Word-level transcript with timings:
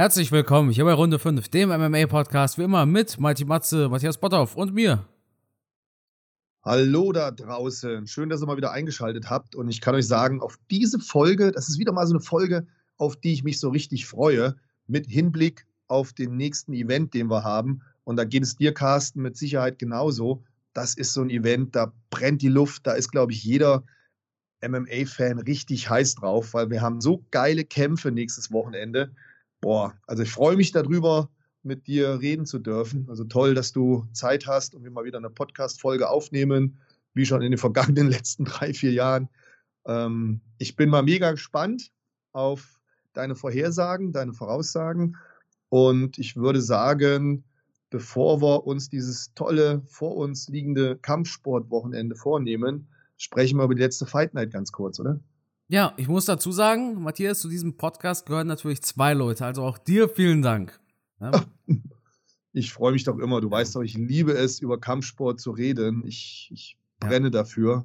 Herzlich 0.00 0.32
willkommen 0.32 0.70
hier 0.70 0.86
bei 0.86 0.94
Runde 0.94 1.18
5, 1.18 1.50
dem 1.50 1.68
MMA-Podcast, 1.68 2.56
wie 2.56 2.62
immer 2.62 2.86
mit 2.86 3.20
Mighty 3.20 3.44
Matze, 3.44 3.90
Matthias 3.90 4.16
Botthoff 4.16 4.56
und 4.56 4.72
mir. 4.72 5.06
Hallo 6.62 7.12
da 7.12 7.30
draußen. 7.30 8.06
Schön, 8.06 8.30
dass 8.30 8.42
ihr 8.42 8.46
mal 8.46 8.56
wieder 8.56 8.72
eingeschaltet 8.72 9.28
habt. 9.28 9.54
Und 9.54 9.68
ich 9.68 9.82
kann 9.82 9.94
euch 9.94 10.06
sagen, 10.06 10.40
auf 10.40 10.58
diese 10.70 11.00
Folge, 11.00 11.52
das 11.52 11.68
ist 11.68 11.78
wieder 11.78 11.92
mal 11.92 12.06
so 12.06 12.14
eine 12.14 12.22
Folge, 12.22 12.66
auf 12.96 13.16
die 13.16 13.34
ich 13.34 13.44
mich 13.44 13.60
so 13.60 13.68
richtig 13.68 14.06
freue, 14.06 14.56
mit 14.86 15.06
Hinblick 15.06 15.66
auf 15.86 16.14
den 16.14 16.34
nächsten 16.34 16.72
Event, 16.72 17.12
den 17.12 17.26
wir 17.26 17.44
haben. 17.44 17.82
Und 18.04 18.16
da 18.16 18.24
geht 18.24 18.44
es 18.44 18.56
dir, 18.56 18.72
Carsten, 18.72 19.20
mit 19.20 19.36
Sicherheit 19.36 19.78
genauso. 19.78 20.42
Das 20.72 20.94
ist 20.94 21.12
so 21.12 21.20
ein 21.20 21.28
Event, 21.28 21.76
da 21.76 21.92
brennt 22.08 22.40
die 22.40 22.48
Luft, 22.48 22.86
da 22.86 22.92
ist, 22.92 23.10
glaube 23.10 23.32
ich, 23.32 23.44
jeder 23.44 23.84
MMA-Fan 24.66 25.40
richtig 25.40 25.90
heiß 25.90 26.14
drauf, 26.14 26.54
weil 26.54 26.70
wir 26.70 26.80
haben 26.80 27.02
so 27.02 27.22
geile 27.30 27.64
Kämpfe 27.64 28.10
nächstes 28.10 28.50
Wochenende. 28.50 29.10
Boah, 29.60 29.94
also 30.06 30.22
ich 30.22 30.30
freue 30.30 30.56
mich 30.56 30.72
darüber, 30.72 31.28
mit 31.62 31.86
dir 31.86 32.20
reden 32.20 32.46
zu 32.46 32.58
dürfen. 32.58 33.06
Also 33.08 33.24
toll, 33.24 33.54
dass 33.54 33.72
du 33.72 34.06
Zeit 34.12 34.46
hast 34.46 34.74
und 34.74 34.84
wir 34.84 34.90
mal 34.90 35.04
wieder 35.04 35.18
eine 35.18 35.30
Podcast-Folge 35.30 36.08
aufnehmen, 36.08 36.78
wie 37.14 37.26
schon 37.26 37.42
in 37.42 37.50
den 37.50 37.58
vergangenen 37.58 38.08
letzten 38.10 38.44
drei, 38.44 38.72
vier 38.72 38.92
Jahren. 38.92 39.28
Ähm, 39.86 40.40
ich 40.58 40.76
bin 40.76 40.88
mal 40.88 41.02
mega 41.02 41.30
gespannt 41.32 41.92
auf 42.32 42.80
deine 43.12 43.34
Vorhersagen, 43.34 44.12
deine 44.12 44.32
Voraussagen. 44.32 45.16
Und 45.68 46.18
ich 46.18 46.36
würde 46.36 46.62
sagen, 46.62 47.44
bevor 47.90 48.40
wir 48.40 48.66
uns 48.66 48.88
dieses 48.88 49.34
tolle, 49.34 49.82
vor 49.86 50.16
uns 50.16 50.48
liegende 50.48 50.96
Kampfsportwochenende 50.96 52.16
vornehmen, 52.16 52.88
sprechen 53.16 53.58
wir 53.58 53.64
über 53.64 53.74
die 53.74 53.82
letzte 53.82 54.06
Fight 54.06 54.32
Night 54.34 54.52
ganz 54.52 54.72
kurz, 54.72 54.98
oder? 54.98 55.20
Ja, 55.70 55.94
ich 55.96 56.08
muss 56.08 56.24
dazu 56.24 56.50
sagen, 56.50 57.00
Matthias, 57.00 57.38
zu 57.38 57.48
diesem 57.48 57.76
Podcast 57.76 58.26
gehören 58.26 58.48
natürlich 58.48 58.82
zwei 58.82 59.14
Leute. 59.14 59.44
Also 59.44 59.62
auch 59.62 59.78
dir 59.78 60.08
vielen 60.08 60.42
Dank. 60.42 60.78
Ja. 61.20 61.30
Ich 62.52 62.72
freue 62.72 62.90
mich 62.90 63.04
doch 63.04 63.16
immer. 63.20 63.40
Du 63.40 63.48
weißt 63.48 63.76
doch, 63.76 63.82
ich 63.82 63.96
liebe 63.96 64.32
es, 64.32 64.58
über 64.58 64.80
Kampfsport 64.80 65.38
zu 65.38 65.52
reden. 65.52 66.02
Ich, 66.04 66.50
ich 66.52 66.76
brenne 66.98 67.26
ja. 67.26 67.30
dafür. 67.30 67.84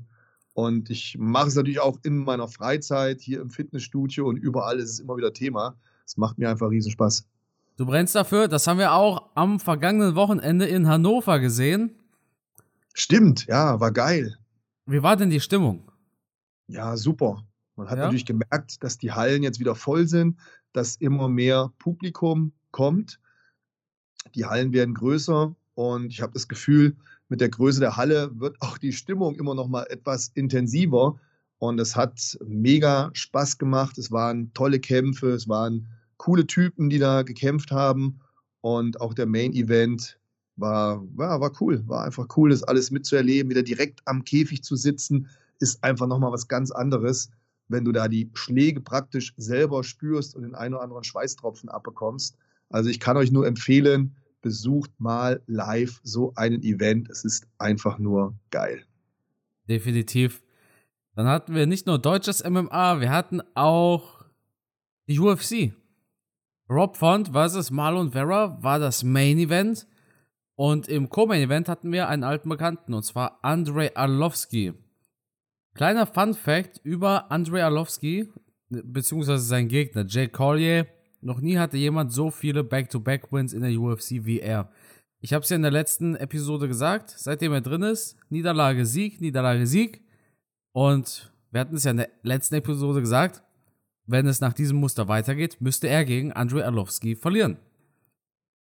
Und 0.54 0.90
ich 0.90 1.18
mache 1.20 1.50
es 1.50 1.54
natürlich 1.54 1.80
auch 1.80 2.00
in 2.02 2.24
meiner 2.24 2.48
Freizeit, 2.48 3.22
hier 3.22 3.42
im 3.42 3.52
Fitnessstudio 3.52 4.28
und 4.28 4.38
überall 4.38 4.80
ist 4.80 4.90
es 4.90 5.00
immer 5.00 5.18
wieder 5.18 5.34
Thema. 5.34 5.76
Es 6.04 6.18
macht 6.18 6.40
mir 6.40 6.50
einfach 6.50 6.72
riesen 6.72 6.92
Spaß. 6.92 7.28
Du 7.78 7.86
brennst 7.86 8.16
dafür. 8.16 8.48
Das 8.48 8.66
haben 8.66 8.80
wir 8.80 8.94
auch 8.94 9.30
am 9.36 9.60
vergangenen 9.60 10.16
Wochenende 10.16 10.66
in 10.66 10.88
Hannover 10.88 11.40
gesehen. 11.40 11.94
Stimmt, 12.96 13.46
ja, 13.46 13.80
war 13.80 13.92
geil. 13.92 14.40
Wie 14.88 15.04
war 15.04 15.16
denn 15.16 15.30
die 15.30 15.40
Stimmung? 15.40 15.92
Ja, 16.68 16.98
super. 16.98 17.44
Man 17.76 17.90
hat 17.90 17.98
ja? 17.98 18.06
natürlich 18.06 18.26
gemerkt, 18.26 18.84
dass 18.84 18.98
die 18.98 19.12
Hallen 19.12 19.44
jetzt 19.44 19.60
wieder 19.60 19.76
voll 19.76 20.08
sind, 20.08 20.38
dass 20.74 20.96
immer 20.98 21.28
mehr 21.30 21.72
Publikum 21.80 22.54
kommt. 22.72 23.20
Die 24.34 24.46
Hallen 24.46 24.74
werden 24.74 24.94
größer 24.94 25.56
und 25.76 26.08
ich 26.08 26.22
habe 26.22 26.34
das 26.34 26.48
Gefühl, 26.48 26.96
mit 27.28 27.42
der 27.42 27.50
Größe 27.50 27.80
der 27.80 27.98
Halle 27.98 28.32
wird 28.40 28.56
auch 28.62 28.78
die 28.78 28.94
Stimmung 28.94 29.36
immer 29.36 29.56
noch 29.56 29.68
mal 29.68 29.86
etwas 29.90 30.32
intensiver. 30.36 31.20
Und 31.58 31.80
es 31.80 31.96
hat 31.96 32.38
mega 32.46 33.10
Spaß 33.14 33.58
gemacht. 33.58 33.98
Es 33.98 34.12
waren 34.12 34.54
tolle 34.54 34.80
Kämpfe, 34.80 35.32
es 35.32 35.48
waren 35.48 35.88
coole 36.18 36.46
Typen, 36.46 36.90
die 36.90 37.00
da 37.00 37.24
gekämpft 37.24 37.72
haben. 37.72 38.20
Und 38.62 39.02
auch 39.02 39.14
der 39.14 39.26
Main 39.26 39.54
Event 39.54 40.20
war, 40.56 41.04
war, 41.16 41.42
war 41.42 41.52
cool. 41.60 41.84
War 41.88 42.04
einfach 42.06 42.28
cool, 42.38 42.50
das 42.50 42.64
alles 42.64 42.92
mitzuerleben. 42.92 43.50
Wieder 43.50 43.64
direkt 43.64 44.02
am 44.06 44.24
Käfig 44.24 44.64
zu 44.64 44.76
sitzen, 44.76 45.28
ist 45.60 45.84
einfach 45.84 46.08
nochmal 46.08 46.32
was 46.32 46.48
ganz 46.48 46.72
anderes, 46.72 47.32
wenn 47.68 47.86
du 47.86 47.92
da 47.92 48.08
die 48.08 48.30
Schläge 48.34 48.82
praktisch 48.82 49.34
selber 49.38 49.84
spürst 49.84 50.36
und 50.36 50.44
den 50.44 50.56
einen 50.56 50.74
oder 50.76 50.84
anderen 50.84 51.04
Schweißtropfen 51.04 51.70
abbekommst. 51.70 52.38
Also 52.70 52.90
ich 52.90 53.00
kann 53.00 53.18
euch 53.18 53.32
nur 53.32 53.48
empfehlen, 53.48 54.16
besucht 54.42 54.92
mal 55.00 55.42
live 55.48 56.00
so 56.04 56.34
einen 56.36 56.62
Event. 56.62 57.10
Es 57.10 57.24
ist 57.24 57.48
einfach 57.58 57.98
nur 57.98 58.36
geil. 58.52 58.84
Definitiv. 59.68 60.44
Dann 61.16 61.28
hatten 61.28 61.56
wir 61.56 61.66
nicht 61.66 61.88
nur 61.88 61.98
deutsches 61.98 62.44
MMA, 62.44 63.00
wir 63.00 63.10
hatten 63.10 63.42
auch 63.56 64.26
die 65.08 65.20
UFC. 65.20 65.74
Rob 66.70 66.98
Font 66.98 67.30
vs. 67.30 67.72
Marlon 67.72 68.12
Vera 68.12 68.58
war 68.62 68.80
das 68.80 69.04
Main 69.04 69.38
Event. 69.38 69.88
Und 70.56 70.88
im 70.88 71.10
Co-Main 71.10 71.42
Event 71.42 71.68
hatten 71.68 71.92
wir 71.92 72.08
einen 72.08 72.24
alten 72.24 72.50
Bekannten, 72.50 72.94
und 72.94 73.04
zwar 73.04 73.40
Andrei 73.44 73.96
Arlovski. 73.96 74.74
Kleiner 75.76 76.08
Fun 76.08 76.34
Fact 76.34 76.80
über 76.84 77.30
Andrei 77.30 77.62
Arlovski, 77.62 78.32
beziehungsweise 78.70 79.44
sein 79.44 79.68
Gegner, 79.68 80.06
Jake 80.08 80.32
Collier. 80.32 80.88
Noch 81.20 81.42
nie 81.42 81.58
hatte 81.58 81.76
jemand 81.76 82.14
so 82.14 82.32
viele 82.32 82.64
Back-to-Back-Wins 82.64 83.52
in 83.52 83.62
der 83.62 83.78
UFC 83.78 84.24
wie 84.24 84.40
er. 84.40 84.72
Ich 85.20 85.34
habe 85.34 85.44
es 85.44 85.50
ja 85.50 85.58
in 85.58 85.64
der 85.64 85.72
letzten 85.72 86.16
Episode 86.16 86.70
gesagt, 86.70 87.10
seitdem 87.10 87.52
er 87.52 87.60
drin 87.60 87.82
ist, 87.82 88.16
Niederlage, 88.30 88.86
Sieg, 88.86 89.20
Niederlage, 89.20 89.68
Sieg. 89.68 90.02
Und 90.72 91.34
wir 91.52 91.60
hatten 91.60 91.76
es 91.76 91.84
ja 91.84 91.92
in 91.92 91.98
der 91.98 92.10
letzten 92.22 92.56
Episode 92.56 93.02
gesagt, 93.02 93.44
wenn 94.06 94.28
es 94.28 94.40
nach 94.40 94.54
diesem 94.54 94.78
Muster 94.78 95.10
weitergeht, 95.10 95.58
müsste 95.60 95.90
er 95.90 96.06
gegen 96.06 96.32
Andrei 96.32 96.64
Arlovski 96.64 97.18
verlieren. 97.18 97.58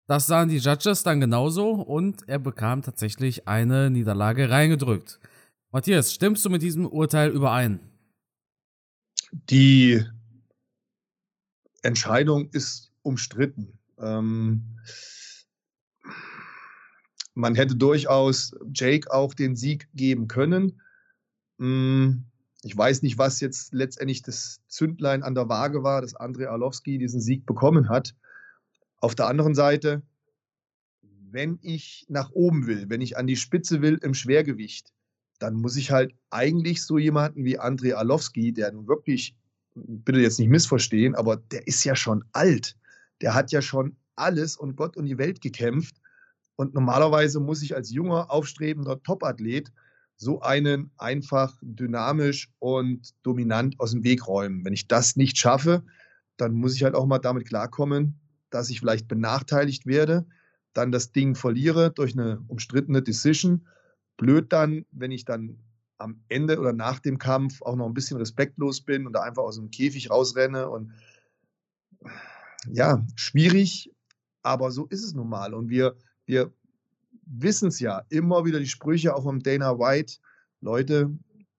Das 0.09 0.27
sahen 0.27 0.49
die 0.49 0.59
Judges 0.59 1.05
dann 1.05 1.21
genauso 1.21 1.71
und 1.71 2.29
er 2.29 2.41
bekam 2.41 2.83
tatsächlich 2.83 3.47
eine 3.47 3.89
Niederlage 3.89 4.51
reingedrückt. 4.51 5.21
Matthias, 5.71 6.15
stimmst 6.15 6.43
du 6.47 6.51
mit 6.51 6.63
diesem 6.63 6.87
Urteil 6.87 7.31
überein? 7.31 7.81
Die 9.51 10.03
Entscheidung 11.83 12.49
ist 12.53 12.91
umstritten. 13.03 13.79
Ähm, 13.99 14.79
man 17.35 17.55
hätte 17.55 17.77
durchaus 17.77 18.57
Jake 18.73 19.13
auch 19.13 19.35
den 19.35 19.57
Sieg 19.57 19.89
geben 19.93 20.27
können. 20.27 20.81
Hm, 21.59 22.25
ich 22.63 22.75
weiß 22.75 23.03
nicht, 23.03 23.19
was 23.19 23.41
jetzt 23.41 23.75
letztendlich 23.75 24.23
das 24.23 24.63
Zündlein 24.69 25.23
an 25.23 25.35
der 25.35 25.51
Waage 25.51 25.83
war, 25.83 26.01
dass 26.01 26.15
Andrei 26.15 26.49
Arlovski 26.49 26.97
diesen 26.97 27.21
Sieg 27.21 27.45
bekommen 27.45 27.91
hat. 27.91 28.17
Auf 29.01 29.15
der 29.15 29.27
anderen 29.27 29.55
Seite, 29.55 30.03
wenn 31.03 31.59
ich 31.61 32.07
nach 32.09 32.31
oben 32.31 32.67
will, 32.67 32.89
wenn 32.89 33.03
ich 33.03 33.19
an 33.19 33.27
die 33.27 33.37
Spitze 33.37 33.83
will 33.83 33.99
im 34.03 34.15
Schwergewicht, 34.15 34.95
dann 35.39 35.55
muss 35.55 35.77
ich 35.77 35.91
halt 35.91 36.13
eigentlich 36.31 36.83
so 36.83 36.99
jemanden 36.99 37.45
wie 37.45 37.59
Andrei 37.59 37.97
Arlovski, 37.97 38.53
der 38.53 38.73
nun 38.73 38.89
wirklich, 38.89 39.35
bitte 39.75 40.21
jetzt 40.21 40.39
nicht 40.39 40.49
missverstehen, 40.49 41.15
aber 41.15 41.37
der 41.37 41.67
ist 41.67 41.85
ja 41.85 41.95
schon 41.95 42.25
alt. 42.33 42.77
Der 43.21 43.35
hat 43.35 43.53
ja 43.53 43.63
schon 43.63 43.97
alles 44.17 44.57
und 44.57 44.77
Gott 44.77 44.97
und 44.97 45.07
die 45.07 45.19
Welt 45.19 45.41
gekämpft. 45.41 45.97
Und 46.57 46.75
normalerweise 46.75 47.39
muss 47.39 47.63
ich 47.63 47.77
als 47.77 47.91
junger, 47.91 48.31
aufstrebender 48.31 49.01
Topathlet 49.03 49.71
so 50.17 50.41
einen 50.41 50.91
einfach 50.99 51.57
dynamisch 51.63 52.51
und 52.59 53.15
dominant 53.23 53.79
aus 53.79 53.93
dem 53.93 54.03
Weg 54.03 54.27
räumen. 54.27 54.65
Wenn 54.65 54.73
ich 54.73 54.89
das 54.89 55.15
nicht 55.15 55.39
schaffe, 55.39 55.85
dann 56.37 56.55
muss 56.55 56.75
ich 56.75 56.83
halt 56.83 56.97
auch 56.97 57.07
mal 57.07 57.21
damit 57.21 57.47
klarkommen, 57.47 58.19
dass 58.51 58.71
ich 58.71 58.81
vielleicht 58.81 59.07
benachteiligt 59.07 59.87
werde, 59.87 60.27
dann 60.73 60.91
das 60.91 61.13
Ding 61.13 61.37
verliere 61.37 61.93
durch 61.93 62.15
eine 62.15 62.43
umstrittene 62.49 63.03
Decision. 63.03 63.69
Blöd 64.19 64.53
dann, 64.53 64.85
wenn 64.91 65.11
ich 65.11 65.25
dann 65.25 65.59
am 65.97 66.21
Ende 66.29 66.59
oder 66.61 66.75
nach 66.75 66.99
dem 66.99 67.19
Kampf 67.19 67.63
auch 67.63 67.75
noch 67.75 67.87
ein 67.87 67.95
bisschen 67.95 68.19
respektlos 68.19 68.83
bin 68.83 69.07
und 69.07 69.15
da 69.15 69.23
einfach 69.23 69.43
aus 69.43 69.57
dem 69.57 69.71
Käfig 69.71 70.11
rausrenne 70.11 70.69
und 70.69 70.93
ja, 72.71 73.05
schwierig, 73.17 73.91
aber 74.43 74.71
so 74.71 74.87
ist 74.87 75.05
es 75.05 75.15
nun 75.15 75.29
mal. 75.29 75.55
Und 75.55 75.71
wir, 75.71 75.97
wir 76.27 76.53
wissen 77.25 77.69
es 77.69 77.81
ja, 77.81 78.03
immer 78.11 78.45
wieder 78.45 78.59
die 78.59 78.69
Sprüche 78.69 79.15
auch 79.15 79.23
vom 79.23 79.43
Dana 79.43 79.79
White, 79.79 80.19
Leute, 80.61 81.11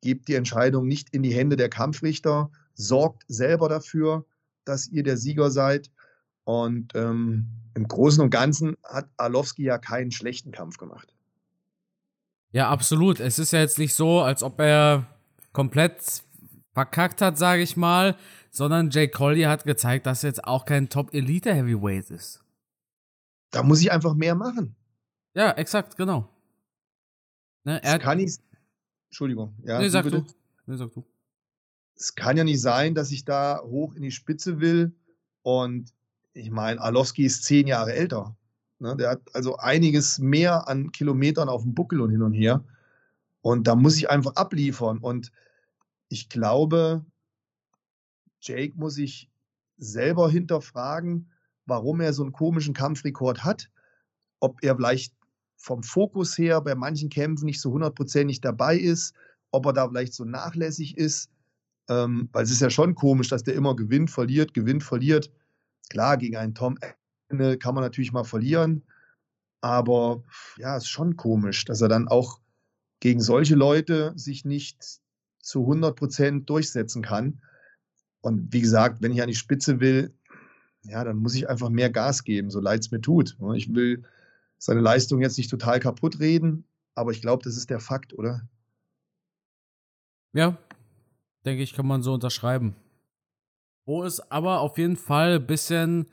gebt 0.02 0.28
die 0.28 0.36
Entscheidung 0.36 0.88
nicht 0.88 1.10
in 1.14 1.24
die 1.24 1.34
Hände 1.34 1.56
der 1.56 1.70
Kampfrichter, 1.70 2.52
sorgt 2.74 3.24
selber 3.28 3.70
dafür, 3.70 4.26
dass 4.66 4.88
ihr 4.88 5.04
der 5.04 5.18
Sieger 5.18 5.52
seid. 5.52 5.92
Und 6.44 6.94
ähm, 6.96 7.48
im 7.76 7.88
Großen 7.88 8.24
und 8.24 8.30
Ganzen 8.30 8.76
hat 8.84 9.10
Arlovski 9.18 9.64
ja 9.64 9.78
keinen 9.78 10.12
schlechten 10.12 10.52
Kampf 10.52 10.78
gemacht. 10.78 11.14
Ja, 12.52 12.70
absolut. 12.70 13.20
Es 13.20 13.40
ist 13.40 13.52
ja 13.52 13.60
jetzt 13.60 13.78
nicht 13.78 13.94
so, 13.94 14.22
als 14.22 14.44
ob 14.44 14.60
er 14.60 15.06
komplett 15.54 16.24
verkackt 16.74 17.22
hat, 17.22 17.38
sage 17.38 17.62
ich 17.62 17.78
mal, 17.78 18.16
sondern 18.52 18.90
Jay 18.90 19.08
Collier 19.08 19.50
hat 19.50 19.64
gezeigt, 19.66 20.06
dass 20.06 20.24
er 20.24 20.30
jetzt 20.30 20.44
auch 20.44 20.66
kein 20.66 20.90
Top-Elite-Heavyweight 20.90 22.10
ist. 22.10 22.44
Da 23.52 23.64
muss 23.64 23.82
ich 23.82 23.92
einfach 23.92 24.16
mehr 24.16 24.36
machen. 24.36 24.76
Ja, 25.34 25.52
exakt, 25.52 25.96
genau. 25.98 26.30
Ne, 27.64 27.84
er 27.84 28.00
kann 28.00 28.18
nicht. 28.18 28.42
Entschuldigung. 29.10 29.56
Ja, 29.64 29.80
nee, 29.80 29.90
sag 29.90 30.10
du. 30.10 30.26
Nee, 30.66 30.78
sag 30.78 30.92
du. 30.92 31.06
Es 31.96 32.16
kann 32.16 32.38
ja 32.38 32.44
nicht 32.44 32.62
sein, 32.62 32.96
dass 32.96 33.12
ich 33.12 33.26
da 33.26 33.62
hoch 33.64 33.94
in 33.96 34.04
die 34.04 34.12
Spitze 34.12 34.60
will 34.60 34.96
und 35.42 35.94
ich 36.34 36.52
meine, 36.52 36.80
Alowski 36.80 37.26
ist 37.26 37.44
zehn 37.44 37.68
Jahre 37.68 37.94
älter. 37.94 38.36
Ne? 38.80 38.96
Der 38.96 39.12
hat 39.12 39.22
also 39.34 39.58
einiges 39.58 40.20
mehr 40.20 40.68
an 40.68 40.92
Kilometern 40.92 41.50
auf 41.50 41.64
dem 41.64 41.76
Buckel 41.76 42.02
und 42.02 42.12
hin 42.12 42.22
und 42.22 42.34
her. 42.34 42.64
Und 43.42 43.68
da 43.68 43.76
muss 43.76 43.98
ich 43.98 44.10
einfach 44.10 44.36
abliefern. 44.36 44.98
Und 45.00 45.32
ich 46.08 46.30
glaube, 46.30 47.06
Jake 48.42 48.74
muss 48.76 48.96
sich 48.96 49.30
selber 49.78 50.30
hinterfragen, 50.30 51.32
warum 51.66 52.02
er 52.02 52.14
so 52.14 52.24
einen 52.24 52.32
komischen 52.32 52.74
Kampfrekord 52.74 53.44
hat. 53.44 53.70
Ob 54.40 54.64
er 54.64 54.76
vielleicht 54.76 55.14
vom 55.58 55.84
Fokus 55.84 56.38
her 56.38 56.62
bei 56.62 56.74
manchen 56.76 57.10
Kämpfen 57.10 57.46
nicht 57.46 57.62
so 57.62 57.72
hundertprozentig 57.72 58.40
dabei 58.40 58.78
ist, 58.78 59.14
ob 59.52 59.66
er 59.66 59.74
da 59.74 59.88
vielleicht 59.88 60.14
so 60.14 60.24
nachlässig 60.24 60.98
ist. 60.98 61.30
Ähm, 61.90 62.30
weil 62.32 62.44
es 62.44 62.52
ist 62.52 62.62
ja 62.62 62.70
schon 62.70 62.96
komisch, 62.96 63.30
dass 63.30 63.44
der 63.44 63.56
immer 63.56 63.76
gewinnt, 63.76 64.10
verliert, 64.10 64.54
gewinnt, 64.54 64.84
verliert. 64.84 65.32
Klar, 65.90 66.18
gegen 66.18 66.38
einen 66.38 66.56
Tom 66.56 66.78
kann 67.30 67.76
man 67.76 67.84
natürlich 67.84 68.12
mal 68.12 68.24
verlieren. 68.24 68.84
Aber 69.62 70.24
ja, 70.58 70.78
ist 70.78 70.88
schon 70.88 71.16
komisch, 71.18 71.66
dass 71.66 71.82
er 71.82 71.90
dann 71.90 72.08
auch 72.08 72.40
gegen 73.00 73.22
solche 73.22 73.56
Leute 73.56 74.14
sich 74.16 74.46
nicht 74.46 75.00
zu 75.40 75.62
100 75.62 75.96
Prozent 75.96 76.50
durchsetzen 76.50 77.02
kann. 77.02 77.42
Und 78.22 78.52
wie 78.54 78.62
gesagt, 78.62 79.02
wenn 79.02 79.12
ich 79.12 79.22
an 79.22 79.28
die 79.28 79.36
Spitze 79.36 79.80
will, 79.80 80.14
ja, 80.84 81.04
dann 81.04 81.18
muss 81.18 81.36
ich 81.36 81.50
einfach 81.50 81.70
mehr 81.70 81.90
Gas 81.90 82.24
geben, 82.24 82.50
so 82.50 82.60
leid 82.60 82.82
es 82.82 82.92
mir 82.92 83.02
tut. 83.02 83.38
Ich 83.56 83.74
will 83.74 84.04
seine 84.58 84.82
Leistung 84.82 85.22
jetzt 85.22 85.38
nicht 85.38 85.50
total 85.50 85.80
kaputt 85.80 86.20
reden, 86.20 86.66
aber 86.96 87.12
ich 87.12 87.22
glaube, 87.22 87.44
das 87.44 87.58
ist 87.58 87.70
der 87.70 87.80
Fakt, 87.80 88.14
oder? 88.14 88.48
Ja, 90.34 90.58
denke 91.46 91.64
ich, 91.64 91.74
kann 91.74 91.88
man 91.88 92.04
so 92.04 92.14
unterschreiben. 92.14 92.76
Wo 93.86 94.04
es 94.04 94.20
aber 94.32 94.60
auf 94.60 94.78
jeden 94.78 94.98
Fall 94.98 95.36
ein 95.36 95.48
bisschen 95.48 96.08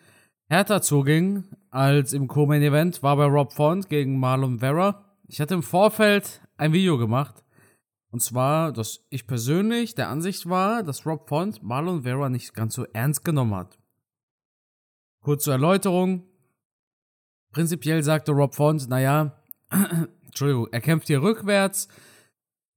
härter 0.48 0.82
zuging 0.82 1.44
als 1.70 2.12
im 2.12 2.28
Co-Main-Event, 2.28 3.02
war 3.02 3.16
bei 3.16 3.26
Rob 3.26 3.52
Font 3.52 3.88
gegen 3.88 4.18
Marlon 4.18 4.60
Vera. 4.60 5.04
Ich 5.26 5.40
hatte 5.40 5.54
im 5.54 5.62
Vorfeld 5.62 6.40
ein 6.56 6.72
Video 6.72 6.98
gemacht. 6.98 7.44
Und 8.10 8.20
zwar, 8.20 8.72
dass 8.72 9.04
ich 9.10 9.26
persönlich 9.26 9.94
der 9.94 10.08
Ansicht 10.08 10.48
war, 10.48 10.82
dass 10.82 11.04
Rob 11.04 11.28
Font 11.28 11.62
Marlon 11.62 12.02
Vera 12.04 12.28
nicht 12.28 12.54
ganz 12.54 12.74
so 12.74 12.84
ernst 12.92 13.24
genommen 13.24 13.54
hat. 13.54 13.78
Kurz 15.20 15.44
zur 15.44 15.54
Erläuterung. 15.54 16.24
Prinzipiell 17.52 18.02
sagte 18.02 18.32
Rob 18.32 18.54
Font, 18.54 18.88
naja, 18.88 19.42
Entschuldigung, 20.24 20.68
er 20.70 20.80
kämpft 20.80 21.08
hier 21.08 21.22
rückwärts. 21.22 21.88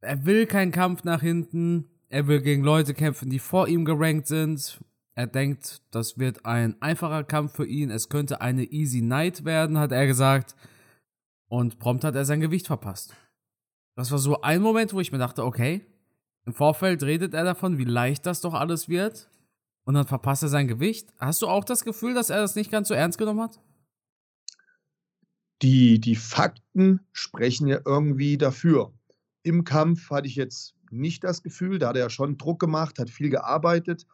Er 0.02 0.26
will 0.26 0.46
keinen 0.46 0.72
Kampf 0.72 1.04
nach 1.04 1.22
hinten. 1.22 1.90
Er 2.10 2.28
will 2.28 2.42
gegen 2.42 2.64
Leute 2.64 2.94
kämpfen, 2.94 3.30
die 3.30 3.40
vor 3.40 3.68
ihm 3.68 3.86
gerankt 3.86 4.28
sind. 4.28 4.80
Er 5.20 5.28
denkt, 5.28 5.82
das 5.92 6.18
wird 6.18 6.46
ein 6.46 6.82
einfacher 6.82 7.26
Kampf 7.26 7.54
für 7.54 7.66
ihn. 7.66 7.92
Es 7.92 8.08
könnte 8.08 8.40
eine 8.40 8.64
easy 8.64 9.02
night 9.02 9.44
werden, 9.44 9.78
hat 9.78 9.92
er 9.92 10.08
gesagt. 10.08 10.56
Und 11.50 11.78
prompt 11.78 12.06
hat 12.06 12.16
er 12.16 12.24
sein 12.24 12.40
Gewicht 12.40 12.68
verpasst. 12.68 13.18
Das 13.98 14.12
war 14.12 14.18
so 14.18 14.40
ein 14.40 14.62
Moment, 14.62 14.94
wo 14.94 15.02
ich 15.02 15.12
mir 15.12 15.18
dachte, 15.18 15.44
okay, 15.44 15.86
im 16.46 16.54
Vorfeld 16.54 17.04
redet 17.04 17.34
er 17.34 17.44
davon, 17.44 17.78
wie 17.78 17.84
leicht 17.84 18.26
das 18.26 18.40
doch 18.40 18.54
alles 18.54 18.88
wird. 18.88 19.30
Und 19.84 19.96
dann 19.96 20.08
verpasst 20.08 20.44
er 20.44 20.48
sein 20.48 20.70
Gewicht. 20.70 21.10
Hast 21.20 21.42
du 21.42 21.50
auch 21.50 21.66
das 21.66 21.84
Gefühl, 21.84 22.14
dass 22.14 22.30
er 22.30 22.40
das 22.40 22.56
nicht 22.56 22.72
ganz 22.72 22.88
so 22.88 22.94
ernst 22.94 23.18
genommen 23.18 23.42
hat? 23.42 23.60
Die, 25.62 26.00
die 26.00 26.16
Fakten 26.16 27.02
sprechen 27.12 27.68
ja 27.68 27.82
irgendwie 27.86 28.38
dafür. 28.38 28.94
Im 29.44 29.66
Kampf 29.66 30.12
hatte 30.12 30.30
ich 30.30 30.38
jetzt 30.38 30.76
nicht 30.92 31.26
das 31.26 31.44
Gefühl, 31.44 31.78
da 31.78 31.90
hat 31.90 31.98
er 31.98 32.04
ja 32.04 32.10
schon 32.10 32.38
Druck 32.38 32.62
gemacht, 32.62 33.00
hat 33.00 33.10
viel 33.10 33.30
gearbeitet 33.30 34.08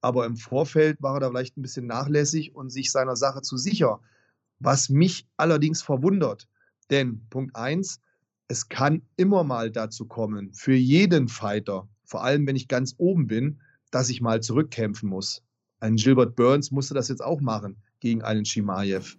aber 0.00 0.26
im 0.26 0.36
Vorfeld 0.36 1.00
war 1.02 1.14
er 1.16 1.20
da 1.20 1.28
vielleicht 1.30 1.56
ein 1.56 1.62
bisschen 1.62 1.86
nachlässig 1.86 2.54
und 2.54 2.70
sich 2.70 2.90
seiner 2.90 3.16
Sache 3.16 3.42
zu 3.42 3.56
sicher. 3.56 4.00
Was 4.58 4.88
mich 4.88 5.26
allerdings 5.36 5.82
verwundert, 5.82 6.48
denn 6.90 7.26
Punkt 7.30 7.56
1, 7.56 8.00
es 8.48 8.68
kann 8.68 9.02
immer 9.16 9.44
mal 9.44 9.70
dazu 9.70 10.06
kommen, 10.06 10.52
für 10.52 10.74
jeden 10.74 11.28
Fighter, 11.28 11.88
vor 12.04 12.24
allem 12.24 12.46
wenn 12.46 12.56
ich 12.56 12.68
ganz 12.68 12.94
oben 12.98 13.26
bin, 13.26 13.60
dass 13.90 14.10
ich 14.10 14.20
mal 14.20 14.42
zurückkämpfen 14.42 15.08
muss. 15.08 15.42
Ein 15.80 15.96
Gilbert 15.96 16.36
Burns 16.36 16.70
musste 16.70 16.94
das 16.94 17.08
jetzt 17.08 17.22
auch 17.22 17.40
machen 17.40 17.76
gegen 18.00 18.22
einen 18.22 18.44
Shimaev. 18.44 19.16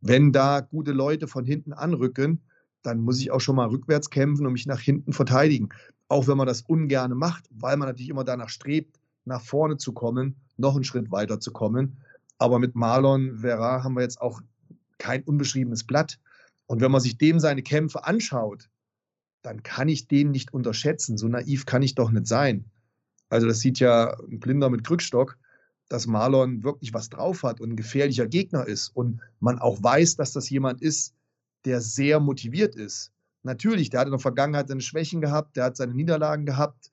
Wenn 0.00 0.32
da 0.32 0.60
gute 0.60 0.92
Leute 0.92 1.28
von 1.28 1.44
hinten 1.44 1.72
anrücken, 1.72 2.42
dann 2.82 3.00
muss 3.00 3.20
ich 3.20 3.30
auch 3.30 3.40
schon 3.40 3.56
mal 3.56 3.68
rückwärts 3.68 4.10
kämpfen 4.10 4.46
und 4.46 4.52
mich 4.52 4.66
nach 4.66 4.80
hinten 4.80 5.12
verteidigen. 5.12 5.68
Auch 6.08 6.26
wenn 6.26 6.36
man 6.36 6.46
das 6.46 6.62
ungerne 6.62 7.14
macht, 7.14 7.48
weil 7.50 7.76
man 7.76 7.88
natürlich 7.88 8.10
immer 8.10 8.24
danach 8.24 8.48
strebt, 8.48 8.98
nach 9.24 9.42
vorne 9.42 9.76
zu 9.76 9.92
kommen, 9.92 10.36
noch 10.56 10.74
einen 10.74 10.84
Schritt 10.84 11.10
weiter 11.10 11.40
zu 11.40 11.52
kommen. 11.52 11.98
Aber 12.38 12.58
mit 12.58 12.74
Marlon 12.74 13.38
Vera 13.38 13.84
haben 13.84 13.94
wir 13.94 14.02
jetzt 14.02 14.20
auch 14.20 14.40
kein 14.98 15.22
unbeschriebenes 15.22 15.84
Blatt. 15.84 16.18
Und 16.66 16.80
wenn 16.80 16.90
man 16.90 17.00
sich 17.00 17.18
dem 17.18 17.40
seine 17.40 17.62
Kämpfe 17.62 18.04
anschaut, 18.04 18.68
dann 19.42 19.62
kann 19.62 19.88
ich 19.88 20.06
den 20.06 20.30
nicht 20.30 20.54
unterschätzen. 20.54 21.18
So 21.18 21.28
naiv 21.28 21.66
kann 21.66 21.82
ich 21.82 21.94
doch 21.94 22.10
nicht 22.10 22.26
sein. 22.26 22.64
Also 23.28 23.46
das 23.46 23.60
sieht 23.60 23.78
ja 23.80 24.16
ein 24.30 24.40
Blinder 24.40 24.70
mit 24.70 24.84
Krückstock, 24.84 25.38
dass 25.88 26.06
Marlon 26.06 26.62
wirklich 26.62 26.94
was 26.94 27.10
drauf 27.10 27.42
hat 27.42 27.60
und 27.60 27.70
ein 27.70 27.76
gefährlicher 27.76 28.26
Gegner 28.26 28.66
ist 28.66 28.88
und 28.88 29.20
man 29.40 29.58
auch 29.58 29.82
weiß, 29.82 30.16
dass 30.16 30.32
das 30.32 30.48
jemand 30.48 30.80
ist, 30.80 31.14
der 31.64 31.80
sehr 31.80 32.20
motiviert 32.20 32.76
ist. 32.76 33.12
Natürlich, 33.42 33.90
der 33.90 34.00
hat 34.00 34.06
in 34.06 34.12
der 34.12 34.20
Vergangenheit 34.20 34.68
seine 34.68 34.80
Schwächen 34.80 35.20
gehabt, 35.20 35.56
der 35.56 35.64
hat 35.64 35.76
seine 35.76 35.94
Niederlagen 35.94 36.46
gehabt, 36.46 36.91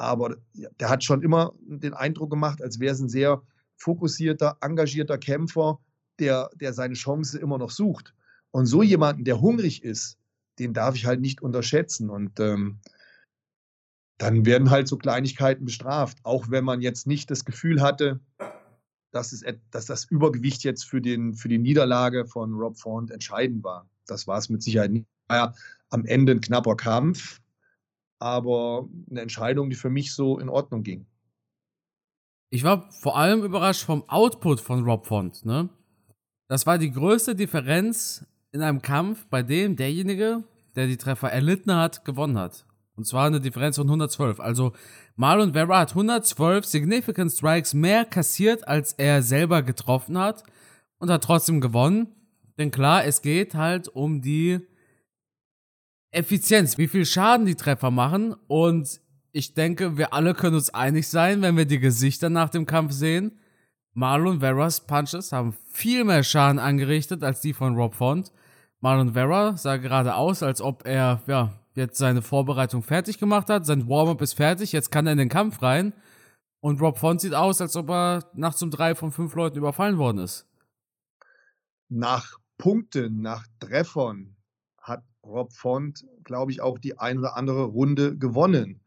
aber 0.00 0.36
der 0.52 0.88
hat 0.88 1.04
schon 1.04 1.22
immer 1.22 1.52
den 1.60 1.92
Eindruck 1.92 2.30
gemacht, 2.30 2.62
als 2.62 2.80
wäre 2.80 2.94
es 2.94 3.00
ein 3.00 3.10
sehr 3.10 3.42
fokussierter, 3.76 4.56
engagierter 4.62 5.18
Kämpfer, 5.18 5.78
der, 6.18 6.48
der 6.54 6.72
seine 6.72 6.94
Chance 6.94 7.38
immer 7.38 7.58
noch 7.58 7.70
sucht. 7.70 8.14
Und 8.50 8.66
so 8.66 8.82
jemanden, 8.82 9.24
der 9.24 9.40
hungrig 9.40 9.84
ist, 9.84 10.18
den 10.58 10.72
darf 10.72 10.94
ich 10.94 11.04
halt 11.04 11.20
nicht 11.20 11.42
unterschätzen. 11.42 12.08
Und 12.08 12.40
ähm, 12.40 12.80
dann 14.16 14.46
werden 14.46 14.70
halt 14.70 14.88
so 14.88 14.96
Kleinigkeiten 14.96 15.66
bestraft, 15.66 16.18
auch 16.22 16.50
wenn 16.50 16.64
man 16.64 16.80
jetzt 16.80 17.06
nicht 17.06 17.30
das 17.30 17.44
Gefühl 17.44 17.82
hatte, 17.82 18.20
dass, 19.12 19.32
es, 19.32 19.44
dass 19.70 19.84
das 19.84 20.04
Übergewicht 20.06 20.64
jetzt 20.64 20.84
für, 20.84 21.02
den, 21.02 21.34
für 21.34 21.48
die 21.48 21.58
Niederlage 21.58 22.26
von 22.26 22.54
Rob 22.54 22.78
Font 22.78 23.10
entscheidend 23.10 23.64
war. 23.64 23.86
Das 24.06 24.26
war 24.26 24.38
es 24.38 24.48
mit 24.48 24.62
Sicherheit 24.62 24.92
nicht. 24.92 25.06
War 25.28 25.36
ja 25.36 25.54
am 25.90 26.06
Ende 26.06 26.32
ein 26.32 26.40
knapper 26.40 26.76
Kampf, 26.76 27.40
aber 28.20 28.88
eine 29.10 29.22
Entscheidung, 29.22 29.70
die 29.70 29.76
für 29.76 29.90
mich 29.90 30.14
so 30.14 30.38
in 30.38 30.48
Ordnung 30.48 30.82
ging. 30.82 31.06
Ich 32.50 32.64
war 32.64 32.90
vor 32.92 33.16
allem 33.16 33.42
überrascht 33.42 33.84
vom 33.84 34.08
Output 34.08 34.60
von 34.60 34.84
Rob 34.84 35.06
Font, 35.06 35.44
ne? 35.44 35.68
Das 36.48 36.66
war 36.66 36.78
die 36.78 36.90
größte 36.90 37.36
Differenz 37.36 38.26
in 38.50 38.60
einem 38.60 38.82
Kampf, 38.82 39.26
bei 39.26 39.42
dem 39.42 39.76
derjenige, 39.76 40.42
der 40.74 40.88
die 40.88 40.96
Treffer 40.96 41.30
erlitten 41.30 41.74
hat, 41.74 42.04
gewonnen 42.04 42.38
hat. 42.38 42.66
Und 42.96 43.04
zwar 43.04 43.28
eine 43.28 43.40
Differenz 43.40 43.76
von 43.76 43.86
112. 43.86 44.40
Also 44.40 44.72
Marlon 45.14 45.52
Vera 45.52 45.78
hat 45.78 45.90
112 45.90 46.64
Significant 46.64 47.30
Strikes 47.30 47.72
mehr 47.72 48.04
kassiert, 48.04 48.66
als 48.66 48.92
er 48.94 49.22
selber 49.22 49.62
getroffen 49.62 50.18
hat 50.18 50.42
und 50.98 51.08
hat 51.08 51.22
trotzdem 51.22 51.60
gewonnen. 51.60 52.08
Denn 52.58 52.70
klar, 52.70 53.04
es 53.04 53.22
geht 53.22 53.54
halt 53.54 53.88
um 53.88 54.20
die 54.20 54.60
Effizienz, 56.10 56.78
wie 56.78 56.88
viel 56.88 57.06
Schaden 57.06 57.46
die 57.46 57.54
Treffer 57.54 57.90
machen. 57.90 58.34
Und 58.48 59.00
ich 59.32 59.54
denke, 59.54 59.96
wir 59.96 60.12
alle 60.12 60.34
können 60.34 60.56
uns 60.56 60.74
einig 60.74 61.08
sein, 61.08 61.42
wenn 61.42 61.56
wir 61.56 61.66
die 61.66 61.78
Gesichter 61.78 62.30
nach 62.30 62.50
dem 62.50 62.66
Kampf 62.66 62.92
sehen. 62.92 63.38
Marlon 63.92 64.40
Veras 64.40 64.86
Punches 64.86 65.32
haben 65.32 65.54
viel 65.72 66.04
mehr 66.04 66.22
Schaden 66.22 66.58
angerichtet 66.58 67.22
als 67.22 67.40
die 67.40 67.52
von 67.52 67.74
Rob 67.74 67.94
Font. 67.94 68.32
Marlon 68.80 69.12
Vera 69.12 69.56
sah 69.56 69.76
gerade 69.76 70.14
aus, 70.14 70.42
als 70.42 70.60
ob 70.60 70.86
er 70.86 71.22
ja, 71.26 71.52
jetzt 71.74 71.98
seine 71.98 72.22
Vorbereitung 72.22 72.82
fertig 72.82 73.18
gemacht 73.18 73.48
hat. 73.50 73.66
Sein 73.66 73.88
Warm-up 73.88 74.22
ist 74.22 74.34
fertig, 74.34 74.72
jetzt 74.72 74.90
kann 74.90 75.06
er 75.06 75.12
in 75.12 75.18
den 75.18 75.28
Kampf 75.28 75.60
rein. 75.62 75.92
Und 76.60 76.80
Rob 76.80 76.98
Font 76.98 77.20
sieht 77.20 77.34
aus, 77.34 77.60
als 77.60 77.76
ob 77.76 77.90
er 77.90 78.30
nachts 78.34 78.62
um 78.62 78.70
drei 78.70 78.94
von 78.94 79.12
fünf 79.12 79.34
Leuten 79.34 79.58
überfallen 79.58 79.98
worden 79.98 80.18
ist. 80.18 80.46
Nach 81.88 82.38
Punkten, 82.58 83.20
nach 83.20 83.46
Treffern, 83.58 84.36
Rob 85.30 85.52
Font, 85.52 86.04
glaube 86.24 86.52
ich, 86.52 86.60
auch 86.60 86.78
die 86.78 86.98
ein 86.98 87.18
oder 87.18 87.36
andere 87.36 87.64
Runde 87.64 88.16
gewonnen. 88.16 88.80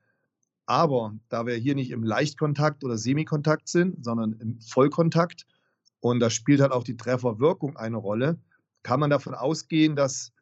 Aber 0.65 1.15
da 1.29 1.45
wir 1.45 1.55
hier 1.55 1.75
nicht 1.75 1.91
im 1.91 2.03
Leichtkontakt 2.03 2.83
oder 2.83 2.97
Semikontakt 2.97 3.67
sind, 3.67 4.03
sondern 4.03 4.33
im 4.33 4.59
Vollkontakt, 4.61 5.45
und 5.99 6.19
da 6.19 6.29
spielt 6.29 6.61
halt 6.61 6.71
auch 6.71 6.83
die 6.83 6.97
Trefferwirkung 6.97 7.77
eine 7.77 7.97
Rolle, 7.97 8.37
kann 8.83 8.99
man 8.99 9.09
davon 9.09 9.33
ausgehen, 9.33 9.95
dass 9.95 10.33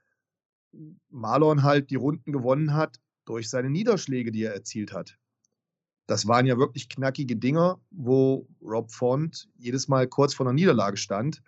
Marlon 1.10 1.63
halt 1.63 1.89
die 1.89 1.96
Runden 1.96 2.31
gewonnen 2.31 2.74
hat 2.74 3.00
durch 3.25 3.50
seine 3.50 3.70
Niederschläge, 3.70 4.31
die 4.31 4.43
er 4.43 4.53
erzielt 4.53 4.93
hat. 4.93 5.17
Das 6.08 6.27
waren 6.27 6.46
ja 6.46 6.58
wirklich 6.58 6.89
knackige 6.89 7.36
Dinger, 7.36 7.79
wo 7.91 8.48
Rob 8.62 8.91
Font 8.91 9.48
jedes 9.58 9.88
Mal 9.88 10.08
kurz 10.08 10.34
vor 10.34 10.46
einer 10.46 10.53
Niederlage 10.53 10.98
stand 10.98 11.41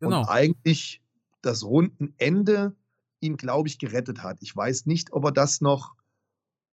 genau. 0.00 0.20
und 0.20 0.28
eigentlich 0.28 1.00
das 1.42 1.64
Rundenende 1.64 2.74
ihn, 3.20 3.36
glaube 3.36 3.68
ich, 3.68 3.78
gerettet 3.78 4.22
hat. 4.22 4.38
Ich 4.40 4.54
weiß 4.54 4.86
nicht, 4.86 5.12
ob 5.12 5.24
er 5.24 5.32
das 5.32 5.60
noch 5.60 5.94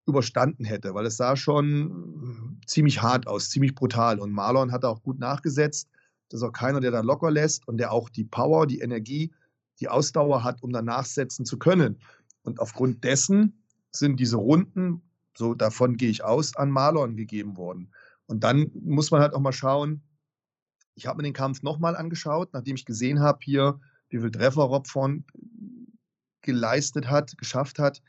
überstanden 0.05 0.65
hätte, 0.65 0.93
weil 0.93 1.05
es 1.05 1.17
sah 1.17 1.35
schon 1.35 2.59
ziemlich 2.67 3.01
hart 3.01 3.27
aus, 3.27 3.49
ziemlich 3.49 3.73
brutal. 3.73 4.19
Und 4.19 4.31
Marlon 4.31 4.71
hat 4.71 4.83
auch 4.83 5.01
gut 5.01 5.19
nachgesetzt. 5.19 5.89
Das 6.29 6.41
ist 6.41 6.43
auch 6.43 6.51
keiner, 6.51 6.81
der 6.81 6.91
da 6.91 7.01
locker 7.01 7.31
lässt 7.31 7.67
und 7.67 7.77
der 7.77 7.91
auch 7.91 8.09
die 8.09 8.25
Power, 8.25 8.67
die 8.67 8.79
Energie, 8.79 9.31
die 9.79 9.87
Ausdauer 9.87 10.43
hat, 10.43 10.61
um 10.61 10.71
danach 10.71 11.05
setzen 11.05 11.45
zu 11.45 11.57
können. 11.57 11.99
Und 12.43 12.59
aufgrund 12.59 13.03
dessen 13.03 13.63
sind 13.91 14.19
diese 14.19 14.37
Runden, 14.37 15.01
so 15.37 15.53
davon 15.53 15.95
gehe 15.95 16.09
ich 16.09 16.23
aus, 16.23 16.55
an 16.55 16.69
Marlon 16.69 17.15
gegeben 17.15 17.55
worden. 17.55 17.91
Und 18.25 18.43
dann 18.43 18.71
muss 18.73 19.11
man 19.11 19.21
halt 19.21 19.33
auch 19.33 19.39
mal 19.39 19.53
schauen, 19.53 20.01
Ich 20.95 21.07
habe 21.07 21.17
mir 21.17 21.23
den 21.23 21.33
Kampf 21.33 21.63
nochmal 21.63 21.95
angeschaut, 21.95 22.53
nachdem 22.53 22.75
ich 22.75 22.85
gesehen 22.85 23.19
habe 23.19 23.39
hier, 23.41 23.79
wie 24.09 24.19
viel 24.19 24.31
Treffer 24.31 24.63
Rob 24.63 24.87
von 24.87 25.25
geleistet 26.43 27.09
hat, 27.09 27.37
geschafft 27.37 27.79
hat. 27.79 28.01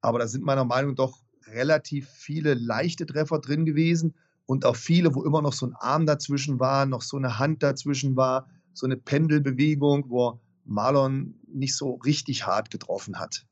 Aber 0.00 0.18
da 0.18 0.28
sind 0.28 0.44
meiner 0.44 0.64
Meinung 0.64 0.90
nach 0.90 0.96
doch 0.96 1.22
relativ 1.46 2.08
viele 2.08 2.54
leichte 2.54 3.06
Treffer 3.06 3.38
drin 3.38 3.64
gewesen 3.64 4.14
und 4.46 4.64
auch 4.66 4.76
viele, 4.76 5.14
wo 5.14 5.24
immer 5.24 5.42
noch 5.42 5.52
so 5.52 5.66
ein 5.66 5.74
Arm 5.74 6.06
dazwischen 6.06 6.60
war, 6.60 6.86
noch 6.86 7.02
so 7.02 7.16
eine 7.16 7.38
Hand 7.38 7.62
dazwischen 7.62 8.16
war, 8.16 8.48
so 8.72 8.86
eine 8.86 8.96
Pendelbewegung, 8.96 10.10
wo 10.10 10.40
Marlon 10.64 11.34
nicht 11.46 11.76
so 11.76 11.94
richtig 11.94 12.46
hart 12.46 12.70
getroffen 12.70 13.18
hat. 13.18 13.46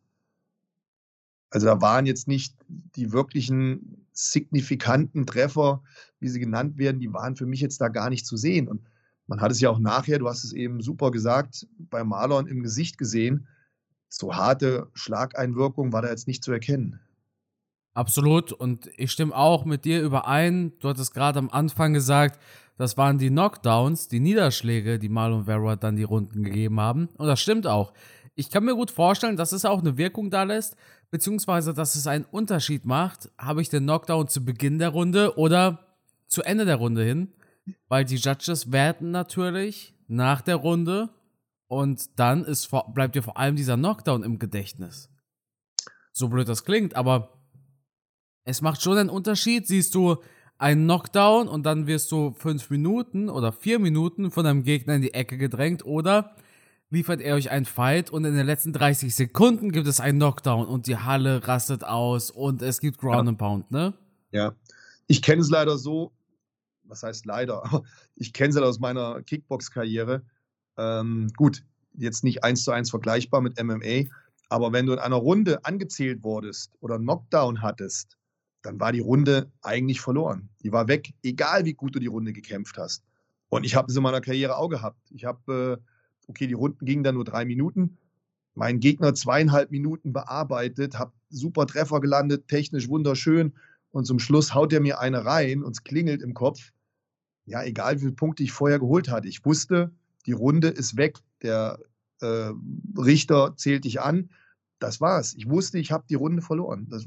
Also 1.51 1.67
da 1.67 1.81
waren 1.81 2.07
jetzt 2.07 2.29
nicht 2.29 2.57
die 2.69 3.13
wirklichen 3.13 4.07
signifikanten 4.13 5.27
Treffer, 5.27 5.83
wie 6.19 6.29
sie 6.29 6.41
genannt 6.41 6.79
werden, 6.79 7.01
die 7.01 7.13
waren 7.13 7.37
für 7.37 7.47
mich 7.47 7.61
jetzt 7.61 7.81
da 7.81 7.89
gar 7.89 8.11
nicht 8.11 8.27
zu 8.27 8.37
sehen. 8.37 8.69
Und 8.69 8.83
man 9.27 9.41
hat 9.41 9.53
es 9.53 9.61
ja 9.61 9.71
auch 9.71 9.79
nachher, 9.79 10.19
du 10.19 10.29
hast 10.29 10.45
es 10.45 10.53
eben 10.53 10.81
super 10.81 11.11
gesagt, 11.11 11.67
bei 11.79 12.05
Marlon 12.05 12.47
im 12.47 12.63
Gesicht 12.63 12.99
gesehen. 12.99 13.47
So 14.15 14.35
harte 14.35 14.91
Schlageinwirkung 14.93 15.93
war 15.95 16.03
da 16.03 16.11
jetzt 16.11 16.29
nicht 16.29 16.45
zu 16.45 16.53
erkennen. 16.53 17.01
Absolut. 17.95 18.53
Und 18.53 18.91
ich 18.99 19.11
stimme 19.11 19.35
auch 19.35 19.65
mit 19.65 19.87
dir 19.87 20.03
überein. 20.03 20.73
Du 20.81 20.91
hattest 20.91 21.15
gerade 21.15 21.39
am 21.39 21.49
Anfang 21.49 21.95
gesagt, 21.95 22.39
das 22.77 22.99
waren 22.99 23.17
die 23.17 23.31
Knockdowns, 23.31 24.09
die 24.09 24.21
Niederschläge, 24.21 24.99
die 24.99 25.09
Marlon 25.09 25.47
Vera 25.47 25.77
dann 25.77 25.97
die 25.97 26.03
Runden 26.03 26.43
gegeben 26.43 26.79
haben. 26.79 27.09
Und 27.17 27.27
das 27.27 27.41
stimmt 27.41 27.67
auch. 27.67 27.95
Ich 28.35 28.51
kann 28.51 28.65
mir 28.65 28.75
gut 28.75 28.91
vorstellen, 28.91 29.37
dass 29.37 29.53
es 29.53 29.65
auch 29.65 29.81
eine 29.81 29.97
Wirkung 29.97 30.29
da 30.31 30.43
lässt, 30.43 30.77
beziehungsweise 31.11 31.73
dass 31.73 31.95
es 31.95 32.07
einen 32.07 32.25
Unterschied 32.25 32.85
macht, 32.85 33.31
habe 33.39 33.63
ich 33.63 33.71
den 33.71 33.85
Knockdown 33.85 34.29
zu 34.29 34.45
Beginn 34.45 34.79
der 34.79 34.91
Runde 34.91 35.39
oder 35.39 35.87
zu 36.29 36.43
Ende 36.43 36.67
der 36.67 36.77
Runde 36.77 37.03
hin, 37.03 37.33
weil 37.89 38.05
die 38.05 38.17
Judges 38.17 38.73
werten 38.73 39.11
natürlich 39.11 39.95
nach 40.07 40.43
der 40.43 40.57
Runde 40.57 41.09
und 41.73 42.19
dann 42.21 42.45
ist, 42.45 42.71
bleibt 42.93 43.15
dir 43.15 43.23
vor 43.23 43.39
allem 43.39 43.57
dieser 43.57 43.79
Knockdown 43.79 44.25
im 44.25 44.39
Gedächtnis. 44.39 45.09
So 46.13 46.29
blöd 46.29 46.47
das 46.47 46.67
klingt, 46.67 46.95
aber 46.97 47.41
es 48.45 48.61
macht 48.61 48.83
schon 48.83 48.99
einen 48.99 49.09
Unterschied. 49.09 49.67
Siehst 49.67 49.95
du 49.95 50.19
einen 50.59 50.85
Knockdown 50.85 51.49
und 51.49 51.65
dann 51.65 51.87
wirst 51.87 52.13
du 52.13 52.33
fünf 52.33 52.69
Minuten 52.69 53.31
oder 53.31 53.53
vier 53.53 53.79
Minuten 53.79 54.31
von 54.31 54.45
deinem 54.45 54.65
Gegner 54.65 54.97
in 54.97 55.01
die 55.01 55.15
Ecke 55.15 55.39
gedrängt 55.39 55.83
oder 55.87 56.37
liefert 56.91 57.23
er 57.23 57.37
euch 57.37 57.51
einen 57.51 57.65
Fight 57.65 58.11
und 58.11 58.27
in 58.27 58.35
den 58.35 58.45
letzten 58.45 58.75
30 58.75 59.17
Sekunden 59.17 59.73
gibt 59.73 59.87
es 59.87 59.99
einen 59.99 60.19
Knockdown 60.19 60.67
und 60.67 60.87
die 60.89 60.99
Halle 60.99 61.49
rastet 61.49 61.85
aus 61.85 62.31
und 62.31 62.61
es 62.61 62.81
gibt 62.81 62.99
Ground 62.99 63.25
ja. 63.25 63.29
and 63.31 63.39
Pound, 63.39 63.71
ne? 63.71 63.95
Ja. 64.31 64.55
Ich 65.07 65.23
kenne 65.23 65.41
es 65.41 65.49
leider 65.49 65.79
so, 65.79 66.13
was 66.83 67.03
heißt 67.03 67.25
leider, 67.25 67.65
aber 67.65 67.83
ich 68.15 68.35
kenne 68.35 68.51
es 68.51 68.57
halt 68.57 68.67
aus 68.67 68.79
meiner 68.79 69.23
Kickbox-Karriere. 69.23 70.23
Ähm, 70.77 71.29
gut, 71.37 71.65
jetzt 71.95 72.25
nicht 72.25 72.45
eins 72.45 72.65
zu 72.65 72.73
eins 72.73 72.91
vergleichbar 72.91 73.41
mit 73.41 73.63
MMA, 73.63 74.09
aber 74.49 74.73
wenn 74.73 74.87
du 74.87 74.93
in 74.93 74.99
einer 74.99 75.17
Runde 75.17 75.65
angezählt 75.65 76.23
wurdest 76.23 76.73
oder 76.81 76.97
einen 76.97 77.05
Knockdown 77.05 77.63
hattest, 77.63 78.19
dann 78.63 78.79
war 78.79 78.93
die 78.93 79.01
Runde 79.01 79.51
eigentlich 79.63 80.01
verloren. 80.01 80.49
Die 80.63 80.73
war 80.73 80.89
weg, 80.89 81.13
egal 81.23 81.65
wie 81.65 81.75
gut 81.75 81.95
du 81.95 81.99
die 81.99 82.07
Runde 82.07 82.33
gekämpft 82.33 82.79
hast. 82.79 83.03
Und 83.49 83.65
ich 83.65 83.75
habe 83.75 83.91
es 83.91 83.97
in 83.97 84.03
meiner 84.03 84.21
Karriere 84.21 84.57
auch 84.57 84.69
gehabt. 84.69 84.99
Ich 85.11 85.25
habe, 85.25 85.81
äh, 85.81 86.29
okay, 86.29 86.47
die 86.47 86.55
Runden 86.55 86.85
gingen 86.85 87.03
dann 87.03 87.17
nur 87.17 87.25
drei 87.25 87.45
Minuten. 87.45 87.99
Mein 88.55 88.81
Gegner 88.81 89.15
zweieinhalb 89.15 89.71
Minuten 89.71 90.13
bearbeitet, 90.13 90.99
habe 90.99 91.13
super 91.29 91.67
Treffer 91.67 92.01
gelandet, 92.01 92.49
technisch 92.49 92.89
wunderschön. 92.89 93.55
Und 93.91 94.07
zum 94.07 94.19
Schluss 94.19 94.55
haut 94.55 94.73
er 94.73 94.81
mir 94.81 95.01
eine 95.01 95.25
rein 95.25 95.63
und 95.63 95.73
es 95.73 95.85
klingelt 95.85 96.23
im 96.23 96.35
Kopf. 96.35 96.73
Ja, 97.45 97.63
egal 97.65 97.97
wie 97.97 98.01
viele 98.01 98.13
Punkte 98.13 98.43
ich 98.43 98.53
vorher 98.53 98.79
geholt 98.79 99.11
hatte. 99.11 99.29
Ich 99.29 99.45
wusste, 99.45 99.93
die 100.27 100.33
Runde 100.33 100.69
ist 100.69 100.97
weg. 100.97 101.19
Der 101.43 101.79
äh, 102.21 102.53
Richter 102.97 103.55
zählt 103.57 103.85
dich 103.85 104.01
an. 104.01 104.31
Das 104.79 105.01
war's. 105.01 105.35
Ich 105.35 105.49
wusste, 105.49 105.79
ich 105.79 105.93
habe 105.93 106.05
die 106.09 106.15
Runde 106.15 106.43
verloren. 106.43 106.87
Das, 106.89 107.07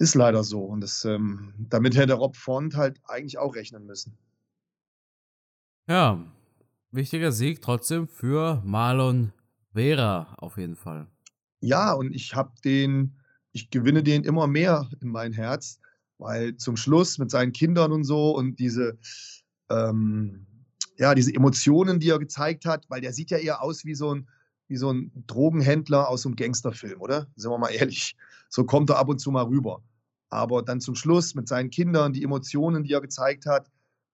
ist 0.00 0.14
leider 0.14 0.42
so. 0.42 0.64
Und 0.64 0.80
das, 0.80 1.04
ähm, 1.04 1.52
damit 1.58 1.96
hätte 1.96 2.14
Rob 2.14 2.34
Font 2.34 2.74
halt 2.74 2.98
eigentlich 3.04 3.38
auch 3.38 3.54
rechnen 3.54 3.86
müssen. 3.86 4.16
Ja, 5.86 6.24
wichtiger 6.90 7.32
Sieg 7.32 7.60
trotzdem 7.60 8.08
für 8.08 8.62
Marlon 8.64 9.32
Vera 9.74 10.34
auf 10.38 10.56
jeden 10.56 10.74
Fall. 10.74 11.06
Ja, 11.60 11.92
und 11.92 12.14
ich 12.14 12.34
habe 12.34 12.52
den, 12.64 13.14
ich 13.52 13.70
gewinne 13.70 14.02
den 14.02 14.24
immer 14.24 14.46
mehr 14.46 14.88
in 15.02 15.08
mein 15.08 15.32
Herz, 15.32 15.80
weil 16.16 16.56
zum 16.56 16.76
Schluss 16.76 17.18
mit 17.18 17.30
seinen 17.30 17.52
Kindern 17.52 17.92
und 17.92 18.04
so 18.04 18.34
und 18.34 18.58
diese, 18.58 18.98
ähm, 19.68 20.46
ja, 21.00 21.14
diese 21.14 21.34
Emotionen, 21.34 21.98
die 21.98 22.10
er 22.10 22.18
gezeigt 22.18 22.66
hat, 22.66 22.84
weil 22.90 23.00
der 23.00 23.14
sieht 23.14 23.30
ja 23.30 23.38
eher 23.38 23.62
aus 23.62 23.86
wie 23.86 23.94
so 23.94 24.14
ein, 24.14 24.28
wie 24.68 24.76
so 24.76 24.92
ein 24.92 25.10
Drogenhändler 25.26 26.06
aus 26.06 26.26
einem 26.26 26.36
Gangsterfilm, 26.36 27.00
oder? 27.00 27.26
Sind 27.36 27.50
wir 27.50 27.58
mal 27.58 27.70
ehrlich. 27.70 28.16
So 28.50 28.64
kommt 28.64 28.90
er 28.90 28.98
ab 28.98 29.08
und 29.08 29.18
zu 29.18 29.30
mal 29.30 29.44
rüber. 29.44 29.82
Aber 30.28 30.62
dann 30.62 30.78
zum 30.80 30.94
Schluss 30.94 31.34
mit 31.34 31.48
seinen 31.48 31.70
Kindern, 31.70 32.12
die 32.12 32.22
Emotionen, 32.22 32.84
die 32.84 32.92
er 32.92 33.00
gezeigt 33.00 33.46
hat, 33.46 33.70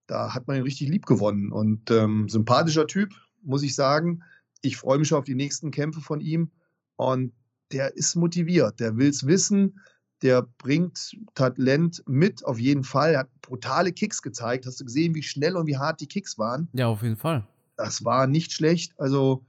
da 0.07 0.33
hat 0.33 0.47
man 0.47 0.55
ihn 0.55 0.63
richtig 0.63 0.87
lieb 0.87 1.05
gewonnen. 1.05 1.51
Und 1.51 1.91
ähm, 1.91 2.29
sympathischer 2.29 2.87
Typ, 2.87 3.13
muss 3.43 3.63
ich 3.63 3.75
sagen. 3.75 4.23
Ich 4.61 4.77
freue 4.77 4.97
mich 4.97 5.13
auf 5.13 5.25
die 5.25 5.35
nächsten 5.35 5.71
Kämpfe 5.71 5.99
von 5.99 6.21
ihm. 6.21 6.51
Und 6.95 7.33
der 7.73 7.97
ist 7.97 8.15
motiviert, 8.15 8.79
der 8.79 8.95
will 8.95 9.09
es 9.09 9.27
wissen, 9.27 9.81
der 10.21 10.41
bringt 10.57 11.15
Talent 11.35 12.03
mit, 12.07 12.45
auf 12.45 12.59
jeden 12.59 12.83
Fall. 12.83 13.13
Er 13.13 13.19
hat 13.19 13.41
brutale 13.41 13.91
Kicks 13.91 14.21
gezeigt. 14.21 14.65
Hast 14.65 14.79
du 14.79 14.85
gesehen, 14.85 15.13
wie 15.15 15.23
schnell 15.23 15.55
und 15.55 15.67
wie 15.67 15.77
hart 15.77 16.01
die 16.01 16.07
Kicks 16.07 16.37
waren? 16.37 16.67
Ja, 16.73 16.87
auf 16.87 17.03
jeden 17.03 17.17
Fall. 17.17 17.47
Das 17.75 18.03
war 18.03 18.25
nicht 18.27 18.51
schlecht. 18.51 18.99
Also 18.99 19.45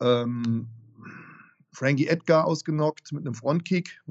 ähm, 0.00 0.68
Frankie 1.72 2.06
Edgar 2.06 2.44
ausgenockt 2.44 3.12
mit 3.12 3.26
einem 3.26 3.34
Frontkick. 3.34 4.02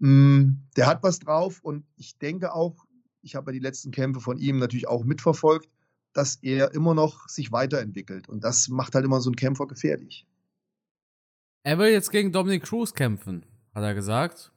Hm, 0.00 0.62
der 0.76 0.86
hat 0.86 1.02
was 1.02 1.20
drauf 1.20 1.60
und 1.62 1.84
ich 1.96 2.18
denke 2.18 2.52
auch, 2.52 2.84
ich 3.22 3.36
habe 3.36 3.50
ja 3.50 3.52
die 3.54 3.64
letzten 3.64 3.90
Kämpfe 3.90 4.20
von 4.20 4.38
ihm 4.38 4.58
natürlich 4.58 4.88
auch 4.88 5.04
mitverfolgt, 5.04 5.68
dass 6.12 6.36
er 6.42 6.74
immer 6.74 6.94
noch 6.94 7.28
sich 7.28 7.52
weiterentwickelt. 7.52 8.28
Und 8.28 8.44
das 8.44 8.68
macht 8.68 8.94
halt 8.94 9.04
immer 9.04 9.20
so 9.20 9.30
einen 9.30 9.36
Kämpfer 9.36 9.66
gefährlich. 9.66 10.26
Er 11.62 11.78
will 11.78 11.88
jetzt 11.88 12.10
gegen 12.10 12.32
Dominic 12.32 12.64
Cruz 12.64 12.92
kämpfen, 12.92 13.46
hat 13.74 13.82
er 13.82 13.94
gesagt. 13.94 14.52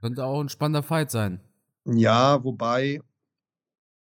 Könnte 0.00 0.24
auch 0.24 0.40
ein 0.40 0.48
spannender 0.48 0.82
Fight 0.82 1.10
sein. 1.10 1.40
Ja, 1.84 2.42
wobei 2.44 3.00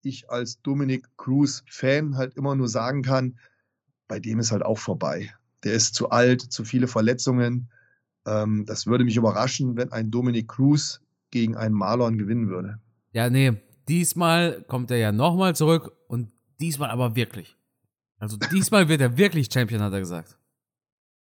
ich 0.02 0.30
als 0.30 0.60
Dominic 0.62 1.08
Cruz-Fan 1.16 2.16
halt 2.16 2.34
immer 2.34 2.54
nur 2.54 2.68
sagen 2.68 3.02
kann, 3.02 3.38
bei 4.08 4.20
dem 4.20 4.38
ist 4.38 4.52
halt 4.52 4.62
auch 4.62 4.78
vorbei. 4.78 5.34
Der 5.64 5.72
ist 5.72 5.94
zu 5.94 6.10
alt, 6.10 6.40
zu 6.40 6.64
viele 6.64 6.86
Verletzungen. 6.86 7.70
Ähm, 8.26 8.64
das 8.66 8.86
würde 8.86 9.04
mich 9.04 9.16
überraschen, 9.16 9.76
wenn 9.76 9.92
ein 9.92 10.10
Dominic 10.10 10.48
Cruz 10.48 11.00
gegen 11.30 11.56
einen 11.56 11.74
Marlon 11.74 12.18
gewinnen 12.18 12.48
würde. 12.48 12.78
Ja, 13.12 13.30
nee, 13.30 13.54
diesmal 13.88 14.62
kommt 14.68 14.90
er 14.90 14.98
ja 14.98 15.12
nochmal 15.12 15.56
zurück 15.56 15.92
und 16.08 16.30
diesmal 16.60 16.90
aber 16.90 17.16
wirklich. 17.16 17.56
Also 18.18 18.36
diesmal 18.36 18.88
wird 18.88 19.00
er 19.00 19.16
wirklich 19.16 19.48
Champion, 19.52 19.82
hat 19.82 19.92
er 19.92 20.00
gesagt. 20.00 20.38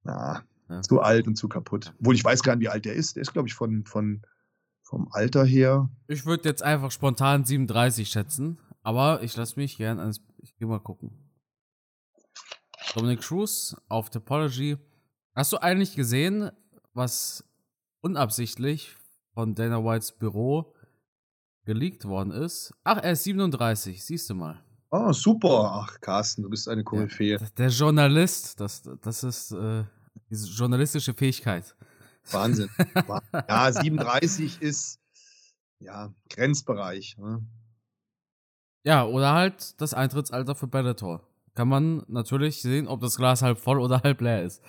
Na, 0.03 0.43
ja. 0.69 0.81
zu 0.81 1.01
alt 1.01 1.27
und 1.27 1.35
zu 1.35 1.47
kaputt. 1.47 1.93
Obwohl 1.99 2.15
ich 2.15 2.23
weiß 2.23 2.43
gar 2.43 2.55
nicht, 2.55 2.65
wie 2.65 2.69
alt 2.69 2.85
er 2.85 2.93
ist. 2.93 3.15
Der 3.15 3.21
ist, 3.21 3.33
glaube 3.33 3.47
ich, 3.47 3.53
von, 3.53 3.85
von, 3.85 4.21
vom 4.93 5.07
Alter 5.11 5.43
her. 5.43 5.89
Ich 6.07 6.27
würde 6.27 6.47
jetzt 6.47 6.61
einfach 6.61 6.91
spontan 6.91 7.45
37 7.45 8.07
schätzen, 8.07 8.59
aber 8.83 9.23
ich 9.23 9.35
lasse 9.35 9.59
mich 9.59 9.77
gern 9.77 9.99
ans. 9.99 10.21
Ich 10.37 10.55
gehe 10.55 10.67
mal 10.67 10.79
gucken. 10.79 11.31
Dominic 12.93 13.21
Cruz 13.21 13.75
auf 13.89 14.11
Topology. 14.11 14.77
Hast 15.33 15.51
du 15.51 15.57
eigentlich 15.57 15.95
gesehen, 15.95 16.51
was 16.93 17.43
unabsichtlich 18.01 18.95
von 19.33 19.55
Dana 19.55 19.83
Whites 19.83 20.11
Büro 20.11 20.75
geleakt 21.65 22.05
worden 22.05 22.31
ist. 22.31 22.71
Ach, 22.83 22.97
er 23.01 23.13
ist 23.13 23.23
37, 23.23 24.05
siehst 24.05 24.29
du 24.29 24.35
mal. 24.35 24.63
Oh, 24.91 25.11
super. 25.11 25.71
Ach, 25.73 25.99
Carsten, 26.01 26.43
du 26.43 26.49
bist 26.51 26.69
eine 26.69 26.83
Koryphäe. 26.83 27.39
Ja, 27.39 27.47
der 27.57 27.69
Journalist, 27.69 28.59
das, 28.59 28.83
das 29.01 29.23
ist 29.23 29.53
äh, 29.53 29.85
diese 30.29 30.49
journalistische 30.49 31.15
Fähigkeit. 31.15 31.75
Wahnsinn. 32.31 32.69
ja, 33.49 33.71
37 33.71 34.61
ist 34.61 34.99
ja 35.79 36.13
Grenzbereich. 36.29 37.17
Ne? 37.17 37.45
Ja, 38.83 39.05
oder 39.05 39.33
halt 39.33 39.79
das 39.81 39.93
Eintrittsalter 39.93 40.55
für 40.55 40.67
Bellator. 40.67 41.27
Kann 41.55 41.67
man 41.67 42.03
natürlich 42.07 42.61
sehen, 42.61 42.87
ob 42.87 43.01
das 43.01 43.17
Glas 43.17 43.41
halb 43.41 43.59
voll 43.59 43.79
oder 43.79 44.01
halb 44.01 44.21
leer 44.21 44.43
ist. 44.43 44.61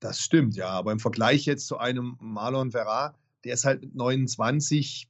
Das 0.00 0.20
stimmt, 0.20 0.56
ja. 0.56 0.68
Aber 0.68 0.92
im 0.92 1.00
Vergleich 1.00 1.46
jetzt 1.46 1.66
zu 1.66 1.78
einem 1.78 2.16
Marlon 2.20 2.70
Ferrar, 2.70 3.18
der 3.44 3.54
ist 3.54 3.64
halt 3.64 3.80
mit 3.80 3.94
29, 3.94 5.08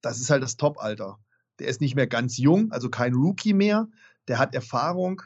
das 0.00 0.20
ist 0.20 0.30
halt 0.30 0.42
das 0.42 0.56
Top-Alter. 0.56 1.18
Der 1.58 1.68
ist 1.68 1.80
nicht 1.80 1.94
mehr 1.94 2.06
ganz 2.06 2.36
jung, 2.36 2.70
also 2.70 2.88
kein 2.88 3.14
Rookie 3.14 3.54
mehr. 3.54 3.88
Der 4.28 4.38
hat 4.38 4.54
Erfahrung 4.54 5.22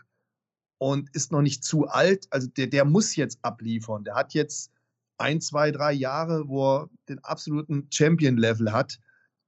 und 0.79 1.15
ist 1.15 1.33
noch 1.33 1.43
nicht 1.43 1.65
zu 1.65 1.89
alt. 1.89 2.27
Also 2.31 2.47
der, 2.49 2.69
der 2.69 2.85
muss 2.85 3.17
jetzt 3.17 3.39
abliefern. 3.43 4.05
Der 4.05 4.15
hat 4.15 4.33
jetzt 4.33 4.71
ein, 5.23 5.41
zwei, 5.41 5.71
drei 5.71 5.93
Jahre, 5.93 6.49
wo 6.49 6.77
er 6.77 6.91
den 7.09 7.21
absoluten 7.21 7.87
Champion-Level 7.91 8.73
hat. 8.73 8.99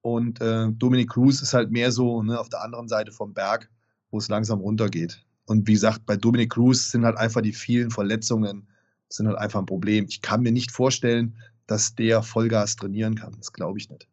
Und 0.01 0.41
äh, 0.41 0.69
Dominic 0.71 1.11
Cruz 1.11 1.43
ist 1.43 1.53
halt 1.53 1.71
mehr 1.71 1.91
so 1.91 2.23
ne, 2.23 2.39
auf 2.39 2.49
der 2.49 2.63
anderen 2.63 2.89
Seite 2.89 3.11
vom 3.11 3.35
Berg, 3.35 3.69
wo 4.11 4.19
es 4.19 4.29
langsam 4.29 4.61
runtergeht. 4.61 5.25
Und 5.47 5.67
wie 5.67 5.73
gesagt, 5.73 6.07
bei 6.07 6.17
Dominic 6.17 6.53
Cruz 6.53 6.91
sind 6.91 7.05
halt 7.05 7.17
einfach 7.17 7.43
die 7.43 7.53
vielen 7.53 7.91
Verletzungen, 7.91 8.69
sind 9.09 9.27
halt 9.27 9.39
einfach 9.39 9.61
ein 9.61 9.67
Problem. 9.67 10.07
Ich 10.09 10.23
kann 10.23 10.43
mir 10.43 10.53
nicht 10.53 10.71
vorstellen, 10.71 11.37
dass 11.67 11.95
der 11.95 12.23
Vollgas 12.23 12.77
trainieren 12.77 13.17
kann. 13.17 13.35
Das 13.37 13.53
glaube 13.53 13.79
ich 13.79 13.91
nicht. 13.91 14.09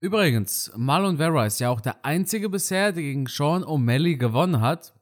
Übrigens, 0.00 0.70
Marlon 0.76 1.16
Vera 1.16 1.46
ist 1.46 1.58
ja 1.58 1.70
auch 1.70 1.80
der 1.80 2.04
einzige 2.04 2.50
bisher, 2.50 2.92
der 2.92 3.02
gegen 3.02 3.26
Sean 3.26 3.64
O'Malley 3.64 4.16
gewonnen 4.16 4.60
hat. 4.60 4.94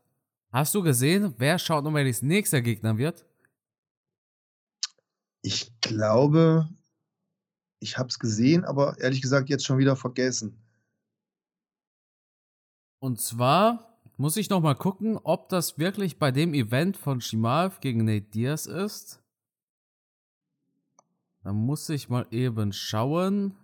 Hast 0.53 0.75
du 0.75 0.83
gesehen, 0.83 1.35
wer 1.39 1.59
Sean 1.59 1.85
O'Malleys 1.85 2.25
nächster 2.25 2.63
Gegner 2.63 2.97
wird? 2.97 3.27
Ich 5.45 5.71
glaube, 5.83 6.71
ich 7.79 7.99
habe 7.99 8.09
es 8.09 8.19
gesehen, 8.19 8.65
aber 8.65 8.99
ehrlich 8.99 9.21
gesagt 9.21 9.51
jetzt 9.51 9.67
schon 9.67 9.77
wieder 9.77 9.95
vergessen. 9.95 10.59
Und 12.99 13.21
zwar 13.21 14.01
muss 14.17 14.39
ich 14.39 14.49
noch 14.49 14.63
mal 14.63 14.75
gucken, 14.75 15.19
ob 15.23 15.51
das 15.51 15.77
wirklich 15.77 16.19
bei 16.19 16.31
dem 16.31 16.55
Event 16.55 16.97
von 16.97 17.21
Shimaev 17.21 17.81
gegen 17.81 18.07
Nate 18.07 18.31
Diaz 18.31 18.65
ist. 18.65 19.21
Da 21.43 21.53
muss 21.53 21.91
ich 21.91 22.09
mal 22.09 22.27
eben 22.31 22.73
schauen. 22.73 23.55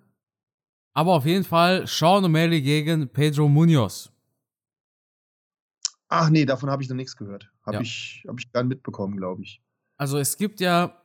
Aber 0.92 1.14
auf 1.14 1.24
jeden 1.24 1.44
Fall 1.44 1.86
Sean 1.86 2.26
O'Malley 2.26 2.60
gegen 2.60 3.08
Pedro 3.08 3.48
Munoz. 3.48 4.12
Ach 6.08 6.28
nee, 6.28 6.44
davon 6.44 6.68
habe 6.68 6.82
ich 6.82 6.90
noch 6.90 6.96
nichts 6.96 7.16
gehört. 7.16 7.50
Habe 7.64 7.76
ja. 7.76 7.80
ich, 7.80 8.22
hab 8.28 8.38
ich 8.38 8.52
gar 8.52 8.64
nicht 8.64 8.68
mitbekommen, 8.68 9.16
glaube 9.16 9.44
ich. 9.44 9.62
Also 9.96 10.18
es 10.18 10.36
gibt 10.36 10.60
ja, 10.60 11.00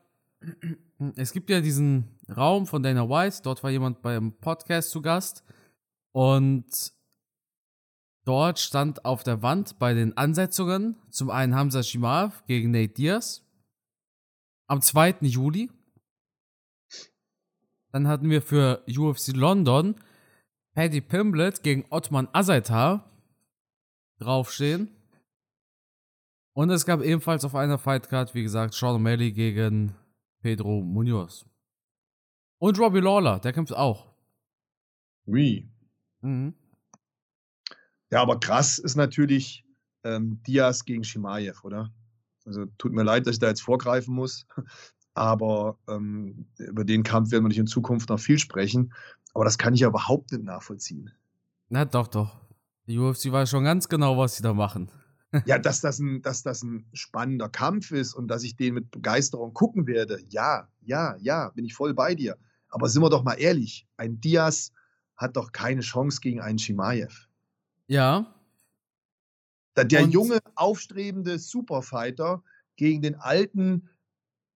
es 1.16 1.32
gibt 1.32 1.50
ja 1.50 1.62
diesen 1.62 2.06
Raum 2.36 2.68
von 2.68 2.84
Dana 2.84 3.10
White. 3.10 3.42
Dort 3.44 3.64
war 3.64 3.72
jemand 3.72 4.02
beim 4.02 4.34
Podcast 4.34 4.92
zu 4.92 5.02
Gast. 5.02 5.44
Und 6.12 6.94
dort 8.26 8.60
stand 8.60 9.06
auf 9.06 9.24
der 9.24 9.42
Wand 9.42 9.80
bei 9.80 9.94
den 9.94 10.16
Ansetzungen 10.18 10.96
zum 11.10 11.30
einen 11.30 11.56
Hamza 11.56 11.84
Shimaev 11.84 12.44
gegen 12.48 12.72
Nate 12.72 12.94
Diaz. 12.94 13.44
Am 14.68 14.82
2. 14.82 15.18
Juli. 15.22 15.70
Dann 17.92 18.08
hatten 18.08 18.30
wir 18.30 18.42
für 18.42 18.84
UFC 18.88 19.36
London 19.36 19.96
Paddy 20.74 21.00
Pimblett 21.00 21.64
gegen 21.64 21.86
Ottman 21.90 22.28
Azaitar 22.34 23.10
draufstehen. 24.20 24.90
Und 26.54 26.70
es 26.70 26.86
gab 26.86 27.02
ebenfalls 27.02 27.46
auf 27.46 27.56
einer 27.56 27.78
Fightcard, 27.78 28.34
wie 28.34 28.44
gesagt, 28.44 28.74
Sean 28.74 29.02
O'Malley 29.02 29.32
gegen 29.32 29.96
Pedro 30.46 30.84
Munoz. 30.84 31.44
Und 32.60 32.78
Robbie 32.78 33.00
Lawler, 33.00 33.40
der 33.40 33.52
kämpft 33.52 33.74
auch. 33.74 34.14
Wie? 35.26 35.72
Mhm. 36.22 36.54
Ja, 38.12 38.22
aber 38.22 38.40
krass 38.40 38.78
ist 38.78 38.96
natürlich 38.96 39.66
ähm, 40.04 40.44
Diaz 40.44 40.86
gegen 40.86 41.04
Shimaev, 41.04 41.64
oder? 41.64 41.92
Also 42.46 42.68
tut 42.78 42.92
mir 42.92 43.02
leid, 43.02 43.26
dass 43.26 43.38
ich 43.38 43.40
da 43.40 43.48
jetzt 43.48 43.64
vorgreifen 43.64 44.14
muss. 44.14 44.46
Aber 45.16 45.80
ähm, 45.88 46.46
über 46.60 46.84
den 46.84 47.02
Kampf 47.02 47.32
werden 47.32 47.46
wir 47.46 47.48
nicht 47.48 47.58
in 47.58 47.66
Zukunft 47.66 48.10
noch 48.10 48.20
viel 48.20 48.38
sprechen. 48.38 48.94
Aber 49.34 49.46
das 49.46 49.58
kann 49.58 49.74
ich 49.74 49.80
ja 49.80 49.88
überhaupt 49.88 50.32
nicht 50.32 50.44
nachvollziehen. 50.44 51.10
Na 51.70 51.86
doch, 51.86 52.08
doch. 52.08 52.40
Die 52.86 53.00
UFC 53.00 53.32
weiß 53.32 53.50
schon 53.50 53.64
ganz 53.64 53.90
genau, 53.90 54.16
was 54.16 54.36
sie 54.36 54.44
da 54.44 54.54
machen. 54.54 54.92
Ja, 55.46 55.58
dass 55.58 55.82
das, 55.82 56.00
ein, 56.00 56.22
dass 56.22 56.44
das 56.44 56.64
ein 56.64 56.86
spannender 56.94 57.50
Kampf 57.50 57.92
ist 57.92 58.14
und 58.14 58.28
dass 58.28 58.44
ich 58.44 58.56
den 58.56 58.76
mit 58.76 58.92
Begeisterung 58.92 59.54
gucken 59.54 59.88
werde. 59.88 60.22
Ja, 60.30 60.68
ja, 60.82 61.16
ja, 61.20 61.50
bin 61.50 61.66
ich 61.66 61.74
voll 61.74 61.94
bei 61.94 62.16
dir. 62.16 62.38
Aber 62.70 62.90
sind 62.90 63.02
wir 63.02 63.10
doch 63.10 63.24
mal 63.24 63.36
ehrlich, 63.36 63.88
ein 63.98 64.20
Diaz 64.20 64.72
hat 65.16 65.38
doch 65.38 65.52
keine 65.52 65.82
Chance 65.82 66.20
gegen 66.22 66.42
einen 66.42 66.60
Shimaev. 66.60 67.28
Ja. 67.88 68.34
Der 69.78 70.04
und 70.04 70.12
junge, 70.12 70.40
aufstrebende 70.56 71.38
Superfighter 71.38 72.44
gegen 72.78 73.02
den 73.02 73.16
alten, 73.16 73.90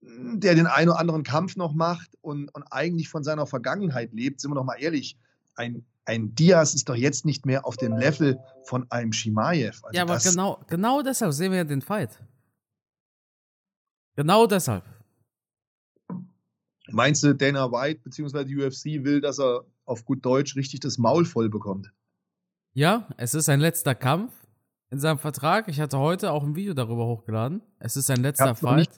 der 0.01 0.55
den 0.55 0.67
einen 0.67 0.89
oder 0.89 0.99
anderen 0.99 1.23
Kampf 1.23 1.55
noch 1.55 1.73
macht 1.73 2.17
und, 2.21 2.53
und 2.55 2.63
eigentlich 2.71 3.09
von 3.09 3.23
seiner 3.23 3.45
Vergangenheit 3.45 4.13
lebt, 4.13 4.39
sind 4.39 4.51
wir 4.51 4.55
doch 4.55 4.63
mal 4.63 4.75
ehrlich, 4.75 5.17
ein, 5.55 5.85
ein 6.09 6.33
Diaz 6.33 6.73
ist 6.73 6.89
doch 6.89 6.95
jetzt 6.95 7.23
nicht 7.23 7.45
mehr 7.45 7.67
auf 7.67 7.77
dem 7.77 7.95
Level 7.95 8.39
von 8.63 8.89
einem 8.91 9.13
Shimaev. 9.13 9.83
Also 9.83 9.95
ja, 9.95 10.01
aber 10.01 10.17
genau, 10.17 10.59
genau 10.67 11.03
deshalb 11.03 11.33
sehen 11.33 11.51
wir 11.51 11.59
ja 11.59 11.63
den 11.63 11.83
Fight. 11.83 12.19
Genau 14.15 14.47
deshalb. 14.47 14.83
Meinst 16.91 17.23
du, 17.23 17.35
Dana 17.35 17.71
White 17.71 18.01
bzw. 18.03 18.43
die 18.43 18.57
UFC 18.57 19.05
will, 19.05 19.21
dass 19.21 19.39
er 19.39 19.63
auf 19.85 20.03
gut 20.03 20.25
Deutsch 20.25 20.55
richtig 20.55 20.79
das 20.79 20.97
Maul 20.97 21.25
voll 21.25 21.47
bekommt? 21.47 21.93
Ja, 22.73 23.07
es 23.17 23.35
ist 23.35 23.47
ein 23.47 23.59
letzter 23.59 23.93
Kampf 23.93 24.33
in 24.89 24.99
seinem 24.99 25.19
Vertrag. 25.19 25.67
Ich 25.67 25.79
hatte 25.79 25.99
heute 25.99 26.31
auch 26.31 26.43
ein 26.43 26.55
Video 26.55 26.73
darüber 26.73 27.05
hochgeladen. 27.05 27.61
Es 27.77 27.95
ist 27.95 28.09
ein 28.09 28.23
letzter 28.23 28.53
ich 28.53 28.57
Fight. 28.57 28.89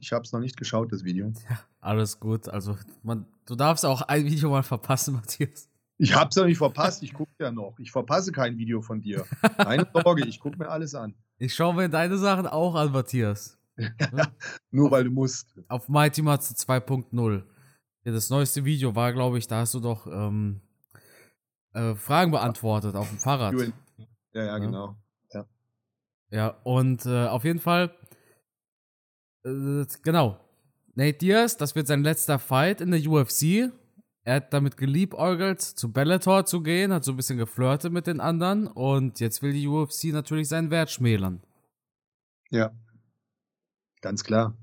Ich 0.00 0.12
habe 0.12 0.24
es 0.24 0.32
noch 0.32 0.40
nicht 0.40 0.56
geschaut, 0.56 0.90
das 0.90 1.04
Video. 1.04 1.32
Ja, 1.48 1.60
alles 1.80 2.18
gut. 2.18 2.48
Also, 2.48 2.76
man, 3.04 3.26
du 3.46 3.54
darfst 3.54 3.86
auch 3.86 4.02
ein 4.02 4.24
Video 4.24 4.50
mal 4.50 4.64
verpassen, 4.64 5.14
Matthias. 5.22 5.68
Ich 5.98 6.14
habe 6.14 6.28
es 6.28 6.36
noch 6.36 6.44
nicht 6.44 6.58
verpasst. 6.58 7.02
Ich 7.02 7.14
gucke 7.14 7.32
ja 7.40 7.50
noch. 7.50 7.78
Ich 7.78 7.90
verpasse 7.90 8.32
kein 8.32 8.58
Video 8.58 8.82
von 8.82 9.00
dir. 9.00 9.24
Keine 9.56 9.86
Sorge, 9.94 10.26
ich 10.26 10.40
gucke 10.40 10.58
mir 10.58 10.68
alles 10.68 10.94
an. 10.94 11.14
Ich 11.38 11.54
schaue 11.54 11.74
mir 11.74 11.88
deine 11.88 12.18
Sachen 12.18 12.46
auch 12.46 12.74
an, 12.74 12.92
Matthias. 12.92 13.58
Nur 14.70 14.90
weil 14.90 15.04
du 15.04 15.10
musst. 15.10 15.58
Auf 15.68 15.88
Mighty 15.88 16.22
Matze 16.22 16.54
2.0. 16.54 17.42
Ja, 18.04 18.12
das 18.12 18.30
neueste 18.30 18.64
Video 18.64 18.94
war, 18.94 19.12
glaube 19.12 19.38
ich, 19.38 19.46
da 19.46 19.60
hast 19.60 19.74
du 19.74 19.80
doch 19.80 20.06
ähm, 20.06 20.60
äh, 21.72 21.94
Fragen 21.94 22.30
beantwortet 22.30 22.94
auf 22.94 23.08
dem 23.08 23.18
Fahrrad. 23.18 23.54
Ja, 24.32 24.44
ja, 24.44 24.58
genau. 24.58 24.96
Ja, 26.30 26.48
und 26.64 27.06
äh, 27.06 27.26
auf 27.26 27.44
jeden 27.44 27.60
Fall, 27.60 27.94
äh, 29.44 29.84
genau. 30.02 30.40
Nate 30.94 31.18
Diaz, 31.18 31.56
das 31.56 31.74
wird 31.76 31.86
sein 31.86 32.02
letzter 32.02 32.38
Fight 32.38 32.80
in 32.80 32.90
der 32.90 33.00
UFC. 33.06 33.70
Er 34.26 34.36
hat 34.36 34.52
damit 34.52 34.76
geliebäugelt, 34.76 35.60
zu 35.60 35.92
Bellator 35.92 36.44
zu 36.44 36.62
gehen, 36.62 36.92
hat 36.92 37.04
so 37.04 37.12
ein 37.12 37.16
bisschen 37.16 37.38
geflirtet 37.38 37.92
mit 37.92 38.06
den 38.06 38.20
anderen 38.20 38.66
und 38.66 39.20
jetzt 39.20 39.40
will 39.40 39.52
die 39.52 39.68
UFC 39.68 40.06
natürlich 40.06 40.48
seinen 40.48 40.70
Wert 40.70 40.90
schmälern. 40.90 41.40
Ja, 42.50 42.72
ganz 44.00 44.24
klar. 44.24 44.56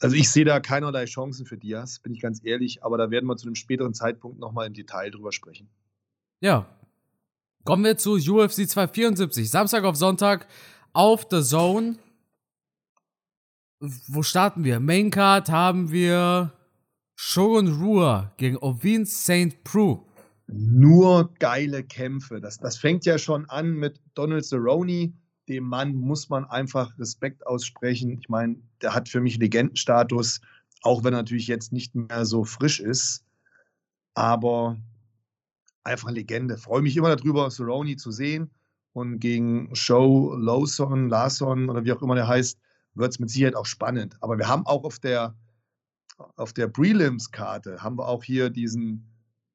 Also 0.00 0.16
ich 0.16 0.30
sehe 0.30 0.44
da 0.44 0.60
keinerlei 0.60 1.04
Chancen 1.04 1.44
für 1.44 1.58
Diaz, 1.58 1.98
bin 1.98 2.12
ich 2.12 2.20
ganz 2.20 2.40
ehrlich, 2.42 2.82
aber 2.82 2.96
da 2.98 3.10
werden 3.10 3.26
wir 3.26 3.36
zu 3.36 3.46
einem 3.46 3.54
späteren 3.54 3.94
Zeitpunkt 3.94 4.38
nochmal 4.38 4.66
im 4.66 4.74
Detail 4.74 5.10
drüber 5.10 5.32
sprechen. 5.32 5.68
Ja, 6.40 6.66
Kommen 7.68 7.84
wir 7.84 7.98
zu 7.98 8.14
UFC 8.14 8.66
274. 8.66 9.50
Samstag 9.50 9.84
auf 9.84 9.94
Sonntag 9.94 10.46
auf 10.94 11.26
The 11.30 11.42
Zone. 11.42 11.96
Wo 13.78 14.22
starten 14.22 14.64
wir? 14.64 14.80
Main 14.80 15.10
Card 15.10 15.50
haben 15.50 15.92
wir 15.92 16.52
Shogun 17.20 17.66
Rua 17.82 18.32
gegen 18.36 18.58
Ovin 18.58 19.04
St. 19.04 19.64
Prue. 19.64 20.00
Nur 20.46 21.34
geile 21.40 21.82
Kämpfe. 21.82 22.40
Das, 22.40 22.58
das 22.58 22.78
fängt 22.78 23.04
ja 23.06 23.18
schon 23.18 23.44
an 23.50 23.72
mit 23.72 24.00
Donald 24.14 24.44
Cerrone. 24.44 25.12
Dem 25.48 25.64
Mann 25.64 25.96
muss 25.96 26.28
man 26.28 26.44
einfach 26.44 26.96
Respekt 26.96 27.44
aussprechen. 27.44 28.18
Ich 28.20 28.28
meine, 28.28 28.54
der 28.82 28.94
hat 28.94 29.08
für 29.08 29.20
mich 29.20 29.36
Legendenstatus, 29.36 30.40
auch 30.82 31.02
wenn 31.02 31.12
er 31.12 31.18
natürlich 31.18 31.48
jetzt 31.48 31.72
nicht 31.72 31.92
mehr 31.92 32.24
so 32.24 32.44
frisch 32.44 32.78
ist. 32.78 33.24
Aber 34.14 34.76
einfach 35.82 36.12
Legende. 36.12 36.56
Freue 36.56 36.82
mich 36.82 36.96
immer 36.96 37.16
darüber, 37.16 37.50
Cerrone 37.50 37.96
zu 37.96 38.12
sehen. 38.12 38.48
Und 38.92 39.18
gegen 39.18 39.74
Show 39.74 40.36
Lawson, 40.36 41.08
Larson 41.08 41.68
oder 41.68 41.84
wie 41.84 41.92
auch 41.92 42.00
immer 42.00 42.14
der 42.14 42.28
heißt, 42.28 42.60
wird 42.94 43.10
es 43.10 43.18
mit 43.18 43.28
Sicherheit 43.28 43.56
auch 43.56 43.66
spannend. 43.66 44.16
Aber 44.20 44.38
wir 44.38 44.46
haben 44.46 44.64
auch 44.66 44.84
auf 44.84 45.00
der, 45.00 45.34
auf 46.36 46.52
der 46.52 46.68
Prelims-Karte, 46.68 47.82
haben 47.82 47.98
wir 47.98 48.08
auch 48.08 48.24
hier 48.24 48.50
diesen, 48.50 49.08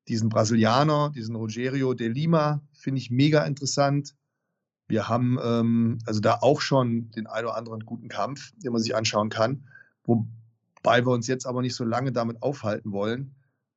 diesen 0.08 0.30
Brasilianer, 0.30 1.12
diesen 1.14 1.36
Rogerio 1.36 1.94
de 1.94 2.08
Lima, 2.08 2.62
finde 2.74 3.00
ich 3.00 3.12
mega 3.12 3.44
interessant. 3.44 4.16
Wir 4.88 5.08
haben 5.08 5.40
ähm, 5.44 6.00
also 6.06 6.20
da 6.20 6.40
auch 6.42 6.62
schon 6.62 7.12
den 7.12 7.28
einen 7.28 7.48
oder 7.48 7.58
anderen 7.58 7.86
guten 7.86 8.10
Kampf, 8.10 8.52
den 8.58 8.74
man 8.74 8.82
sich 8.82 8.96
anschauen 8.96 9.30
kann. 9.30 9.68
Wobei 10.04 11.06
wir 11.06 11.12
uns 11.12 11.28
jetzt 11.28 11.46
aber 11.46 11.62
nicht 11.62 11.76
so 11.76 11.84
lange 11.84 12.12
damit 12.12 12.42
aufhalten 12.42 12.92
wollen. 12.92 13.36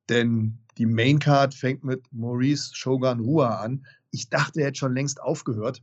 Denn 0.09 0.59
die 0.77 0.85
Maincard 0.85 1.53
fängt 1.53 1.83
mit 1.83 2.11
Maurice 2.11 2.75
Shogun 2.75 3.19
Rua 3.19 3.57
an. 3.57 3.85
Ich 4.11 4.29
dachte, 4.29 4.61
er 4.61 4.67
hätte 4.67 4.79
schon 4.79 4.93
längst 4.93 5.21
aufgehört. 5.21 5.81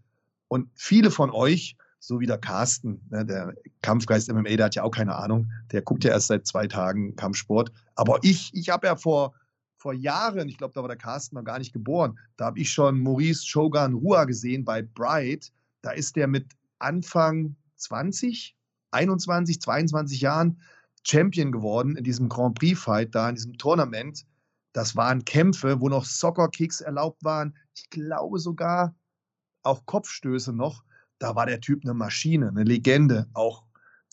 Und 0.48 0.70
viele 0.74 1.10
von 1.10 1.30
euch, 1.30 1.76
so 2.06 2.20
wie 2.20 2.26
der 2.26 2.38
Carsten, 2.38 3.00
ne, 3.10 3.24
der 3.24 3.54
Kampfgeist 3.80 4.30
MMA, 4.30 4.56
der 4.56 4.66
hat 4.66 4.74
ja 4.74 4.82
auch 4.82 4.90
keine 4.90 5.16
Ahnung. 5.16 5.50
Der 5.72 5.80
guckt 5.80 6.04
ja 6.04 6.10
erst 6.10 6.26
seit 6.26 6.46
zwei 6.46 6.66
Tagen 6.66 7.16
Kampfsport. 7.16 7.72
Aber 7.94 8.18
ich, 8.22 8.50
ich 8.52 8.68
habe 8.68 8.86
ja 8.86 8.96
vor, 8.96 9.34
vor 9.78 9.94
Jahren, 9.94 10.48
ich 10.48 10.58
glaube, 10.58 10.74
da 10.74 10.82
war 10.82 10.88
der 10.88 10.98
Carsten 10.98 11.36
noch 11.36 11.44
gar 11.44 11.58
nicht 11.58 11.72
geboren, 11.72 12.18
da 12.36 12.46
habe 12.46 12.58
ich 12.58 12.70
schon 12.70 13.00
Maurice 13.00 13.46
Shogun 13.46 13.94
Rua 13.94 14.24
gesehen 14.24 14.64
bei 14.64 14.82
Bright. 14.82 15.50
Da 15.80 15.92
ist 15.92 16.16
der 16.16 16.26
mit 16.26 16.52
Anfang 16.78 17.56
20, 17.76 18.54
21, 18.90 19.60
22 19.60 20.20
Jahren 20.20 20.60
Champion 21.06 21.52
geworden 21.52 21.96
in 21.96 22.04
diesem 22.04 22.28
Grand 22.28 22.58
Prix-Fight 22.58 23.14
da, 23.14 23.28
in 23.28 23.34
diesem 23.34 23.56
Tournament. 23.56 24.26
Das 24.72 24.96
waren 24.96 25.24
Kämpfe, 25.24 25.80
wo 25.80 25.88
noch 25.88 26.04
Soccer-Kicks 26.04 26.80
erlaubt 26.80 27.24
waren. 27.24 27.56
Ich 27.74 27.88
glaube 27.90 28.38
sogar 28.38 28.94
auch 29.62 29.86
Kopfstöße 29.86 30.52
noch. 30.52 30.82
Da 31.18 31.34
war 31.34 31.46
der 31.46 31.60
Typ 31.60 31.84
eine 31.84 31.94
Maschine, 31.94 32.48
eine 32.48 32.64
Legende. 32.64 33.26
Auch 33.32 33.64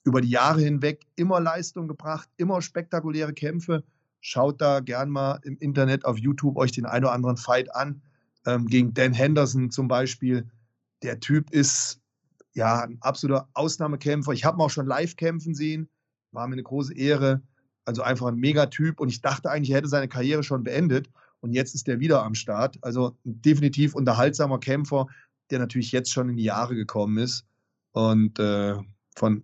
über 0.03 0.21
die 0.21 0.29
Jahre 0.29 0.61
hinweg 0.61 1.05
immer 1.15 1.39
Leistung 1.39 1.87
gebracht, 1.87 2.29
immer 2.37 2.61
spektakuläre 2.61 3.33
Kämpfe. 3.33 3.83
Schaut 4.19 4.61
da 4.61 4.79
gern 4.79 5.09
mal 5.09 5.39
im 5.43 5.57
Internet 5.57 6.05
auf 6.05 6.17
YouTube 6.17 6.57
euch 6.57 6.71
den 6.71 6.85
einen 6.85 7.05
oder 7.05 7.13
anderen 7.13 7.37
Fight 7.37 7.73
an. 7.75 8.01
Ähm, 8.45 8.67
gegen 8.67 8.93
Dan 8.93 9.13
Henderson 9.13 9.71
zum 9.71 9.87
Beispiel. 9.87 10.49
Der 11.03 11.19
Typ 11.19 11.51
ist 11.51 11.99
ja 12.53 12.81
ein 12.81 12.97
absoluter 13.01 13.49
Ausnahmekämpfer. 13.53 14.31
Ich 14.31 14.45
habe 14.45 14.57
ihn 14.57 14.61
auch 14.61 14.69
schon 14.69 14.87
live 14.87 15.15
kämpfen 15.15 15.55
sehen. 15.55 15.89
War 16.31 16.47
mir 16.47 16.53
eine 16.53 16.63
große 16.63 16.95
Ehre. 16.95 17.41
Also 17.85 18.03
einfach 18.03 18.27
ein 18.27 18.35
Megatyp. 18.35 18.99
Und 18.99 19.09
ich 19.09 19.21
dachte 19.21 19.49
eigentlich, 19.49 19.71
er 19.71 19.77
hätte 19.77 19.87
seine 19.89 20.07
Karriere 20.07 20.43
schon 20.43 20.63
beendet. 20.63 21.09
Und 21.39 21.53
jetzt 21.53 21.73
ist 21.73 21.87
er 21.87 21.99
wieder 21.99 22.23
am 22.23 22.35
Start. 22.35 22.77
Also 22.81 23.17
ein 23.25 23.41
definitiv 23.41 23.95
unterhaltsamer 23.95 24.59
Kämpfer, 24.59 25.07
der 25.51 25.59
natürlich 25.59 25.91
jetzt 25.91 26.11
schon 26.11 26.29
in 26.29 26.37
die 26.37 26.43
Jahre 26.43 26.75
gekommen 26.75 27.17
ist. 27.17 27.45
Und 27.91 28.39
äh, 28.39 28.77
von 29.15 29.43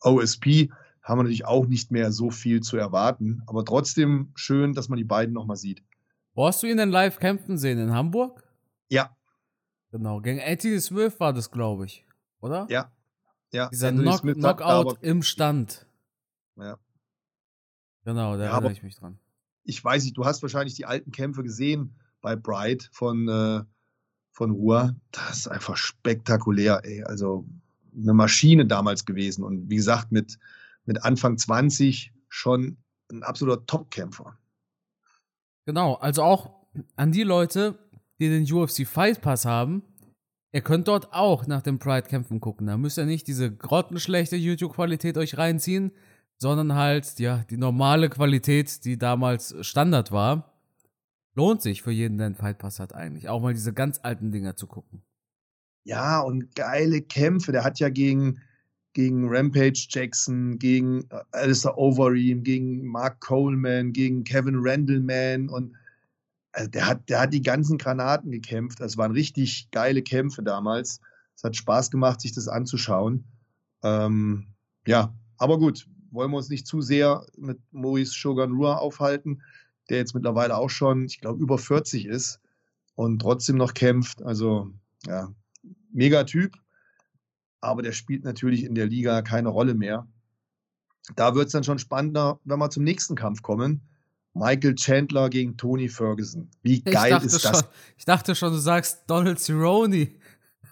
OSP 0.00 0.70
haben 1.02 1.18
wir 1.18 1.24
natürlich 1.24 1.44
auch 1.44 1.66
nicht 1.66 1.90
mehr 1.90 2.12
so 2.12 2.30
viel 2.30 2.60
zu 2.60 2.76
erwarten. 2.76 3.42
Aber 3.46 3.64
trotzdem 3.64 4.32
schön, 4.34 4.72
dass 4.72 4.88
man 4.88 4.96
die 4.96 5.04
beiden 5.04 5.34
nochmal 5.34 5.56
sieht. 5.56 5.82
Wo 6.34 6.46
hast 6.46 6.62
du 6.62 6.66
ihn 6.66 6.76
denn 6.76 6.90
live 6.90 7.18
kämpfen 7.18 7.58
sehen? 7.58 7.78
In 7.78 7.92
Hamburg? 7.92 8.44
Ja. 8.88 9.16
Genau, 9.90 10.20
gegen 10.20 10.40
Anthony 10.40 10.80
Smith 10.80 11.18
war 11.18 11.32
das, 11.32 11.50
glaube 11.50 11.86
ich. 11.86 12.06
Oder? 12.40 12.66
Ja. 12.70 12.92
ja. 13.52 13.68
Dieser 13.68 13.92
Knock 13.92 14.22
Knockout 14.22 14.98
im 15.02 15.22
Stand. 15.22 15.86
Ja. 16.56 16.78
Genau, 18.04 18.36
da 18.36 18.44
ja, 18.44 18.50
erinnere 18.52 18.72
ich 18.72 18.82
mich 18.82 18.96
dran. 18.96 19.18
Ich 19.64 19.82
weiß 19.82 20.04
nicht, 20.04 20.16
du 20.16 20.24
hast 20.24 20.42
wahrscheinlich 20.42 20.74
die 20.74 20.86
alten 20.86 21.10
Kämpfe 21.10 21.42
gesehen 21.42 21.94
bei 22.20 22.36
Bright 22.36 22.88
von, 22.92 23.28
äh, 23.28 23.62
von 24.30 24.50
Ruhr. 24.50 24.94
Das 25.10 25.38
ist 25.38 25.48
einfach 25.48 25.76
spektakulär, 25.76 26.80
ey. 26.84 27.02
Also 27.04 27.46
eine 27.96 28.14
Maschine 28.14 28.66
damals 28.66 29.04
gewesen. 29.04 29.44
Und 29.44 29.70
wie 29.70 29.76
gesagt, 29.76 30.12
mit, 30.12 30.38
mit 30.84 31.04
Anfang 31.04 31.38
20 31.38 32.12
schon 32.28 32.76
ein 33.10 33.22
absoluter 33.22 33.66
Top-Kämpfer. 33.66 34.36
Genau, 35.66 35.94
also 35.94 36.22
auch 36.22 36.50
an 36.96 37.12
die 37.12 37.24
Leute, 37.24 37.78
die 38.18 38.28
den 38.28 38.50
UFC 38.50 38.86
Fight 38.86 39.20
Pass 39.20 39.44
haben, 39.44 39.82
ihr 40.52 40.62
könnt 40.62 40.88
dort 40.88 41.12
auch 41.12 41.46
nach 41.46 41.62
den 41.62 41.78
Pride-Kämpfen 41.78 42.40
gucken. 42.40 42.66
Da 42.66 42.76
müsst 42.76 42.98
ihr 42.98 43.06
nicht 43.06 43.26
diese 43.26 43.54
grottenschlechte 43.54 44.36
YouTube-Qualität 44.36 45.16
euch 45.18 45.36
reinziehen, 45.38 45.92
sondern 46.36 46.74
halt, 46.74 47.18
ja, 47.18 47.44
die 47.50 47.56
normale 47.56 48.08
Qualität, 48.08 48.84
die 48.84 48.96
damals 48.96 49.54
Standard 49.60 50.12
war. 50.12 50.49
Lohnt 51.34 51.62
sich 51.62 51.82
für 51.82 51.92
jeden, 51.92 52.18
der 52.18 52.26
einen 52.26 52.34
Fight 52.34 52.58
Pass 52.58 52.80
hat 52.80 52.94
eigentlich, 52.94 53.28
auch 53.28 53.40
mal 53.40 53.54
diese 53.54 53.72
ganz 53.72 54.00
alten 54.02 54.32
Dinger 54.32 54.56
zu 54.56 54.66
gucken. 54.66 55.02
Ja, 55.84 56.20
und 56.20 56.54
geile 56.54 57.00
Kämpfe. 57.02 57.52
Der 57.52 57.64
hat 57.64 57.78
ja 57.78 57.88
gegen, 57.88 58.40
gegen 58.92 59.28
Rampage 59.28 59.86
Jackson, 59.88 60.58
gegen 60.58 61.04
äh, 61.10 61.22
Alistair 61.32 61.78
Overeem, 61.78 62.42
gegen 62.42 62.86
Mark 62.86 63.20
Coleman, 63.20 63.92
gegen 63.92 64.24
Kevin 64.24 64.56
Randleman 64.58 65.48
und 65.48 65.74
also 66.52 66.68
der 66.68 66.86
hat, 66.86 67.08
der 67.08 67.20
hat 67.20 67.32
die 67.32 67.42
ganzen 67.42 67.78
Granaten 67.78 68.30
gekämpft. 68.32 68.80
Das 68.80 68.96
waren 68.96 69.12
richtig 69.12 69.70
geile 69.70 70.02
Kämpfe 70.02 70.42
damals. 70.42 71.00
Es 71.36 71.44
hat 71.44 71.56
Spaß 71.56 71.90
gemacht, 71.90 72.20
sich 72.20 72.32
das 72.32 72.48
anzuschauen. 72.48 73.24
Ähm, 73.82 74.48
ja, 74.86 75.14
aber 75.38 75.58
gut, 75.58 75.86
wollen 76.10 76.30
wir 76.30 76.38
uns 76.38 76.48
nicht 76.48 76.66
zu 76.66 76.80
sehr 76.80 77.24
mit 77.36 77.58
Maurice 77.70 78.14
Shogun 78.14 78.52
Rua 78.52 78.76
aufhalten, 78.76 79.42
der 79.90 79.98
jetzt 79.98 80.14
mittlerweile 80.14 80.56
auch 80.56 80.70
schon, 80.70 81.04
ich 81.04 81.20
glaube, 81.20 81.42
über 81.42 81.58
40 81.58 82.06
ist 82.06 82.40
und 82.94 83.20
trotzdem 83.20 83.56
noch 83.56 83.74
kämpft. 83.74 84.22
Also, 84.22 84.70
ja, 85.06 85.32
mega 85.92 86.24
Typ, 86.24 86.56
aber 87.60 87.82
der 87.82 87.92
spielt 87.92 88.24
natürlich 88.24 88.64
in 88.64 88.74
der 88.74 88.86
Liga 88.86 89.22
keine 89.22 89.48
Rolle 89.48 89.74
mehr. 89.74 90.06
Da 91.16 91.34
wird 91.34 91.46
es 91.46 91.52
dann 91.52 91.64
schon 91.64 91.78
spannender, 91.78 92.40
wenn 92.44 92.58
wir 92.58 92.70
zum 92.70 92.84
nächsten 92.84 93.16
Kampf 93.16 93.42
kommen. 93.42 93.82
Michael 94.34 94.76
Chandler 94.76 95.28
gegen 95.28 95.56
Tony 95.56 95.88
Ferguson. 95.88 96.50
Wie 96.62 96.82
geil 96.82 97.20
ist 97.24 97.44
das? 97.44 97.58
Schon, 97.58 97.68
ich 97.96 98.04
dachte 98.04 98.34
schon, 98.34 98.52
du 98.52 98.58
sagst 98.58 99.04
Donald 99.08 99.40
Cerrone. 99.40 100.08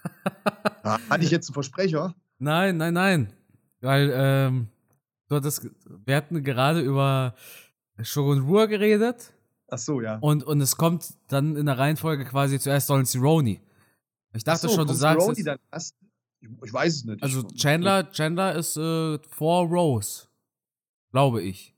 Hatte 0.84 1.24
ich 1.24 1.30
jetzt 1.30 1.48
einen 1.48 1.54
Versprecher? 1.54 2.14
Nein, 2.38 2.76
nein, 2.76 2.94
nein. 2.94 3.32
Weil, 3.80 4.12
ähm, 4.14 4.68
du 5.28 5.36
hattest, 5.36 5.68
wir 6.04 6.16
hatten 6.16 6.42
gerade 6.44 6.80
über 6.80 7.34
Shogun 8.02 8.40
Ruhr 8.40 8.66
geredet. 8.66 9.32
Ach 9.70 9.78
so, 9.78 10.00
ja. 10.00 10.18
Und, 10.20 10.44
und 10.44 10.60
es 10.60 10.76
kommt 10.76 11.14
dann 11.28 11.56
in 11.56 11.66
der 11.66 11.78
Reihenfolge 11.78 12.24
quasi 12.24 12.58
zuerst 12.58 12.88
Donald 12.88 13.06
Cerrone. 13.06 13.60
Ich 14.34 14.44
dachte 14.44 14.68
so, 14.68 14.74
schon, 14.74 14.86
du 14.86 14.94
sagst. 14.94 15.20
Cerrone 15.20 15.44
dann 15.44 15.58
erst? 15.70 15.94
Ich, 16.40 16.48
ich, 16.64 16.72
weiß 16.72 16.94
es 16.94 17.04
nicht. 17.04 17.22
Also 17.22 17.42
Chandler, 17.54 18.10
Chandler 18.10 18.54
ist 18.54 18.76
äh, 18.76 19.18
vor 19.28 19.66
Rose. 19.66 20.28
Glaube 21.10 21.42
ich. 21.42 21.74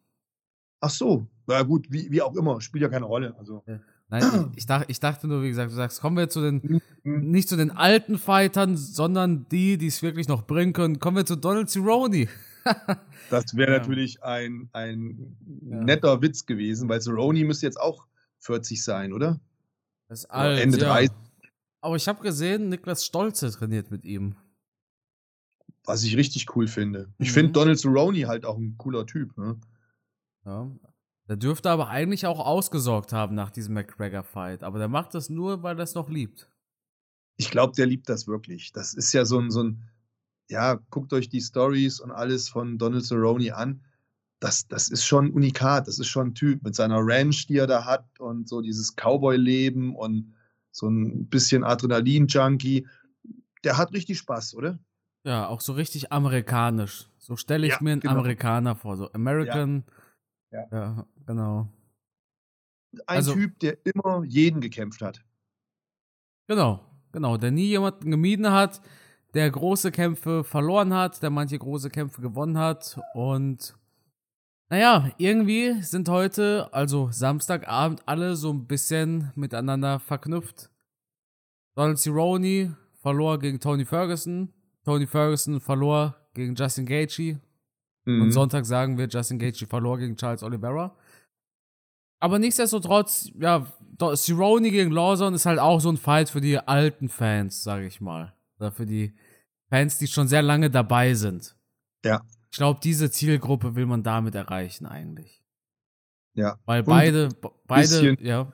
Ach 0.81 0.91
so. 0.91 1.27
Na 1.47 1.63
gut, 1.63 1.87
wie, 1.91 2.11
wie 2.11 2.23
auch 2.23 2.35
immer, 2.37 2.61
spielt 2.61 2.83
ja 2.83 2.89
keine 2.89 3.07
Rolle. 3.07 3.35
Also. 3.39 3.63
Ja. 3.67 3.81
Nein, 4.09 4.53
ich, 4.57 4.67
dachte, 4.67 4.87
ich 4.89 4.99
dachte 4.99 5.29
nur, 5.29 5.43
wie 5.43 5.49
gesagt, 5.49 5.71
du 5.71 5.75
sagst, 5.75 6.01
kommen 6.01 6.17
wir 6.17 6.29
zu 6.29 6.41
den, 6.41 6.83
mhm. 7.05 7.31
nicht 7.31 7.49
zu 7.49 7.57
den 7.57 7.71
alten 7.71 8.19
Fightern, 8.19 8.77
sondern 8.77 9.47
die, 9.49 9.79
die 9.79 9.87
es 9.87 10.03
wirklich 10.03 10.27
noch 10.27 10.47
bringen 10.47 10.73
können. 10.73 10.99
Kommen 10.99 11.17
wir 11.17 11.27
zu 11.27 11.37
Donald 11.37 11.71
Cerrone. 11.71 12.29
Das 13.31 13.57
wäre 13.57 13.73
ja. 13.73 13.79
natürlich 13.79 14.23
ein, 14.23 14.69
ein 14.73 15.37
ja. 15.63 15.77
netter 15.83 16.23
Witz 16.23 16.47
gewesen, 16.47 16.89
weil 16.89 17.01
Cerrone 17.01 17.45
müsste 17.45 17.67
jetzt 17.67 17.81
auch 17.81 18.07
40 18.41 18.83
sein, 18.83 19.13
oder? 19.13 19.41
Das 20.09 20.21
ist 20.21 20.31
alt, 20.31 20.61
Ende 20.61 20.79
ja. 20.79 20.89
30. 20.89 21.17
Aber 21.83 21.97
ich 21.97 22.09
habe 22.09 22.23
gesehen, 22.23 22.69
Niklas 22.69 23.05
Stolze 23.05 23.51
trainiert 23.51 23.91
mit 23.91 24.05
ihm. 24.05 24.37
Was 25.85 26.03
ich 26.03 26.17
richtig 26.17 26.55
cool 26.55 26.69
finde. 26.69 27.13
Ich 27.19 27.31
mhm. 27.31 27.35
finde 27.35 27.53
Donald 27.53 27.79
Cerrone 27.79 28.27
halt 28.27 28.45
auch 28.45 28.59
ein 28.59 28.77
cooler 28.77 29.07
Typ. 29.07 29.37
Ne? 29.39 29.59
Ja. 30.45 30.71
Der 31.29 31.37
dürfte 31.37 31.71
aber 31.71 31.89
eigentlich 31.89 32.27
auch 32.27 32.41
ausgesorgt 32.41 33.13
haben 33.13 33.35
nach 33.35 33.51
diesem 33.51 33.75
McGregor-Fight. 33.75 34.63
Aber 34.63 34.79
der 34.79 34.89
macht 34.89 35.15
das 35.15 35.31
nur, 35.31 35.63
weil 35.63 35.79
er 35.79 35.85
es 35.85 35.95
noch 35.95 36.11
liebt. 36.11 36.51
Ich 37.37 37.51
glaube, 37.51 37.73
der 37.77 37.87
liebt 37.87 38.09
das 38.09 38.27
wirklich. 38.27 38.73
Das 38.73 38.93
ist 38.95 39.13
ja 39.13 39.25
so 39.25 39.39
ein, 39.39 39.51
so 39.51 39.63
ein, 39.63 39.90
ja, 40.51 40.81
guckt 40.91 41.13
euch 41.13 41.29
die 41.29 41.41
Stories 41.41 42.01
und 42.01 42.11
alles 42.11 42.49
von 42.49 42.77
Donald 42.77 43.05
Cerrone 43.05 43.55
an. 43.55 43.81
Das, 44.41 44.67
das 44.69 44.89
ist 44.89 45.05
schon 45.05 45.31
unikat. 45.31 45.87
Das 45.87 45.99
ist 45.99 46.09
schon 46.09 46.29
ein 46.29 46.35
Typ 46.35 46.63
mit 46.63 46.75
seiner 46.75 46.99
Ranch, 47.01 47.47
die 47.47 47.59
er 47.59 47.67
da 47.67 47.85
hat 47.85 48.05
und 48.19 48.49
so 48.49 48.61
dieses 48.61 48.97
Cowboy-Leben 48.97 49.95
und 49.95 50.35
so 50.73 50.89
ein 50.89 51.27
bisschen 51.29 51.63
Adrenalin-Junkie. 51.63 52.87
Der 53.65 53.77
hat 53.77 53.93
richtig 53.93 54.19
Spaß, 54.19 54.55
oder? 54.55 54.79
Ja, 55.25 55.49
auch 55.49 55.61
so 55.61 55.75
richtig 55.75 56.13
amerikanisch. 56.13 57.09
So 57.19 57.37
stelle 57.37 57.67
ich 57.67 57.75
ja, 57.75 57.79
mir 57.83 57.93
einen 57.93 58.01
genau. 58.01 58.15
Amerikaner 58.15 58.75
vor. 58.75 58.97
So 58.97 59.13
American. 59.13 59.85
Ja, 60.51 60.67
ja. 60.71 60.79
ja 60.79 61.07
genau. 61.27 61.69
Ein 63.07 63.19
also, 63.19 63.35
Typ, 63.35 63.59
der 63.61 63.79
immer 63.85 64.25
jeden 64.25 64.61
gekämpft 64.61 65.03
hat. 65.03 65.23
Genau, 66.49 66.81
genau. 67.13 67.37
Der 67.37 67.51
nie 67.51 67.67
jemanden 67.67 68.11
gemieden 68.11 68.51
hat, 68.51 68.81
der 69.35 69.51
große 69.51 69.91
Kämpfe 69.91 70.45
verloren 70.45 70.95
hat, 70.95 71.23
der 71.23 71.31
manche 71.31 71.59
große 71.59 71.91
Kämpfe 71.91 72.21
gewonnen 72.21 72.59
hat 72.59 72.99
und 73.15 73.75
naja, 74.73 75.11
irgendwie 75.19 75.83
sind 75.83 76.09
heute, 76.09 76.69
also 76.73 77.09
Samstagabend, 77.11 78.03
alle 78.07 78.37
so 78.37 78.53
ein 78.53 78.69
bisschen 78.69 79.33
miteinander 79.35 79.99
verknüpft. 79.99 80.71
Donald 81.75 81.99
Cerrone 81.99 82.77
verlor 83.03 83.41
gegen 83.41 83.59
Tony 83.59 83.85
Ferguson. 83.85 84.53
Tony 84.85 85.09
Ferguson 85.09 85.61
verlor 85.61 86.15
gegen 86.35 86.55
Justin 86.55 86.87
Gaethje. 86.87 87.41
Mhm. 88.05 88.23
Und 88.23 88.31
Sonntag 88.31 88.65
sagen 88.65 88.97
wir, 88.97 89.09
Justin 89.09 89.41
Gaethje 89.41 89.67
verlor 89.67 89.99
gegen 89.99 90.17
Charles 90.17 90.45
Oliveira. 90.45 90.95
Aber 92.21 92.39
nichtsdestotrotz, 92.39 93.33
ja, 93.41 93.67
Cerrone 94.15 94.71
gegen 94.71 94.93
Lawson 94.93 95.35
ist 95.35 95.47
halt 95.47 95.59
auch 95.59 95.81
so 95.81 95.91
ein 95.91 95.97
Fight 95.97 96.31
für 96.31 96.41
die 96.41 96.59
alten 96.59 97.09
Fans, 97.09 97.65
sage 97.65 97.87
ich 97.87 98.01
mal. 98.01 98.35
Oder 98.61 98.73
für 98.73 98.87
die 98.87 99.15
Fans, 99.71 99.99
die 99.99 100.07
schon 100.07 100.29
sehr 100.29 100.43
lange 100.43 100.71
dabei 100.71 101.15
sind. 101.15 101.57
Ja. 102.05 102.23
Ich 102.51 102.59
glaube, 102.59 102.81
diese 102.83 103.11
Zielgruppe 103.11 103.75
will 103.75 103.87
man 103.87 104.03
damit 104.03 104.35
erreichen 104.35 104.87
eigentlich. 104.87 105.43
Ja. 106.35 106.59
Weil 106.67 106.83
beide, 106.83 107.29
beide, 107.67 107.83
bisschen, 107.83 108.19
ja. 108.21 108.53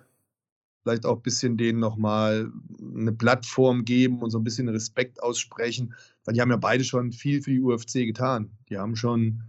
Vielleicht 0.83 1.05
auch 1.05 1.16
ein 1.16 1.23
bisschen 1.23 1.57
denen 1.57 1.81
nochmal 1.81 2.51
eine 2.81 3.12
Plattform 3.12 3.85
geben 3.85 4.23
und 4.23 4.31
so 4.31 4.38
ein 4.38 4.45
bisschen 4.45 4.69
Respekt 4.69 5.23
aussprechen, 5.23 5.95
weil 6.25 6.35
die 6.35 6.40
haben 6.40 6.51
ja 6.51 6.57
beide 6.57 6.85
schon 6.85 7.12
viel 7.12 7.42
für 7.42 7.51
die 7.51 7.61
UFC 7.61 7.95
getan. 8.07 8.51
Die 8.69 8.79
haben 8.79 8.95
schon 8.95 9.42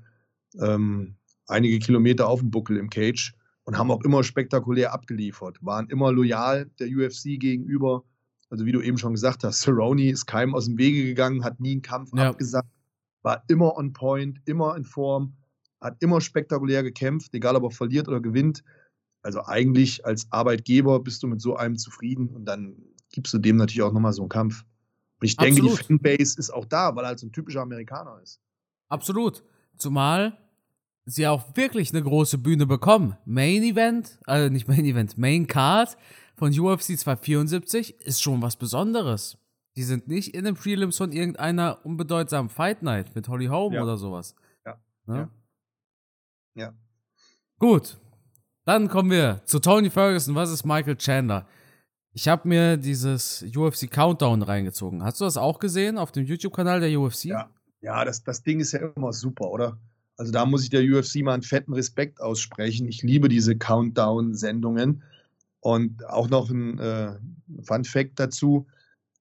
ähm, 0.59 1.15
einige 1.45 1.77
Kilometer 1.79 2.27
auf 2.27 2.39
dem 2.39 2.49
Buckel 2.49 2.77
im 2.77 2.89
Cage 2.89 3.35
und 3.63 3.77
haben 3.77 3.91
auch 3.91 4.03
immer 4.03 4.23
spektakulär 4.23 4.93
abgeliefert, 4.93 5.63
waren 5.63 5.89
immer 5.89 6.11
loyal 6.11 6.69
der 6.79 6.87
UFC 6.87 7.39
gegenüber. 7.39 8.03
Also 8.49 8.65
wie 8.65 8.71
du 8.71 8.81
eben 8.81 8.97
schon 8.97 9.13
gesagt 9.13 9.43
hast, 9.43 9.61
Cerrone 9.61 10.09
ist 10.09 10.25
keinem 10.25 10.55
aus 10.55 10.65
dem 10.65 10.77
Wege 10.77 11.03
gegangen, 11.03 11.43
hat 11.43 11.59
nie 11.59 11.73
einen 11.73 11.81
Kampf 11.81 12.11
ja. 12.15 12.29
abgesagt 12.29 12.67
war 13.27 13.43
immer 13.49 13.75
on 13.75 13.91
point, 13.91 14.39
immer 14.45 14.77
in 14.77 14.85
Form, 14.85 15.33
hat 15.81 16.01
immer 16.01 16.21
spektakulär 16.21 16.81
gekämpft, 16.81 17.33
egal 17.33 17.57
ob 17.57 17.63
er 17.63 17.71
verliert 17.71 18.07
oder 18.07 18.21
gewinnt. 18.21 18.63
Also 19.21 19.43
eigentlich 19.43 20.05
als 20.05 20.27
Arbeitgeber 20.31 21.01
bist 21.01 21.23
du 21.23 21.27
mit 21.27 21.41
so 21.41 21.57
einem 21.57 21.77
zufrieden 21.77 22.29
und 22.29 22.45
dann 22.45 22.77
gibst 23.11 23.33
du 23.33 23.37
dem 23.37 23.57
natürlich 23.57 23.81
auch 23.81 23.91
nochmal 23.91 24.13
so 24.13 24.21
einen 24.21 24.29
Kampf. 24.29 24.63
Und 25.19 25.25
ich 25.25 25.35
denke, 25.35 25.61
Absolut. 25.61 25.79
die 25.79 25.83
Fanbase 25.85 26.39
ist 26.39 26.51
auch 26.51 26.63
da, 26.63 26.95
weil 26.95 27.03
er 27.03 27.09
halt 27.09 27.19
so 27.19 27.27
ein 27.27 27.33
typischer 27.33 27.61
Amerikaner 27.61 28.17
ist. 28.23 28.39
Absolut. 28.87 29.43
Zumal 29.75 30.37
sie 31.03 31.27
auch 31.27 31.55
wirklich 31.57 31.91
eine 31.91 32.03
große 32.03 32.37
Bühne 32.37 32.65
bekommen. 32.65 33.17
Main 33.25 33.61
Event, 33.63 34.19
also 34.25 34.49
nicht 34.49 34.69
Main 34.69 34.85
Event, 34.85 35.17
Main 35.17 35.47
Card 35.47 35.97
von 36.37 36.57
UFC 36.57 36.97
274 36.97 37.99
ist 38.01 38.21
schon 38.21 38.41
was 38.41 38.55
Besonderes. 38.55 39.37
Die 39.75 39.83
sind 39.83 40.07
nicht 40.07 40.33
in 40.35 40.45
den 40.45 40.55
Prelims 40.55 40.97
von 40.97 41.11
irgendeiner 41.11 41.83
unbedeutsamen 41.83 42.49
Fight 42.49 42.83
Night 42.83 43.15
mit 43.15 43.27
Holly 43.27 43.47
Holm 43.47 43.73
ja. 43.73 43.83
oder 43.83 43.97
sowas. 43.97 44.35
Ja. 44.65 44.79
ja. 45.07 45.29
Ja. 46.55 46.73
Gut. 47.59 47.97
Dann 48.65 48.87
kommen 48.87 49.11
wir 49.11 49.41
zu 49.45 49.59
Tony 49.59 49.89
Ferguson 49.89 50.35
Was 50.35 50.51
ist 50.51 50.65
Michael 50.65 50.97
Chandler. 50.97 51.47
Ich 52.13 52.27
habe 52.27 52.47
mir 52.47 52.77
dieses 52.77 53.45
UFC 53.55 53.89
Countdown 53.89 54.41
reingezogen. 54.41 55.03
Hast 55.03 55.21
du 55.21 55.25
das 55.25 55.37
auch 55.37 55.59
gesehen 55.59 55.97
auf 55.97 56.11
dem 56.11 56.25
YouTube-Kanal 56.25 56.79
der 56.79 56.99
UFC? 56.99 57.25
Ja, 57.25 57.49
ja 57.81 58.03
das, 58.05 58.23
das 58.23 58.43
Ding 58.43 58.59
ist 58.59 58.73
ja 58.73 58.91
immer 58.95 59.13
super, 59.13 59.49
oder? 59.49 59.79
Also 60.17 60.31
da 60.31 60.45
muss 60.45 60.63
ich 60.63 60.69
der 60.69 60.81
UFC 60.81 61.17
mal 61.17 61.33
einen 61.33 61.43
fetten 61.43 61.73
Respekt 61.73 62.19
aussprechen. 62.21 62.87
Ich 62.87 63.03
liebe 63.03 63.29
diese 63.29 63.55
Countdown-Sendungen. 63.55 65.03
Und 65.59 66.05
auch 66.05 66.29
noch 66.29 66.49
ein 66.49 66.79
äh, 66.79 67.17
Fun 67.63 67.83
Fact 67.83 68.19
dazu. 68.19 68.67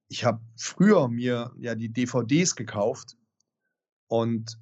Ich 0.07 0.23
habe 0.23 0.39
früher 0.55 1.07
mir 1.09 1.51
ja 1.57 1.75
die 1.75 1.89
DVDs 1.89 2.55
gekauft 2.55 3.17
und 4.07 4.57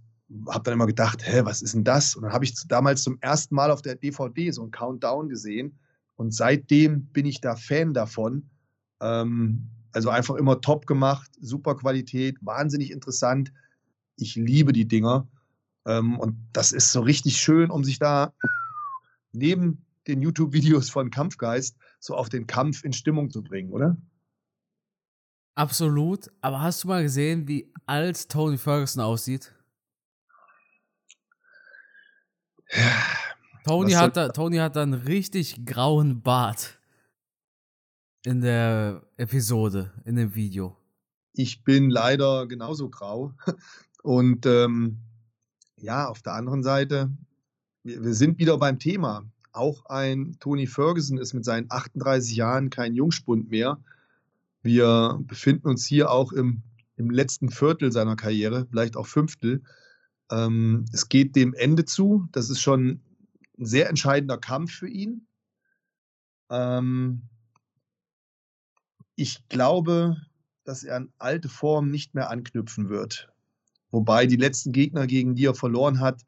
habe 0.49 0.63
dann 0.63 0.73
immer 0.73 0.87
gedacht, 0.87 1.21
hä, 1.25 1.41
was 1.43 1.61
ist 1.61 1.75
denn 1.75 1.83
das? 1.83 2.15
Und 2.15 2.23
dann 2.23 2.33
habe 2.33 2.45
ich 2.45 2.55
damals 2.67 3.03
zum 3.03 3.17
ersten 3.21 3.53
Mal 3.55 3.69
auf 3.69 3.81
der 3.81 3.95
DVD 3.95 4.51
so 4.51 4.63
einen 4.63 4.71
Countdown 4.71 5.29
gesehen 5.29 5.77
und 6.15 6.33
seitdem 6.33 7.05
bin 7.07 7.25
ich 7.25 7.41
da 7.41 7.55
Fan 7.55 7.93
davon. 7.93 8.49
Ähm, 9.01 9.69
also 9.91 10.09
einfach 10.09 10.35
immer 10.35 10.61
top 10.61 10.87
gemacht, 10.87 11.31
super 11.39 11.75
Qualität, 11.75 12.37
wahnsinnig 12.41 12.91
interessant. 12.91 13.53
Ich 14.17 14.35
liebe 14.35 14.73
die 14.73 14.87
Dinger. 14.87 15.27
Ähm, 15.85 16.19
und 16.19 16.35
das 16.53 16.71
ist 16.71 16.91
so 16.91 17.01
richtig 17.01 17.37
schön, 17.37 17.69
um 17.69 17.83
sich 17.83 17.99
da 17.99 18.33
neben 19.31 19.84
den 20.07 20.21
YouTube-Videos 20.21 20.89
von 20.89 21.09
Kampfgeist 21.09 21.77
so 21.99 22.15
auf 22.15 22.29
den 22.29 22.47
Kampf 22.47 22.83
in 22.83 22.93
Stimmung 22.93 23.29
zu 23.29 23.43
bringen, 23.43 23.71
oder? 23.71 23.97
Absolut. 25.55 26.31
Aber 26.41 26.61
hast 26.61 26.83
du 26.83 26.89
mal 26.89 27.03
gesehen, 27.03 27.47
wie 27.47 27.71
alt 27.85 28.29
Tony 28.29 28.57
Ferguson 28.57 29.01
aussieht? 29.01 29.53
Ja, 32.71 33.03
Tony 33.63 33.93
hat, 33.93 34.17
da, 34.17 34.29
Tony 34.29 34.57
hat 34.57 34.75
da 34.75 34.83
einen 34.83 34.93
richtig 34.93 35.65
grauen 35.65 36.21
Bart 36.21 36.79
in 38.23 38.41
der 38.41 39.03
Episode, 39.17 39.91
in 40.03 40.15
dem 40.15 40.35
Video. 40.35 40.77
Ich 41.33 41.63
bin 41.63 41.89
leider 41.89 42.47
genauso 42.47 42.89
grau. 42.89 43.33
Und 44.03 44.45
ähm, 44.45 44.99
ja, 45.77 46.07
auf 46.07 46.21
der 46.21 46.33
anderen 46.33 46.63
Seite, 46.63 47.09
wir, 47.83 48.03
wir 48.03 48.13
sind 48.13 48.37
wieder 48.37 48.57
beim 48.57 48.77
Thema. 48.77 49.25
Auch 49.55 49.85
ein 49.85 50.35
Tony 50.39 50.67
Ferguson 50.67 51.17
ist 51.17 51.33
mit 51.33 51.45
seinen 51.45 51.67
38 51.69 52.35
Jahren 52.35 52.69
kein 52.69 52.93
Jungspund 52.93 53.49
mehr. 53.49 53.79
Wir 54.61 55.19
befinden 55.21 55.67
uns 55.67 55.85
hier 55.85 56.11
auch 56.11 56.33
im, 56.33 56.61
im 56.97 57.09
letzten 57.09 57.49
Viertel 57.49 57.91
seiner 57.91 58.15
Karriere, 58.15 58.67
vielleicht 58.69 58.97
auch 58.97 59.07
Fünftel. 59.07 59.63
Ähm, 60.29 60.85
es 60.91 61.07
geht 61.07 61.35
dem 61.35 61.53
Ende 61.53 61.85
zu. 61.85 62.27
Das 62.31 62.49
ist 62.49 62.61
schon 62.61 63.01
ein 63.57 63.65
sehr 63.65 63.87
entscheidender 63.89 64.37
Kampf 64.37 64.73
für 64.73 64.89
ihn. 64.89 65.25
Ähm, 66.49 67.21
ich 69.15 69.47
glaube, 69.47 70.17
dass 70.65 70.83
er 70.83 70.97
an 70.97 71.13
alte 71.17 71.47
Formen 71.47 71.91
nicht 71.91 72.13
mehr 72.13 72.29
anknüpfen 72.29 72.89
wird. 72.89 73.29
Wobei 73.91 74.25
die 74.25 74.35
letzten 74.35 74.73
Gegner, 74.73 75.07
gegen 75.07 75.35
die 75.35 75.45
er 75.45 75.55
verloren 75.55 76.01
hat, 76.01 76.23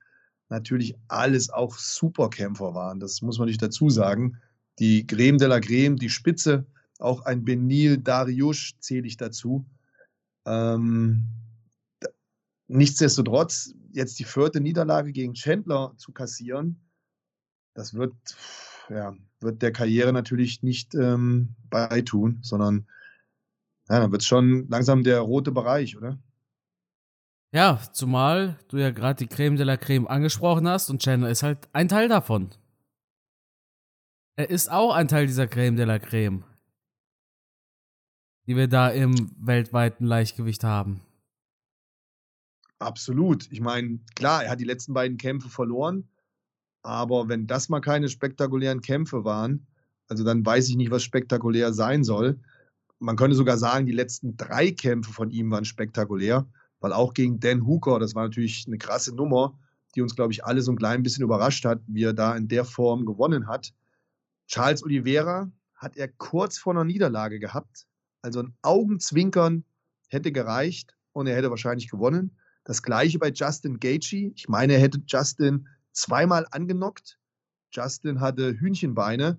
natürlich 0.49 0.95
alles 1.07 1.49
auch 1.49 1.77
Superkämpfer 1.77 2.73
waren. 2.73 2.99
Das 2.99 3.21
muss 3.21 3.38
man 3.39 3.47
nicht 3.47 3.62
dazu 3.62 3.89
sagen. 3.89 4.38
Die 4.79 5.05
Greme 5.05 5.38
de 5.38 5.47
la 5.47 5.60
Greme, 5.60 5.95
die 5.95 6.10
Spitze, 6.10 6.65
auch 6.99 7.21
ein 7.21 7.43
Benil 7.43 7.97
Dariush 7.97 8.77
zähle 8.79 9.07
ich 9.07 9.17
dazu. 9.17 9.65
Ähm, 10.45 11.27
nichtsdestotrotz, 12.67 13.73
jetzt 13.91 14.19
die 14.19 14.23
vierte 14.23 14.62
Niederlage 14.62 15.12
gegen 15.12 15.33
Chandler 15.33 15.93
zu 15.97 16.12
kassieren, 16.12 16.79
das 17.73 17.93
wird, 17.93 18.15
ja, 18.89 19.15
wird 19.39 19.62
der 19.62 19.71
Karriere 19.71 20.13
natürlich 20.13 20.63
nicht 20.63 20.95
ähm, 20.95 21.55
beitun, 21.69 22.39
sondern 22.41 22.88
ja, 23.89 23.99
dann 23.99 24.12
wird 24.12 24.23
schon 24.23 24.67
langsam 24.69 25.03
der 25.03 25.19
rote 25.19 25.51
Bereich, 25.51 25.95
oder? 25.97 26.17
Ja, 27.53 27.79
zumal 27.93 28.60
du 28.67 28.77
ja 28.77 28.91
gerade 28.91 29.25
die 29.25 29.27
Creme 29.27 29.55
de 29.55 29.65
la 29.65 29.77
Creme 29.77 30.07
angesprochen 30.07 30.67
hast 30.67 30.89
und 30.89 31.01
Chandler 31.01 31.29
ist 31.29 31.43
halt 31.43 31.69
ein 31.73 31.88
Teil 31.88 32.10
davon. 32.10 32.49
Er 34.36 34.49
ist 34.49 34.69
auch 34.69 34.93
ein 34.93 35.07
Teil 35.07 35.27
dieser 35.27 35.47
Creme 35.47 35.77
de 35.77 35.86
la 35.86 35.97
Creme, 35.97 36.43
die 38.47 38.55
wir 38.55 38.67
da 38.67 38.89
im 38.89 39.31
weltweiten 39.38 40.05
Leichtgewicht 40.05 40.63
haben. 40.63 41.01
Absolut. 42.79 43.51
Ich 43.51 43.62
meine, 43.62 43.99
klar, 44.15 44.43
er 44.43 44.51
hat 44.51 44.60
die 44.60 44.65
letzten 44.65 44.93
beiden 44.93 45.17
Kämpfe 45.17 45.49
verloren, 45.49 46.07
aber 46.83 47.27
wenn 47.29 47.47
das 47.47 47.69
mal 47.69 47.81
keine 47.81 48.10
spektakulären 48.10 48.81
Kämpfe 48.81 49.23
waren, 49.23 49.65
also 50.10 50.23
dann 50.23 50.45
weiß 50.45 50.69
ich 50.69 50.75
nicht, 50.75 50.91
was 50.91 51.03
spektakulär 51.03 51.73
sein 51.73 52.03
soll. 52.03 52.39
Man 52.99 53.15
könnte 53.15 53.36
sogar 53.36 53.57
sagen, 53.57 53.86
die 53.86 53.93
letzten 53.93 54.38
drei 54.38 54.71
Kämpfe 54.71 55.12
von 55.12 55.31
ihm 55.31 55.49
waren 55.49 55.65
spektakulär, 55.65 56.45
weil 56.79 56.93
auch 56.93 57.13
gegen 57.13 57.39
Dan 57.39 57.65
Hooker, 57.65 57.99
das 57.99 58.15
war 58.15 58.23
natürlich 58.23 58.65
eine 58.67 58.77
krasse 58.77 59.15
Nummer, 59.15 59.57
die 59.95 60.01
uns, 60.01 60.15
glaube 60.15 60.33
ich, 60.33 60.45
alle 60.45 60.61
so 60.61 60.71
ein 60.71 60.77
klein 60.77 61.03
bisschen 61.03 61.23
überrascht 61.23 61.65
hat, 61.65 61.81
wie 61.87 62.03
er 62.03 62.13
da 62.13 62.35
in 62.35 62.47
der 62.47 62.65
Form 62.65 63.05
gewonnen 63.05 63.47
hat. 63.47 63.73
Charles 64.47 64.83
Oliveira 64.83 65.51
hat 65.75 65.97
er 65.97 66.07
kurz 66.07 66.57
vor 66.57 66.73
einer 66.73 66.83
Niederlage 66.83 67.39
gehabt. 67.39 67.87
Also 68.21 68.41
ein 68.41 68.53
Augenzwinkern 68.61 69.63
hätte 70.09 70.31
gereicht 70.31 70.95
und 71.13 71.27
er 71.27 71.35
hätte 71.35 71.49
wahrscheinlich 71.49 71.89
gewonnen. 71.89 72.37
Das 72.63 72.83
gleiche 72.83 73.19
bei 73.19 73.31
Justin 73.31 73.79
Gaethje. 73.79 74.31
Ich 74.35 74.49
meine, 74.49 74.73
er 74.73 74.79
hätte 74.79 75.01
Justin 75.07 75.67
zweimal 75.93 76.45
angenockt. 76.51 77.17
Justin 77.71 78.19
hatte 78.19 78.59
Hühnchenbeine, 78.59 79.37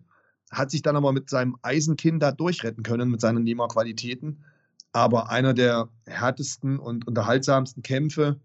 hat 0.51 0.71
sich 0.71 0.83
dann 0.83 0.97
aber 0.97 1.13
mit 1.13 1.29
seinem 1.31 1.57
Eisenkinn 1.63 2.21
da 2.21 2.33
durchretten 2.33 2.83
können, 2.83 3.11
mit 3.11 3.21
seinen 3.21 3.43
Nehmerqualitäten. 3.43 4.45
Aber 4.93 5.31
einer 5.31 5.55
der 5.55 5.89
härtesten 6.07 6.79
und 6.79 7.07
unterhaltsamsten 7.07 7.83
Kämpfe, 7.83 8.41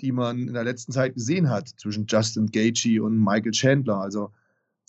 die 0.00 0.12
man 0.12 0.48
in 0.48 0.54
der 0.54 0.64
letzten 0.64 0.92
Zeit 0.92 1.14
gesehen 1.14 1.48
hat, 1.48 1.68
zwischen 1.68 2.06
Justin 2.06 2.46
Gaethje 2.46 3.02
und 3.02 3.18
Michael 3.18 3.52
Chandler. 3.52 3.98
Also 3.98 4.32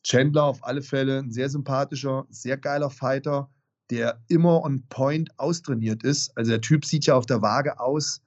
Chandler 0.04 0.44
auf 0.44 0.64
alle 0.64 0.82
Fälle 0.82 1.20
ein 1.20 1.32
sehr 1.32 1.50
sympathischer, 1.50 2.26
sehr 2.30 2.58
geiler 2.58 2.90
Fighter, 2.90 3.50
der 3.90 4.22
immer 4.28 4.64
on 4.64 4.84
point 4.90 5.30
austrainiert 5.40 6.04
ist. 6.04 6.36
Also 6.38 6.52
der 6.52 6.62
Typ 6.62 6.86
sieht 6.86 7.06
ja 7.06 7.16
auf 7.16 7.26
der 7.26 7.42
Waage 7.42 7.80
aus 7.80 8.22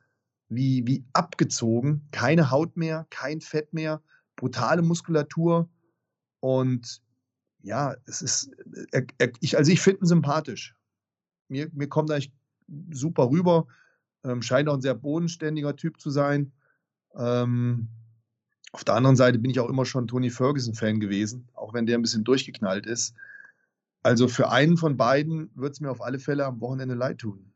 wie, 0.49 0.87
wie 0.87 1.05
abgezogen. 1.13 2.07
Keine 2.11 2.51
Haut 2.51 2.77
mehr, 2.77 3.07
kein 3.11 3.41
Fett 3.41 3.73
mehr 3.73 4.03
brutale 4.37 4.83
Muskulatur 4.83 5.69
und 6.41 7.01
ja, 7.63 7.95
es 8.07 8.23
ist, 8.23 8.51
er, 8.91 9.07
er, 9.19 9.31
ich, 9.41 9.57
also 9.57 9.71
ich 9.71 9.81
finde 9.81 10.01
ihn 10.01 10.07
sympathisch. 10.07 10.75
Mir, 11.49 11.71
mir 11.73 11.89
kommt 11.89 12.11
er 12.11 12.21
super 12.91 13.31
rüber, 13.31 13.67
ähm, 14.25 14.43
scheint 14.43 14.69
auch 14.69 14.75
ein 14.75 14.81
sehr 14.83 14.95
bodenständiger 14.95 15.77
Typ 15.77 16.01
zu 16.01 16.11
sein. 16.11 16.53
Ähm, 17.17 17.89
auf 18.73 18.85
der 18.85 18.95
anderen 18.95 19.17
Seite 19.17 19.39
bin 19.39 19.51
ich 19.51 19.61
auch 19.61 19.69
immer 19.69 19.85
schon 19.85 20.07
Tony 20.07 20.31
Ferguson-Fan 20.31 21.01
gewesen, 21.01 21.49
auch 21.55 21.75
wenn 21.75 21.87
der 21.87 21.99
ein 21.99 22.03
bisschen 22.03 22.25
durchgeknallt 22.25 22.87
ist. 22.87 23.15
Also 24.03 24.29
für 24.29 24.51
einen 24.51 24.77
von 24.77 24.97
beiden 24.97 25.51
wird 25.55 25.75
es 25.75 25.81
mir 25.81 25.91
auf 25.91 26.01
alle 26.01 26.19
Fälle 26.19 26.47
am 26.47 26.61
Wochenende 26.61 26.95
leid 26.95 27.19
tun. 27.19 27.53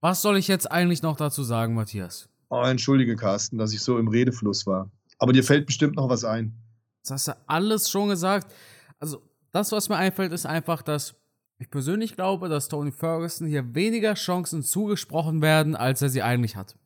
Was 0.00 0.22
soll 0.22 0.36
ich 0.36 0.48
jetzt 0.48 0.70
eigentlich 0.70 1.02
noch 1.02 1.16
dazu 1.16 1.42
sagen, 1.42 1.74
Matthias? 1.74 2.28
Oh, 2.50 2.62
entschuldige, 2.62 3.16
Carsten, 3.16 3.58
dass 3.58 3.72
ich 3.72 3.80
so 3.80 3.98
im 3.98 4.08
Redefluss 4.08 4.66
war. 4.66 4.90
Aber 5.18 5.32
dir 5.32 5.44
fällt 5.44 5.66
bestimmt 5.66 5.96
noch 5.96 6.08
was 6.08 6.24
ein. 6.24 6.54
Das 7.02 7.10
hast 7.10 7.28
du 7.28 7.36
alles 7.46 7.90
schon 7.90 8.08
gesagt. 8.08 8.52
Also, 8.98 9.22
das, 9.52 9.72
was 9.72 9.88
mir 9.88 9.96
einfällt, 9.96 10.32
ist 10.32 10.46
einfach, 10.46 10.82
dass 10.82 11.14
ich 11.58 11.70
persönlich 11.70 12.14
glaube, 12.14 12.48
dass 12.48 12.68
Tony 12.68 12.92
Ferguson 12.92 13.46
hier 13.46 13.74
weniger 13.74 14.14
Chancen 14.14 14.62
zugesprochen 14.62 15.42
werden, 15.42 15.74
als 15.74 16.02
er 16.02 16.08
sie 16.08 16.22
eigentlich 16.22 16.56
hat. 16.56 16.78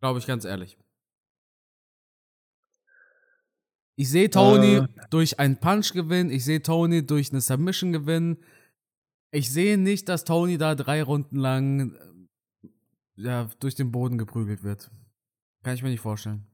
Glaube 0.00 0.18
ich 0.18 0.26
ganz 0.26 0.44
ehrlich. 0.44 0.78
Ich 3.96 4.10
sehe 4.10 4.30
Tony 4.30 4.76
äh. 4.76 4.88
durch 5.10 5.40
einen 5.40 5.58
Punch 5.58 5.92
gewinnen, 5.92 6.30
ich 6.30 6.44
sehe 6.44 6.62
Tony 6.62 7.04
durch 7.04 7.32
eine 7.32 7.40
Submission 7.40 7.92
gewinnen. 7.92 8.38
Ich 9.32 9.50
sehe 9.50 9.76
nicht, 9.76 10.08
dass 10.08 10.24
Tony 10.24 10.56
da 10.56 10.74
drei 10.74 11.02
Runden 11.02 11.36
lang 11.36 11.94
äh, 12.62 12.68
ja, 13.16 13.50
durch 13.58 13.74
den 13.74 13.90
Boden 13.90 14.16
geprügelt 14.16 14.62
wird. 14.62 14.90
Kann 15.64 15.74
ich 15.74 15.82
mir 15.82 15.90
nicht 15.90 16.00
vorstellen. 16.00 16.46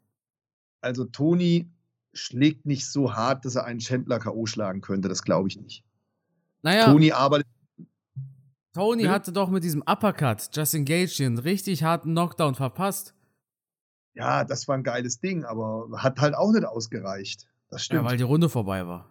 Also 0.81 1.05
Toni 1.05 1.71
schlägt 2.15 2.65
nicht 2.65 2.87
so 2.87 3.15
hart, 3.15 3.45
dass 3.45 3.57
er 3.57 3.65
einen 3.65 3.81
Chandler 3.81 4.21
K.O. 4.21 4.47
schlagen 4.47 4.81
könnte. 4.81 5.09
Das 5.09 5.23
glaube 5.23 5.49
ich 5.49 5.59
nicht. 5.59 5.85
Naja. 6.65 6.87
Tony 6.87 7.13
arbeitet. 7.13 7.47
Tony 8.73 9.05
hatte 9.05 9.33
doch 9.33 9.51
mit 9.51 9.63
diesem 9.63 9.83
Uppercut 9.83 10.49
Justin 10.53 10.85
Gage 10.85 11.25
einen 11.25 11.39
richtig 11.39 11.85
harten 11.85 12.13
Knockdown 12.13 12.55
verpasst. 12.55 13.15
Ja, 14.15 14.45
das 14.45 14.67
war 14.67 14.77
ein 14.77 14.83
geiles 14.83 15.21
Ding, 15.21 15.45
aber 15.45 15.89
hat 15.97 16.19
halt 16.21 16.35
auch 16.35 16.53
nicht 16.53 16.65
ausgereicht. 16.65 17.47
Das 17.69 17.85
stimmt. 17.85 18.03
Ja, 18.03 18.09
weil 18.09 18.17
die 18.17 18.25
Runde 18.25 18.49
vorbei 18.49 18.87
war. 18.87 19.11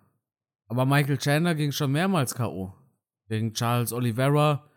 Aber 0.68 0.86
Michael 0.86 1.18
Chandler 1.18 1.54
ging 1.56 1.72
schon 1.72 1.92
mehrmals 1.92 2.34
K.O. 2.34 2.74
Gegen 3.30 3.54
Charles 3.54 3.94
Oliveira 3.94 4.68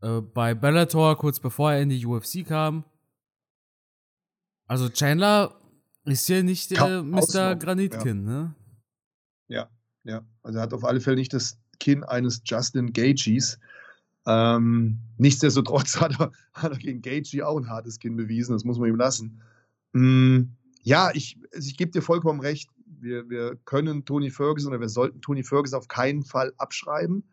äh, 0.00 0.20
bei 0.20 0.54
Bellator, 0.54 1.18
kurz 1.18 1.40
bevor 1.40 1.72
er 1.72 1.82
in 1.82 1.88
die 1.88 2.06
UFC 2.06 2.46
kam. 2.46 2.84
Also 4.66 4.88
Chandler 4.88 5.60
ist 6.04 6.26
hier 6.26 6.44
nicht 6.44 6.70
äh, 6.72 7.02
Mr. 7.02 7.56
Granitkin, 7.56 8.26
ja. 8.26 8.32
ne? 8.32 8.54
Ja, 9.48 9.68
ja. 10.04 10.24
Also 10.42 10.58
er 10.58 10.62
hat 10.62 10.72
auf 10.72 10.84
alle 10.84 11.00
Fälle 11.00 11.16
nicht 11.16 11.32
das 11.32 11.58
Kinn 11.78 12.04
eines 12.04 12.42
Justin 12.44 12.92
Gaethjes. 12.92 13.58
Ähm, 14.26 14.98
nichtsdestotrotz 15.18 15.96
hat 16.00 16.18
er, 16.18 16.32
hat 16.52 16.72
er 16.72 16.78
gegen 16.78 17.02
Gaethje 17.02 17.46
auch 17.46 17.58
ein 17.58 17.68
hartes 17.68 17.98
Kinn 17.98 18.16
bewiesen, 18.16 18.52
das 18.52 18.64
muss 18.64 18.78
man 18.78 18.88
ihm 18.88 18.96
lassen. 18.96 19.40
Mm, 19.92 20.42
ja, 20.82 21.10
ich, 21.14 21.38
also 21.52 21.66
ich 21.68 21.76
gebe 21.76 21.90
dir 21.90 22.02
vollkommen 22.02 22.40
recht. 22.40 22.68
Wir, 22.86 23.28
wir 23.28 23.56
können 23.64 24.04
Tony 24.04 24.30
Ferguson 24.30 24.72
oder 24.72 24.80
wir 24.80 24.88
sollten 24.88 25.20
Tony 25.20 25.42
Ferguson 25.42 25.78
auf 25.78 25.88
keinen 25.88 26.24
Fall 26.24 26.52
abschreiben. 26.56 27.24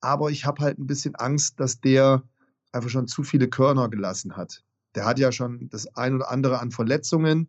Aber 0.00 0.30
ich 0.30 0.44
habe 0.44 0.62
halt 0.62 0.78
ein 0.78 0.86
bisschen 0.86 1.14
Angst, 1.14 1.58
dass 1.60 1.80
der 1.80 2.22
einfach 2.72 2.90
schon 2.90 3.08
zu 3.08 3.22
viele 3.22 3.48
Körner 3.48 3.88
gelassen 3.88 4.36
hat. 4.36 4.62
Der 4.94 5.06
hat 5.06 5.18
ja 5.18 5.32
schon 5.32 5.68
das 5.70 5.86
ein 5.96 6.14
oder 6.14 6.30
andere 6.30 6.58
an 6.58 6.70
Verletzungen. 6.70 7.48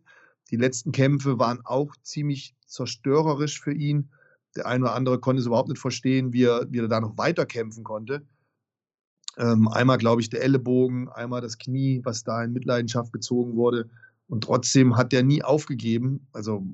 Die 0.50 0.56
letzten 0.56 0.92
Kämpfe 0.92 1.38
waren 1.38 1.60
auch 1.64 1.94
ziemlich 2.02 2.54
zerstörerisch 2.66 3.60
für 3.60 3.72
ihn. 3.72 4.10
Der 4.56 4.66
eine 4.66 4.84
oder 4.84 4.94
andere 4.94 5.20
konnte 5.20 5.40
es 5.40 5.46
überhaupt 5.46 5.68
nicht 5.68 5.80
verstehen, 5.80 6.32
wie 6.32 6.44
er, 6.44 6.66
wie 6.70 6.78
er 6.78 6.88
da 6.88 7.00
noch 7.00 7.16
weiter 7.18 7.46
kämpfen 7.46 7.84
konnte. 7.84 8.26
Ähm, 9.36 9.68
einmal, 9.68 9.98
glaube 9.98 10.22
ich, 10.22 10.30
der 10.30 10.42
Ellenbogen, 10.42 11.08
einmal 11.08 11.40
das 11.40 11.58
Knie, 11.58 12.00
was 12.04 12.24
da 12.24 12.42
in 12.42 12.52
Mitleidenschaft 12.52 13.12
gezogen 13.12 13.54
wurde. 13.54 13.88
Und 14.28 14.44
trotzdem 14.44 14.96
hat 14.96 15.12
der 15.12 15.22
nie 15.22 15.42
aufgegeben. 15.42 16.26
Also 16.32 16.64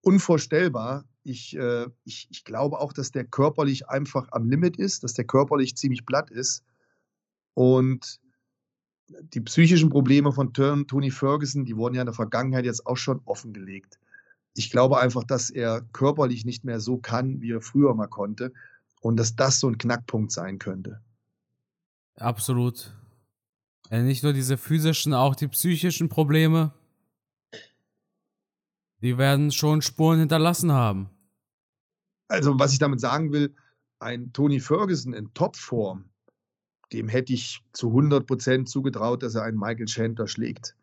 unvorstellbar. 0.00 1.04
Ich, 1.22 1.56
äh, 1.56 1.86
ich, 2.04 2.26
ich 2.30 2.44
glaube 2.44 2.80
auch, 2.80 2.92
dass 2.92 3.12
der 3.12 3.24
körperlich 3.24 3.88
einfach 3.88 4.28
am 4.32 4.50
Limit 4.50 4.76
ist, 4.76 5.04
dass 5.04 5.14
der 5.14 5.24
körperlich 5.24 5.76
ziemlich 5.76 6.04
platt 6.04 6.30
ist. 6.30 6.64
Und 7.54 8.20
die 9.08 9.40
psychischen 9.40 9.90
Probleme 9.90 10.32
von 10.32 10.52
Tony 10.52 11.10
Ferguson, 11.10 11.64
die 11.64 11.76
wurden 11.76 11.94
ja 11.94 12.02
in 12.02 12.06
der 12.06 12.14
Vergangenheit 12.14 12.64
jetzt 12.64 12.86
auch 12.86 12.96
schon 12.96 13.20
offengelegt. 13.24 13.98
Ich 14.54 14.70
glaube 14.70 14.98
einfach, 14.98 15.24
dass 15.24 15.50
er 15.50 15.82
körperlich 15.92 16.44
nicht 16.44 16.64
mehr 16.64 16.80
so 16.80 16.98
kann, 16.98 17.40
wie 17.40 17.52
er 17.52 17.62
früher 17.62 17.94
mal 17.94 18.08
konnte. 18.08 18.52
Und 19.00 19.16
dass 19.16 19.34
das 19.34 19.58
so 19.58 19.68
ein 19.68 19.78
Knackpunkt 19.78 20.30
sein 20.30 20.58
könnte. 20.58 21.00
Absolut. 22.16 22.94
Ja, 23.90 24.00
nicht 24.00 24.22
nur 24.22 24.32
diese 24.32 24.56
physischen, 24.56 25.12
auch 25.12 25.34
die 25.34 25.48
psychischen 25.48 26.08
Probleme. 26.08 26.72
Die 29.00 29.18
werden 29.18 29.50
schon 29.50 29.82
Spuren 29.82 30.20
hinterlassen 30.20 30.70
haben. 30.72 31.10
Also, 32.28 32.58
was 32.58 32.72
ich 32.72 32.78
damit 32.78 33.00
sagen 33.00 33.32
will, 33.32 33.54
ein 33.98 34.32
Tony 34.32 34.60
Ferguson 34.60 35.12
in 35.12 35.34
Topform, 35.34 36.04
dem 36.92 37.08
hätte 37.08 37.32
ich 37.32 37.60
zu 37.72 37.88
100% 37.88 38.66
zugetraut, 38.66 39.22
dass 39.22 39.34
er 39.34 39.42
einen 39.42 39.58
Michael 39.58 39.86
Chandler 39.86 40.28
schlägt. 40.28 40.76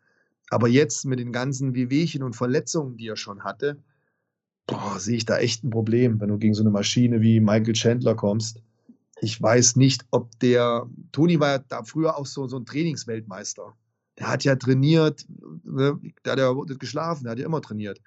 Aber 0.50 0.68
jetzt 0.68 1.06
mit 1.06 1.20
den 1.20 1.32
ganzen 1.32 1.74
Wehwehchen 1.74 2.22
und 2.22 2.34
Verletzungen, 2.34 2.96
die 2.96 3.06
er 3.08 3.16
schon 3.16 3.44
hatte, 3.44 3.78
boah, 4.66 4.98
sehe 4.98 5.16
ich 5.16 5.24
da 5.24 5.38
echt 5.38 5.64
ein 5.64 5.70
Problem, 5.70 6.20
wenn 6.20 6.28
du 6.28 6.38
gegen 6.38 6.54
so 6.54 6.62
eine 6.62 6.70
Maschine 6.70 7.20
wie 7.22 7.40
Michael 7.40 7.72
Chandler 7.72 8.16
kommst. 8.16 8.60
Ich 9.20 9.40
weiß 9.40 9.76
nicht, 9.76 10.04
ob 10.10 10.38
der, 10.40 10.86
Tony 11.12 11.38
war 11.38 11.48
ja 11.50 11.58
da 11.58 11.84
früher 11.84 12.16
auch 12.16 12.26
so, 12.26 12.48
so 12.48 12.56
ein 12.56 12.66
Trainingsweltmeister. 12.66 13.74
Der 14.18 14.28
hat 14.28 14.44
ja 14.44 14.56
trainiert, 14.56 15.24
ne? 15.64 15.98
der 16.24 16.32
hat 16.32 16.38
ja 16.38 16.52
geschlafen, 16.78 17.24
der 17.24 17.32
hat 17.32 17.38
ja 17.38 17.46
immer 17.46 17.62
trainiert. 17.62 18.00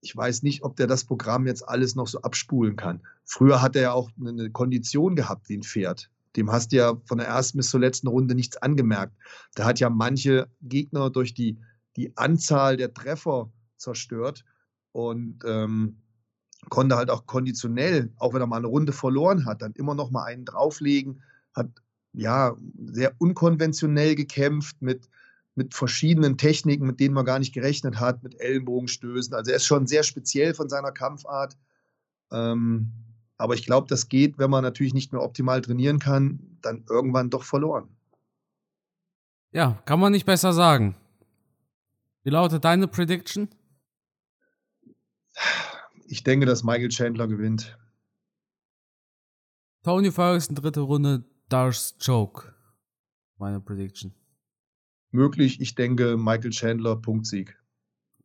Ich 0.00 0.16
weiß 0.16 0.42
nicht, 0.42 0.62
ob 0.62 0.76
der 0.76 0.86
das 0.86 1.04
Programm 1.04 1.46
jetzt 1.46 1.68
alles 1.68 1.94
noch 1.94 2.06
so 2.06 2.22
abspulen 2.22 2.76
kann. 2.76 3.00
Früher 3.24 3.60
hat 3.60 3.76
er 3.76 3.82
ja 3.82 3.92
auch 3.92 4.10
eine 4.18 4.50
Kondition 4.50 5.16
gehabt 5.16 5.48
wie 5.48 5.58
ein 5.58 5.62
Pferd. 5.62 6.10
Dem 6.36 6.52
hast 6.52 6.72
du 6.72 6.76
ja 6.76 7.00
von 7.04 7.18
der 7.18 7.26
ersten 7.26 7.58
bis 7.58 7.70
zur 7.70 7.80
letzten 7.80 8.06
Runde 8.06 8.34
nichts 8.34 8.56
angemerkt. 8.56 9.14
Da 9.54 9.64
hat 9.64 9.80
ja 9.80 9.90
manche 9.90 10.48
Gegner 10.62 11.10
durch 11.10 11.34
die, 11.34 11.58
die 12.00 12.16
Anzahl 12.16 12.78
der 12.78 12.94
Treffer 12.94 13.52
zerstört 13.76 14.44
und 14.92 15.44
ähm, 15.46 16.00
konnte 16.70 16.96
halt 16.96 17.10
auch 17.10 17.26
konditionell, 17.26 18.10
auch 18.16 18.32
wenn 18.32 18.40
er 18.40 18.46
mal 18.46 18.56
eine 18.56 18.66
Runde 18.66 18.92
verloren 18.92 19.44
hat, 19.44 19.60
dann 19.60 19.72
immer 19.72 19.94
noch 19.94 20.10
mal 20.10 20.24
einen 20.24 20.46
drauflegen, 20.46 21.22
hat 21.54 21.68
ja 22.12 22.56
sehr 22.86 23.12
unkonventionell 23.18 24.14
gekämpft 24.14 24.80
mit, 24.80 25.10
mit 25.54 25.74
verschiedenen 25.74 26.38
Techniken, 26.38 26.86
mit 26.86 27.00
denen 27.00 27.14
man 27.14 27.26
gar 27.26 27.38
nicht 27.38 27.52
gerechnet 27.52 28.00
hat, 28.00 28.22
mit 28.22 28.40
Ellenbogenstößen. 28.40 29.34
Also 29.34 29.50
er 29.50 29.58
ist 29.58 29.66
schon 29.66 29.86
sehr 29.86 30.02
speziell 30.02 30.54
von 30.54 30.70
seiner 30.70 30.92
Kampfart. 30.92 31.56
Ähm, 32.32 32.92
aber 33.36 33.54
ich 33.54 33.66
glaube, 33.66 33.88
das 33.88 34.08
geht, 34.08 34.38
wenn 34.38 34.50
man 34.50 34.62
natürlich 34.62 34.94
nicht 34.94 35.12
mehr 35.12 35.22
optimal 35.22 35.60
trainieren 35.60 35.98
kann, 35.98 36.58
dann 36.62 36.84
irgendwann 36.88 37.30
doch 37.30 37.44
verloren. 37.44 37.88
Ja, 39.52 39.78
kann 39.84 39.98
man 39.98 40.12
nicht 40.12 40.26
besser 40.26 40.52
sagen. 40.52 40.94
Wie 42.22 42.30
lautet 42.30 42.64
deine 42.64 42.88
Prediction? 42.88 43.48
Ich 46.06 46.22
denke, 46.24 46.46
dass 46.46 46.64
Michael 46.64 46.88
Chandler 46.88 47.28
gewinnt. 47.28 47.78
Tony 49.82 50.10
Ferguson, 50.10 50.54
dritte 50.54 50.80
Runde, 50.80 51.24
Darce 51.48 51.96
Choke. 52.04 52.54
Meine 53.38 53.60
Prediction. 53.60 54.14
Möglich, 55.12 55.60
ich 55.60 55.74
denke, 55.74 56.16
Michael 56.16 56.50
Chandler, 56.50 56.96
Punktsieg. 56.96 57.56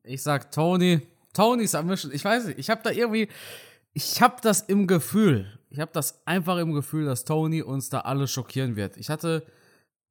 Ich 0.03 0.21
sag 0.21 0.51
Tony. 0.51 1.01
Tony 1.33 1.67
Submission. 1.67 2.11
Ich 2.11 2.23
weiß 2.23 2.47
nicht, 2.47 2.59
ich 2.59 2.69
habe 2.69 2.81
da 2.83 2.91
irgendwie 2.91 3.29
ich 3.95 4.21
habe 4.21 4.35
das 4.41 4.59
im 4.59 4.87
Gefühl, 4.87 5.47
ich 5.69 5.79
habe 5.79 5.91
das 5.93 6.27
einfach 6.27 6.57
im 6.57 6.73
Gefühl, 6.73 7.05
dass 7.05 7.23
Tony 7.23 7.61
uns 7.61 7.89
da 7.89 8.01
alle 8.01 8.27
schockieren 8.27 8.75
wird. 8.75 8.97
Ich 8.97 9.09
hatte 9.09 9.45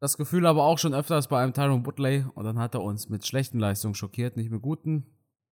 das 0.01 0.17
Gefühl 0.17 0.47
aber 0.47 0.65
auch 0.65 0.79
schon 0.79 0.95
öfters 0.95 1.29
bei 1.29 1.43
einem 1.43 1.55
Tyron 1.55 1.87
Woodley 1.87 2.25
und 2.35 2.45
dann 2.45 2.59
hat 2.59 2.75
er 2.75 2.83
uns 2.83 3.09
mit 3.09 3.27
schlechten 3.27 3.59
Leistungen 3.59 3.95
schockiert, 3.95 4.37
nicht 4.37 4.51
mit 4.51 4.63
guten. 4.63 5.07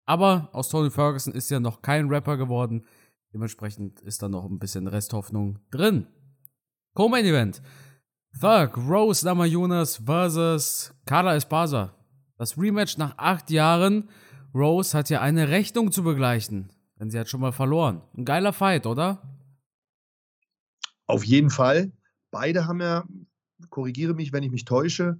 Aber 0.05 0.49
aus 0.53 0.69
Tony 0.69 0.89
Ferguson 0.89 1.33
ist 1.33 1.49
ja 1.49 1.59
noch 1.59 1.81
kein 1.81 2.09
Rapper 2.09 2.37
geworden. 2.37 2.85
Dementsprechend 3.33 4.01
ist 4.01 4.21
da 4.21 4.27
noch 4.27 4.45
ein 4.45 4.59
bisschen 4.59 4.87
Resthoffnung 4.87 5.59
drin. 5.71 6.07
Co-Main 6.95 7.25
Event. 7.25 7.61
Thug, 8.39 8.77
Rose 8.77 9.25
Namajunas 9.25 9.97
versus 9.97 10.93
Carla 11.05 11.35
Espasa. 11.35 11.95
Das 12.37 12.57
Rematch 12.57 12.97
nach 12.97 13.17
acht 13.17 13.49
Jahren. 13.51 14.09
Rose 14.53 14.97
hat 14.97 15.09
ja 15.09 15.21
eine 15.21 15.49
Rechnung 15.49 15.91
zu 15.91 16.03
begleichen. 16.03 16.71
Denn 16.99 17.09
sie 17.09 17.19
hat 17.19 17.29
schon 17.29 17.41
mal 17.41 17.51
verloren. 17.51 18.01
Ein 18.17 18.25
geiler 18.25 18.53
Fight, 18.53 18.85
oder? 18.85 19.21
Auf 21.07 21.23
jeden 21.23 21.49
Fall. 21.49 21.91
Beide 22.31 22.67
haben 22.67 22.81
ja, 22.81 23.05
korrigiere 23.69 24.13
mich, 24.13 24.33
wenn 24.33 24.43
ich 24.43 24.51
mich 24.51 24.65
täusche, 24.65 25.19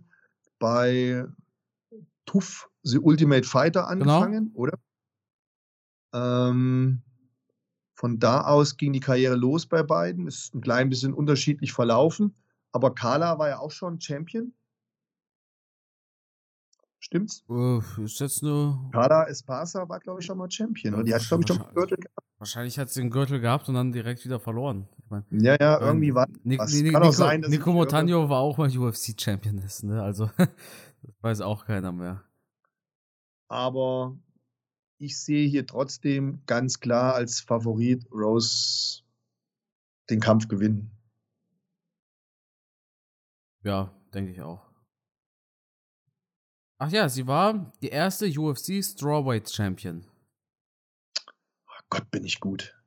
bei 0.59 1.25
TUF 2.25 2.69
The 2.83 2.99
Ultimate 2.99 3.47
Fighter 3.47 3.87
genau. 3.87 4.21
angefangen, 4.21 4.45
genau. 4.45 4.59
oder? 4.59 4.79
Ähm, 6.13 7.01
von 7.93 8.19
da 8.19 8.41
aus 8.41 8.77
ging 8.77 8.93
die 8.93 8.99
Karriere 8.99 9.35
los 9.35 9.67
bei 9.67 9.83
beiden. 9.83 10.27
Ist 10.27 10.55
ein 10.55 10.61
klein 10.61 10.89
bisschen 10.89 11.13
unterschiedlich 11.13 11.73
verlaufen. 11.73 12.35
Aber 12.71 12.95
Carla 12.95 13.37
war 13.37 13.49
ja 13.49 13.59
auch 13.59 13.71
schon 13.71 13.99
Champion. 13.99 14.53
Stimmt's? 16.99 17.43
Uh, 17.49 17.81
ist 18.03 18.19
jetzt 18.19 18.43
nur. 18.43 18.89
Carla 18.91 19.27
Espasa 19.27 19.87
war, 19.89 19.99
glaube 19.99 20.21
ich, 20.21 20.25
schon 20.25 20.37
mal 20.37 20.49
Champion. 20.49 20.95
Ja, 20.95 21.03
die 21.03 21.13
hat, 21.13 21.27
glaube 21.27 21.43
ich, 21.43 21.47
schon 21.47 21.61
einen 21.61 21.73
Gürtel 21.73 21.97
gehabt. 21.97 22.27
Wahrscheinlich 22.37 22.79
hat 22.79 22.89
sie 22.89 23.01
den 23.01 23.09
Gürtel 23.09 23.39
gehabt 23.39 23.67
und 23.69 23.75
dann 23.75 23.91
direkt 23.91 24.23
wieder 24.23 24.39
verloren. 24.39 24.87
Mein, 25.11 25.25
ja, 25.29 25.57
ja, 25.59 25.77
ähm, 25.81 25.87
irgendwie 25.87 26.15
war 26.15 26.27
Nick, 26.43 26.59
was. 26.59 26.71
Nick, 26.71 26.93
Kann 26.93 27.01
Nico, 27.01 27.09
auch 27.09 27.13
sein, 27.13 27.41
dass 27.41 27.51
Nico 27.51 27.73
Montagno 27.73 28.29
war 28.29 28.39
auch 28.39 28.57
mal 28.57 28.69
UFC-Champion 28.69 29.61
ne? 29.83 30.01
Also, 30.01 30.31
das 30.37 31.21
weiß 31.21 31.41
auch 31.41 31.65
keiner 31.65 31.91
mehr. 31.91 32.23
Aber 33.49 34.17
ich 34.99 35.19
sehe 35.19 35.49
hier 35.49 35.67
trotzdem 35.67 36.41
ganz 36.45 36.79
klar 36.79 37.13
als 37.13 37.41
Favorit 37.41 38.09
Rose 38.09 39.01
den 40.09 40.21
Kampf 40.21 40.47
gewinnen. 40.47 40.91
Ja, 43.63 43.93
denke 44.13 44.31
ich 44.31 44.41
auch. 44.41 44.65
Ach 46.77 46.89
ja, 46.89 47.09
sie 47.09 47.27
war 47.27 47.73
die 47.81 47.89
erste 47.89 48.27
UFC 48.27 48.81
Strawweight 48.81 49.51
Champion. 49.51 50.05
Oh 51.67 51.83
Gott, 51.89 52.09
bin 52.11 52.23
ich 52.23 52.39
gut. 52.39 52.80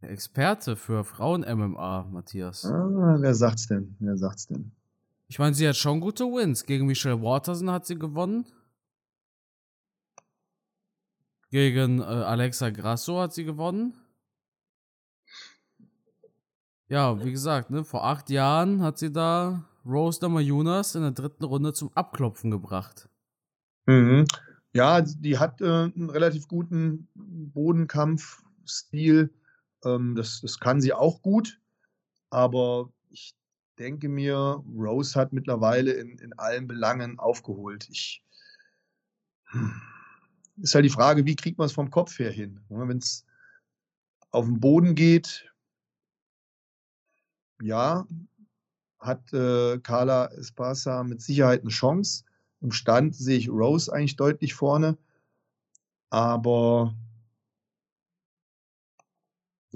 Experte 0.00 0.76
für 0.76 1.04
Frauen-MMA, 1.04 2.08
Matthias. 2.10 2.64
Ah, 2.64 3.16
wer 3.18 3.34
sagt's 3.34 3.66
denn? 3.66 3.96
Wer 3.98 4.16
sagt's 4.16 4.46
denn? 4.46 4.72
Ich 5.28 5.38
meine, 5.38 5.54
sie 5.54 5.66
hat 5.66 5.76
schon 5.76 6.00
gute 6.00 6.24
Wins. 6.24 6.64
Gegen 6.64 6.86
Michelle 6.86 7.20
Waterson 7.20 7.70
hat 7.70 7.86
sie 7.86 7.98
gewonnen. 7.98 8.46
Gegen 11.50 12.00
äh, 12.00 12.04
Alexa 12.04 12.70
Grasso 12.70 13.20
hat 13.20 13.32
sie 13.32 13.44
gewonnen. 13.44 13.94
Ja, 16.88 17.24
wie 17.24 17.32
gesagt, 17.32 17.70
ne, 17.70 17.84
vor 17.84 18.04
acht 18.04 18.30
Jahren 18.30 18.82
hat 18.82 18.98
sie 18.98 19.12
da 19.12 19.64
Rose 19.84 20.20
Namajunas 20.22 20.94
in 20.94 21.02
der 21.02 21.10
dritten 21.10 21.44
Runde 21.44 21.72
zum 21.72 21.90
Abklopfen 21.94 22.50
gebracht. 22.50 23.08
Mhm. 23.86 24.24
Ja, 24.72 25.00
die 25.00 25.38
hat 25.38 25.60
äh, 25.60 25.64
einen 25.64 26.10
relativ 26.10 26.48
guten 26.48 27.08
Bodenkampfstil. 27.14 29.32
Ähm, 29.86 30.14
das, 30.14 30.40
das 30.40 30.58
kann 30.58 30.80
sie 30.80 30.92
auch 30.92 31.22
gut. 31.22 31.60
Aber 32.30 32.90
ich 33.10 33.34
denke 33.78 34.08
mir, 34.08 34.62
Rose 34.74 35.18
hat 35.18 35.32
mittlerweile 35.32 35.92
in, 35.92 36.18
in 36.18 36.32
allen 36.38 36.66
Belangen 36.66 37.18
aufgeholt. 37.18 37.88
Ich, 37.90 38.22
hm, 39.46 39.72
ist 40.58 40.74
halt 40.74 40.84
die 40.84 40.90
Frage, 40.90 41.24
wie 41.24 41.36
kriegt 41.36 41.58
man 41.58 41.66
es 41.66 41.72
vom 41.72 41.90
Kopf 41.90 42.18
her 42.18 42.30
hin? 42.30 42.60
Wenn 42.68 42.98
es 42.98 43.24
auf 44.30 44.46
den 44.46 44.60
Boden 44.60 44.94
geht, 44.94 45.50
ja, 47.62 48.06
hat 48.98 49.32
äh, 49.32 49.78
Carla 49.78 50.26
Esparza 50.32 51.04
mit 51.04 51.22
Sicherheit 51.22 51.60
eine 51.60 51.70
Chance. 51.70 52.24
Im 52.60 52.72
Stand 52.72 53.14
sehe 53.14 53.38
ich 53.38 53.48
Rose 53.48 53.92
eigentlich 53.92 54.16
deutlich 54.16 54.54
vorne. 54.54 54.96
Aber 56.10 56.94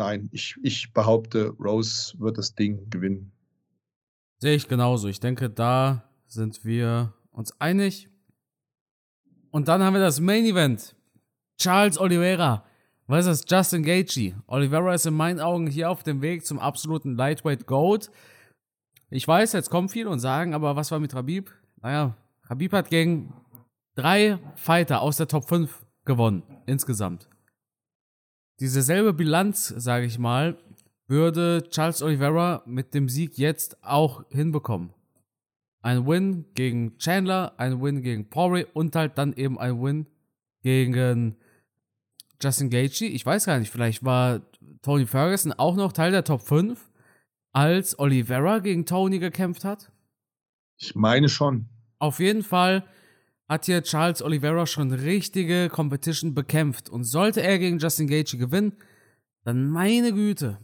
nein, 0.00 0.30
ich, 0.32 0.56
ich 0.62 0.92
behaupte, 0.92 1.50
Rose 1.60 2.14
wird 2.18 2.38
das 2.38 2.54
Ding 2.54 2.88
gewinnen. 2.88 3.32
Sehe 4.38 4.56
ich 4.56 4.66
genauso. 4.66 5.08
Ich 5.08 5.20
denke, 5.20 5.50
da 5.50 6.04
sind 6.26 6.64
wir 6.64 7.12
uns 7.30 7.60
einig. 7.60 8.08
Und 9.50 9.68
dann 9.68 9.82
haben 9.82 9.94
wir 9.94 10.00
das 10.00 10.18
Main 10.18 10.46
Event. 10.46 10.96
Charles 11.58 11.98
Oliveira 11.98 12.64
versus 13.06 13.44
Justin 13.46 13.82
Gaethje. 13.82 14.42
Oliveira 14.46 14.94
ist 14.94 15.04
in 15.04 15.14
meinen 15.14 15.40
Augen 15.40 15.66
hier 15.66 15.90
auf 15.90 16.02
dem 16.02 16.22
Weg 16.22 16.46
zum 16.46 16.58
absoluten 16.58 17.14
Lightweight 17.16 17.66
Gold. 17.66 18.10
Ich 19.10 19.28
weiß, 19.28 19.52
jetzt 19.52 19.68
kommen 19.68 19.90
viele 19.90 20.08
und 20.08 20.20
sagen, 20.20 20.54
aber 20.54 20.76
was 20.76 20.90
war 20.90 21.00
mit 21.00 21.14
Rabib? 21.14 21.52
Naja, 21.82 22.16
Rabib 22.44 22.72
hat 22.72 22.88
gegen 22.88 23.34
drei 23.96 24.38
Fighter 24.54 25.02
aus 25.02 25.18
der 25.18 25.28
Top 25.28 25.46
5 25.46 25.84
gewonnen, 26.06 26.42
insgesamt. 26.64 27.29
Diese 28.60 28.82
selbe 28.82 29.14
Bilanz, 29.14 29.68
sage 29.68 30.06
ich 30.06 30.18
mal, 30.18 30.58
würde 31.08 31.66
Charles 31.70 32.02
Oliveira 32.02 32.62
mit 32.66 32.94
dem 32.94 33.08
Sieg 33.08 33.38
jetzt 33.38 33.82
auch 33.82 34.24
hinbekommen. 34.30 34.92
Ein 35.82 36.06
Win 36.06 36.44
gegen 36.54 36.98
Chandler, 36.98 37.54
ein 37.58 37.82
Win 37.82 38.02
gegen 38.02 38.28
Poirier 38.28 38.66
und 38.74 38.94
halt 38.94 39.16
dann 39.16 39.32
eben 39.32 39.58
ein 39.58 39.82
Win 39.82 40.06
gegen 40.62 41.36
Justin 42.42 42.68
Gaethje. 42.68 43.08
Ich 43.08 43.24
weiß 43.24 43.46
gar 43.46 43.58
nicht, 43.58 43.70
vielleicht 43.70 44.04
war 44.04 44.42
Tony 44.82 45.06
Ferguson 45.06 45.52
auch 45.54 45.74
noch 45.74 45.92
Teil 45.92 46.12
der 46.12 46.24
Top 46.24 46.42
5, 46.42 46.90
als 47.52 47.98
Oliveira 47.98 48.58
gegen 48.58 48.84
Tony 48.86 49.18
gekämpft 49.18 49.64
hat? 49.64 49.90
Ich 50.76 50.94
meine 50.94 51.28
schon. 51.28 51.68
Auf 51.98 52.20
jeden 52.20 52.42
Fall 52.42 52.84
hat 53.50 53.64
hier 53.66 53.82
Charles 53.82 54.22
Oliveira 54.22 54.64
schon 54.64 54.92
richtige 54.92 55.68
Competition 55.70 56.34
bekämpft. 56.34 56.88
Und 56.88 57.02
sollte 57.02 57.42
er 57.42 57.58
gegen 57.58 57.80
Justin 57.80 58.06
Gaethje 58.06 58.38
gewinnen, 58.38 58.74
dann 59.42 59.68
meine 59.68 60.12
Güte, 60.12 60.58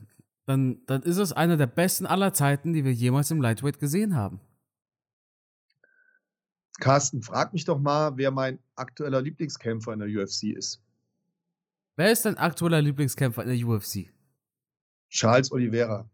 dann, 0.44 0.80
dann 0.86 1.02
ist 1.02 1.16
es 1.16 1.32
einer 1.32 1.56
der 1.56 1.66
besten 1.66 2.06
aller 2.06 2.32
Zeiten, 2.32 2.72
die 2.72 2.84
wir 2.84 2.92
jemals 2.92 3.32
im 3.32 3.42
Lightweight 3.42 3.80
gesehen 3.80 4.14
haben. 4.14 4.40
Carsten, 6.78 7.22
frag 7.22 7.52
mich 7.52 7.64
doch 7.64 7.80
mal, 7.80 8.16
wer 8.18 8.30
mein 8.30 8.60
aktueller 8.76 9.20
Lieblingskämpfer 9.20 9.92
in 9.92 9.98
der 9.98 10.08
UFC 10.08 10.44
ist. 10.54 10.80
Wer 11.96 12.12
ist 12.12 12.24
dein 12.24 12.36
aktueller 12.38 12.80
Lieblingskämpfer 12.80 13.42
in 13.42 13.48
der 13.48 13.66
UFC? 13.66 14.12
Charles 15.08 15.50
Oliveira. 15.50 16.08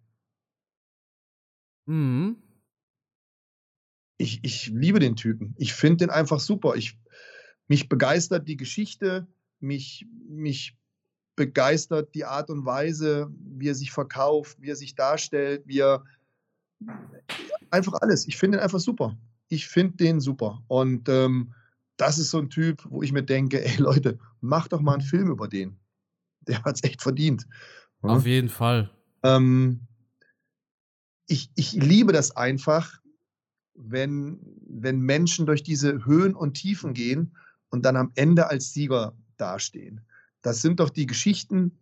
Mhm. 1.85 2.42
Ich, 4.19 4.41
ich 4.43 4.69
liebe 4.69 5.01
den 5.01 5.17
Typen. 5.17 5.55
Ich 5.59 5.73
finde 5.75 5.99
den 5.99 6.11
einfach 6.11 6.41
super. 6.41 6.77
Ich, 6.77 6.99
mich 7.69 7.89
begeistert 7.89 8.49
die 8.49 8.57
Geschichte, 8.57 9.27
mich, 9.61 10.07
mich 10.29 10.77
begeistert 11.37 12.15
die 12.15 12.25
Art 12.25 12.51
und 12.51 12.65
Weise, 12.65 13.31
wie 13.39 13.69
er 13.69 13.75
sich 13.75 13.91
verkauft, 13.91 14.61
wie 14.61 14.71
er 14.71 14.77
sich 14.77 14.95
darstellt, 14.95 15.63
wie 15.67 15.81
er 15.81 16.05
einfach 17.71 17.95
alles. 17.95 18.27
Ich 18.27 18.37
finde 18.37 18.59
ihn 18.59 18.63
einfach 18.63 18.81
super. 18.81 19.17
Ich 19.49 19.67
finde 19.67 19.97
den 19.97 20.21
super. 20.21 20.63
Und 20.69 21.09
ähm, 21.09 21.55
das 21.97 22.19
ist 22.19 22.31
so 22.31 22.39
ein 22.39 22.51
Typ, 22.51 22.85
wo 22.89 23.03
ich 23.03 23.13
mir 23.13 23.23
denke, 23.23 23.65
ey 23.65 23.77
Leute, 23.77 24.19
mach 24.41 24.69
doch 24.69 24.81
mal 24.81 24.95
einen 24.95 25.03
Film 25.03 25.31
über 25.31 25.49
den. 25.49 25.79
Der 26.41 26.63
hat 26.65 26.77
es 26.77 26.85
echt 26.85 27.03
verdient. 27.03 27.47
Auf 28.03 28.27
jeden 28.27 28.49
Fall. 28.49 28.91
Ähm, 29.23 29.87
ich, 31.29 31.51
ich 31.55 31.73
liebe 31.73 32.13
das 32.13 32.37
einfach, 32.37 33.01
wenn, 33.75 34.39
wenn 34.67 35.01
Menschen 35.01 35.47
durch 35.47 35.63
diese 35.63 36.05
Höhen 36.05 36.35
und 36.35 36.55
Tiefen 36.55 36.95
gehen 36.95 37.37
und 37.71 37.85
dann 37.85 37.97
am 37.97 38.13
Ende 38.15 38.49
als 38.49 38.73
Sieger 38.73 39.15
dastehen. 39.37 40.01
Das 40.43 40.61
sind 40.61 40.81
doch 40.81 40.91
die 40.91 41.07
Geschichten, 41.07 41.79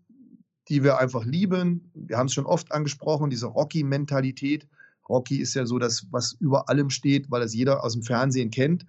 die 0.68 0.84
wir 0.84 0.98
einfach 0.98 1.24
lieben. 1.24 1.90
Wir 1.94 2.16
haben 2.16 2.26
es 2.26 2.34
schon 2.34 2.46
oft 2.46 2.72
angesprochen, 2.72 3.30
diese 3.30 3.46
Rocky-Mentalität. 3.46 4.68
Rocky 5.08 5.40
ist 5.40 5.54
ja 5.54 5.66
so 5.66 5.78
das, 5.78 6.06
was 6.10 6.34
über 6.34 6.68
allem 6.68 6.90
steht, 6.90 7.30
weil 7.30 7.40
das 7.40 7.54
jeder 7.54 7.82
aus 7.82 7.94
dem 7.94 8.02
Fernsehen 8.02 8.50
kennt. 8.50 8.86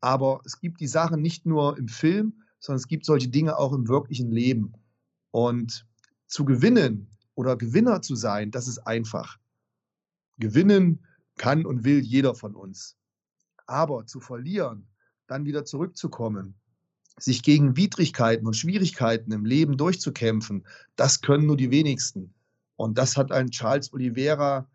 Aber 0.00 0.42
es 0.44 0.60
gibt 0.60 0.80
die 0.80 0.86
Sachen 0.86 1.22
nicht 1.22 1.46
nur 1.46 1.78
im 1.78 1.88
Film, 1.88 2.34
sondern 2.60 2.78
es 2.78 2.88
gibt 2.88 3.06
solche 3.06 3.28
Dinge 3.28 3.56
auch 3.56 3.72
im 3.72 3.88
wirklichen 3.88 4.30
Leben. 4.30 4.74
Und 5.30 5.86
zu 6.26 6.44
gewinnen 6.44 7.08
oder 7.34 7.56
Gewinner 7.56 8.02
zu 8.02 8.16
sein, 8.16 8.50
das 8.50 8.68
ist 8.68 8.78
einfach. 8.86 9.38
Gewinnen 10.38 11.04
kann 11.36 11.66
und 11.66 11.84
will 11.84 12.00
jeder 12.00 12.34
von 12.34 12.54
uns. 12.54 12.96
Aber 13.66 14.06
zu 14.06 14.20
verlieren, 14.20 14.86
dann 15.26 15.46
wieder 15.46 15.64
zurückzukommen, 15.64 16.54
sich 17.18 17.42
gegen 17.42 17.76
Widrigkeiten 17.76 18.46
und 18.46 18.56
Schwierigkeiten 18.56 19.32
im 19.32 19.44
Leben 19.44 19.76
durchzukämpfen, 19.76 20.66
das 20.96 21.20
können 21.20 21.46
nur 21.46 21.56
die 21.56 21.70
wenigsten. 21.70 22.34
Und 22.76 22.98
das 22.98 23.16
hat 23.16 23.30
ein 23.32 23.50
Charles 23.50 23.92
Oliveira 23.92 24.68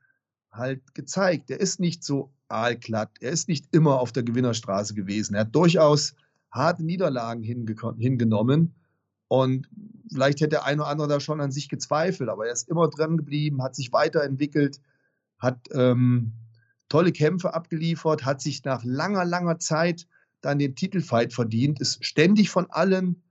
halt 0.51 0.95
gezeigt. 0.95 1.51
Er 1.51 1.59
ist 1.59 1.79
nicht 1.79 2.03
so 2.03 2.31
aalglatt, 2.47 3.11
er 3.19 3.31
ist 3.31 3.47
nicht 3.47 3.67
immer 3.71 3.99
auf 3.99 4.11
der 4.11 4.23
Gewinnerstraße 4.23 4.95
gewesen. 4.95 5.35
Er 5.35 5.41
hat 5.41 5.55
durchaus 5.55 6.15
harte 6.51 6.83
Niederlagen 6.83 7.43
hingenommen 7.43 8.73
und 9.27 9.69
vielleicht 10.11 10.39
hätte 10.39 10.49
der 10.49 10.65
eine 10.65 10.81
oder 10.81 10.89
andere 10.89 11.07
da 11.07 11.19
schon 11.19 11.41
an 11.41 11.51
sich 11.51 11.69
gezweifelt, 11.69 12.29
aber 12.29 12.47
er 12.47 12.53
ist 12.53 12.67
immer 12.67 12.89
dran 12.89 13.17
geblieben, 13.17 13.61
hat 13.61 13.75
sich 13.75 13.93
weiterentwickelt, 13.93 14.81
hat 15.37 15.59
ähm, 15.71 16.33
tolle 16.89 17.11
Kämpfe 17.11 17.53
abgeliefert, 17.53 18.25
hat 18.25 18.41
sich 18.41 18.63
nach 18.63 18.83
langer, 18.83 19.25
langer 19.25 19.59
Zeit 19.59 20.07
dann 20.41 20.59
den 20.59 20.75
Titelfight 20.75 21.33
verdient, 21.33 21.79
ist 21.79 22.03
ständig 22.03 22.49
von 22.49 22.69
allen 22.69 23.23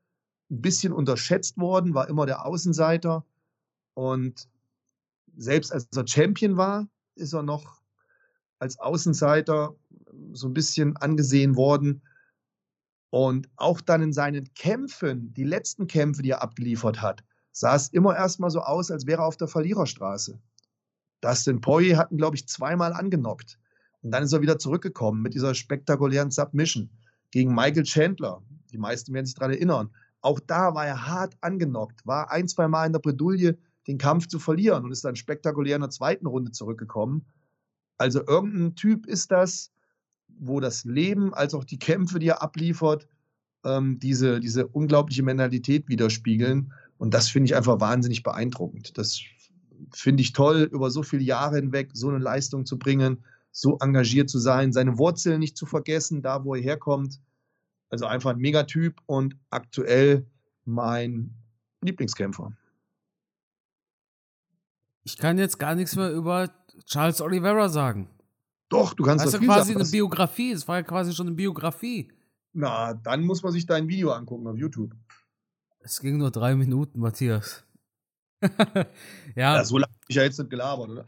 ein 0.51 0.63
bisschen 0.63 0.93
unterschätzt 0.93 1.59
worden, 1.59 1.95
war 1.95 2.09
immer 2.09 2.27
der 2.27 2.47
Außenseiter 2.47 3.25
und 3.95 4.49
selbst 5.37 5.73
als 5.73 5.89
er 5.95 6.07
Champion 6.07 6.57
war, 6.57 6.89
ist 7.15 7.33
er 7.33 7.43
noch 7.43 7.81
als 8.59 8.79
Außenseiter 8.79 9.75
so 10.33 10.49
ein 10.49 10.55
bisschen 10.55 10.97
angesehen 10.97 11.57
worden. 11.57 12.03
Und 13.11 13.49
auch 13.57 13.81
dann 13.81 14.03
in 14.03 14.13
seinen 14.13 14.53
Kämpfen, 14.55 15.33
die 15.33 15.45
letzten 15.45 15.87
Kämpfe, 15.87 16.23
die 16.23 16.31
er 16.31 16.43
abgeliefert 16.43 17.01
hat, 17.01 17.25
sah 17.53 17.75
es 17.75 17.89
immer 17.89 18.17
erstmal 18.17 18.51
so 18.51 18.61
aus, 18.61 18.91
als 18.91 19.07
wäre 19.07 19.23
er 19.23 19.27
auf 19.27 19.37
der 19.37 19.49
Verliererstraße. 19.49 20.39
Dustin 21.21 21.61
Poirier 21.61 21.99
hat 21.99 22.11
ihn, 22.11 22.19
glaube 22.19 22.37
ich, 22.37 22.47
zweimal 22.47 22.93
angenockt. 22.93 23.59
Und 24.03 24.13
dann 24.13 24.23
ist 24.23 24.33
er 24.33 24.43
wieder 24.43 24.59
zurückgekommen 24.59 25.23
mit 25.23 25.35
dieser 25.35 25.55
spektakulären 25.55 26.31
Submission 26.31 26.91
gegen 27.31 27.55
Michael 27.55 27.83
Chandler. 27.83 28.43
Die 28.73 28.79
meisten 28.79 29.13
werden 29.13 29.27
sich 29.27 29.35
daran 29.35 29.53
erinnern. 29.53 29.91
Auch 30.21 30.41
da 30.41 30.75
war 30.75 30.87
er 30.87 31.07
hart 31.07 31.37
angenockt, 31.41 32.07
war 32.07 32.31
ein, 32.31 32.49
zwei 32.49 32.69
Mal 32.69 32.87
in 32.87 32.93
der 32.93 33.01
Bredouille, 33.01 33.57
den 33.87 33.99
Kampf 33.99 34.29
zu 34.29 34.39
verlieren 34.39 34.85
und 34.85 34.93
ist 34.93 35.05
dann 35.05 35.17
spektakulär 35.17 35.77
in 35.77 35.81
der 35.81 35.91
zweiten 35.91 36.27
Runde 36.27 36.53
zurückgekommen. 36.53 37.25
Also 37.97 38.25
irgendein 38.27 38.75
Typ 38.75 39.07
ist 39.07 39.31
das, 39.31 39.73
wo 40.29 40.61
das 40.61 40.85
Leben 40.85 41.35
als 41.35 41.55
auch 41.55 41.65
die 41.65 41.79
Kämpfe, 41.79 42.19
die 42.19 42.29
er 42.29 42.43
abliefert, 42.43 43.09
ähm, 43.65 43.99
diese, 43.99 44.41
diese 44.41 44.67
unglaubliche 44.67 45.23
Mentalität 45.23 45.89
widerspiegeln. 45.89 46.73
Und 46.99 47.15
das 47.15 47.29
finde 47.29 47.47
ich 47.47 47.57
einfach 47.57 47.81
wahnsinnig 47.81 48.23
beeindruckend. 48.23 48.99
Das 48.99 49.21
finde 49.93 50.23
ich 50.23 50.33
toll, 50.33 50.69
über 50.73 50.91
so 50.91 51.03
viele 51.03 51.23
Jahre 51.23 51.57
hinweg 51.57 51.91
so 51.95 52.09
eine 52.09 52.19
Leistung 52.19 52.67
zu 52.67 52.79
bringen, 52.79 53.25
so 53.51 53.79
engagiert 53.79 54.31
zu 54.31 54.39
sein, 54.39 54.73
seine 54.73 54.99
Wurzeln 54.99 55.41
nicht 55.41 55.57
zu 55.57 55.67
vergessen, 55.67 56.23
da 56.23 56.45
wo 56.45 56.55
er 56.55 56.63
herkommt. 56.63 57.21
Also 57.91 58.07
einfach 58.07 58.31
ein 58.31 58.39
Megatyp 58.39 59.01
und 59.07 59.37
aktuell 59.51 60.27
mein 60.65 61.35
Lieblingskämpfer. 61.81 62.53
Ich 65.05 65.17
kann 65.17 65.39
jetzt 65.39 65.59
gar 65.59 65.75
nichts 65.75 65.97
mehr 65.97 66.13
über 66.13 66.51
Charles 66.85 67.21
Oliveira 67.21 67.69
sagen. 67.69 68.09
Doch, 68.69 68.93
du 68.93 69.05
kannst 69.05 69.25
das 69.25 69.33
ist 69.33 69.41
ja 69.41 69.47
quasi 69.47 69.73
sagen, 69.73 69.81
eine 69.81 69.91
Biografie. 69.91 70.53
Es 70.53 70.69
war 70.69 70.77
ja 70.77 70.83
quasi 70.83 71.15
schon 71.15 71.29
eine 71.29 71.37
Biografie. 71.37 72.13
Na, 72.53 72.93
dann 72.93 73.25
muss 73.25 73.43
man 73.43 73.53
sich 73.53 73.65
dein 73.65 73.89
Video 73.89 74.13
angucken 74.13 74.47
auf 74.47 74.57
YouTube. 74.57 74.95
Es 75.81 76.01
ging 76.01 76.19
nur 76.19 76.31
drei 76.31 76.55
Minuten, 76.55 77.01
Matthias. 77.01 77.65
Ja. 79.35 79.57
ja. 79.57 79.65
So 79.65 79.79
lange 79.79 79.93
habe 79.93 80.05
ich 80.09 80.17
ja 80.17 80.23
jetzt 80.23 80.39
nicht 80.39 80.51
gelabert, 80.51 80.91
oder? 80.91 81.07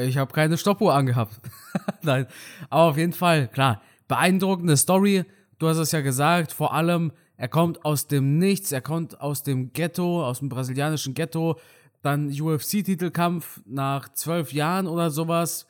Ich 0.00 0.16
habe 0.16 0.32
keine 0.32 0.56
Stoppuhr 0.56 0.94
angehabt. 0.94 1.38
Nein. 2.02 2.26
Aber 2.70 2.90
auf 2.90 2.96
jeden 2.96 3.12
Fall, 3.12 3.48
klar. 3.48 3.82
Beeindruckende 4.08 4.76
Story. 4.76 5.24
Du 5.58 5.68
hast 5.68 5.76
es 5.76 5.92
ja 5.92 6.00
gesagt. 6.00 6.52
Vor 6.52 6.72
allem, 6.72 7.12
er 7.36 7.48
kommt 7.48 7.84
aus 7.84 8.08
dem 8.08 8.38
Nichts. 8.38 8.72
Er 8.72 8.80
kommt 8.80 9.20
aus 9.20 9.42
dem 9.42 9.72
Ghetto, 9.72 10.24
aus 10.24 10.38
dem 10.38 10.48
brasilianischen 10.48 11.14
Ghetto. 11.14 11.58
Dann 12.00 12.30
UFC-Titelkampf 12.30 13.60
nach 13.66 14.12
zwölf 14.12 14.52
Jahren 14.52 14.86
oder 14.86 15.10
sowas. 15.10 15.66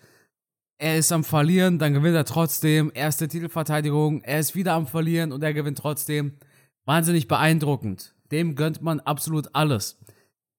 Er 0.78 0.96
ist 0.96 1.12
am 1.12 1.24
Verlieren, 1.24 1.78
dann 1.78 1.92
gewinnt 1.92 2.16
er 2.16 2.24
trotzdem. 2.24 2.90
Erste 2.94 3.28
Titelverteidigung. 3.28 4.22
Er 4.22 4.40
ist 4.40 4.54
wieder 4.54 4.74
am 4.74 4.86
Verlieren 4.86 5.30
und 5.32 5.42
er 5.42 5.54
gewinnt 5.54 5.78
trotzdem. 5.78 6.38
Wahnsinnig 6.84 7.28
beeindruckend. 7.28 8.14
Dem 8.32 8.56
gönnt 8.56 8.82
man 8.82 9.00
absolut 9.00 9.54
alles. 9.54 9.98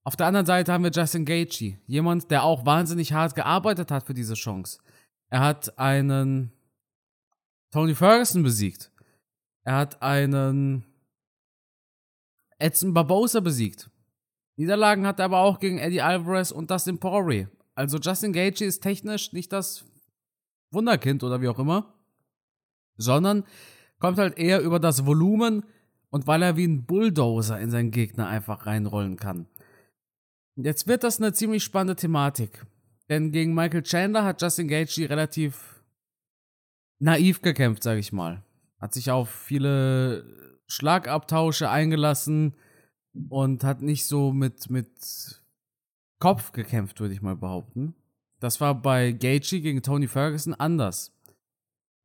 Auf 0.04 0.16
der 0.16 0.28
anderen 0.28 0.46
Seite 0.46 0.72
haben 0.72 0.84
wir 0.84 0.92
Justin 0.92 1.26
Gaethje, 1.26 1.80
jemand, 1.88 2.30
der 2.30 2.44
auch 2.44 2.66
wahnsinnig 2.66 3.14
hart 3.14 3.36
gearbeitet 3.36 3.90
hat 3.90 4.06
für 4.06 4.14
diese 4.14 4.36
Chance. 4.36 4.80
Er 5.30 5.40
hat 5.40 5.80
einen 5.80 6.52
Tony 7.72 7.96
Ferguson 7.96 8.44
besiegt. 8.44 8.92
Er 9.64 9.78
hat 9.78 10.02
einen 10.02 10.86
Edson 12.60 12.94
Barbosa 12.94 13.40
besiegt. 13.40 13.90
Niederlagen 14.56 15.08
hat 15.08 15.20
er 15.20 15.26
aber 15.26 15.40
auch 15.40 15.60
gegen 15.60 15.80
Eddie 15.80 16.02
Alvarez 16.02 16.52
und 16.52 16.70
Dustin 16.70 17.00
Poirier. 17.00 17.50
Also 17.74 17.98
Justin 17.98 18.34
Gaethje 18.34 18.68
ist 18.68 18.84
technisch 18.84 19.34
nicht 19.34 19.52
das 19.52 19.84
Wunderkind 20.70 21.24
oder 21.24 21.42
wie 21.42 21.48
auch 21.48 21.58
immer, 21.58 21.92
sondern 22.98 23.44
kommt 23.98 24.20
halt 24.20 24.38
eher 24.38 24.62
über 24.62 24.80
das 24.80 25.06
Volumen 25.06 25.66
und 26.14 26.28
weil 26.28 26.44
er 26.44 26.56
wie 26.58 26.68
ein 26.68 26.86
Bulldozer 26.86 27.60
in 27.60 27.72
seinen 27.72 27.90
Gegner 27.90 28.28
einfach 28.28 28.68
reinrollen 28.68 29.18
kann. 29.18 29.48
Jetzt 30.56 30.86
wird 30.86 31.04
das 31.04 31.20
eine 31.20 31.34
ziemlich 31.34 31.64
spannende 31.64 31.96
Thematik. 31.96 32.68
Denn 33.10 33.32
gegen 33.32 33.56
Michael 33.56 33.82
Chandler 33.82 34.24
hat 34.24 34.40
Justin 34.40 34.68
Gaethje 34.68 35.10
relativ 35.10 35.84
naiv 37.00 37.42
gekämpft, 37.42 37.82
sag 37.82 37.98
ich 37.98 38.14
mal. 38.14 38.44
Hat 38.80 38.94
sich 38.94 39.10
auf 39.10 39.28
viele 39.28 40.62
Schlagabtausche 40.68 41.72
eingelassen 41.72 42.54
und 43.30 43.64
hat 43.64 43.82
nicht 43.82 44.06
so 44.06 44.32
mit, 44.32 44.70
mit 44.70 45.42
Kopf 46.20 46.52
gekämpft, 46.52 47.00
würde 47.00 47.16
ich 47.16 47.24
mal 47.24 47.36
behaupten. 47.36 47.96
Das 48.40 48.62
war 48.62 48.80
bei 48.80 49.14
Gaethje 49.14 49.62
gegen 49.62 49.82
Tony 49.82 50.08
Ferguson 50.08 50.54
anders. 50.54 51.12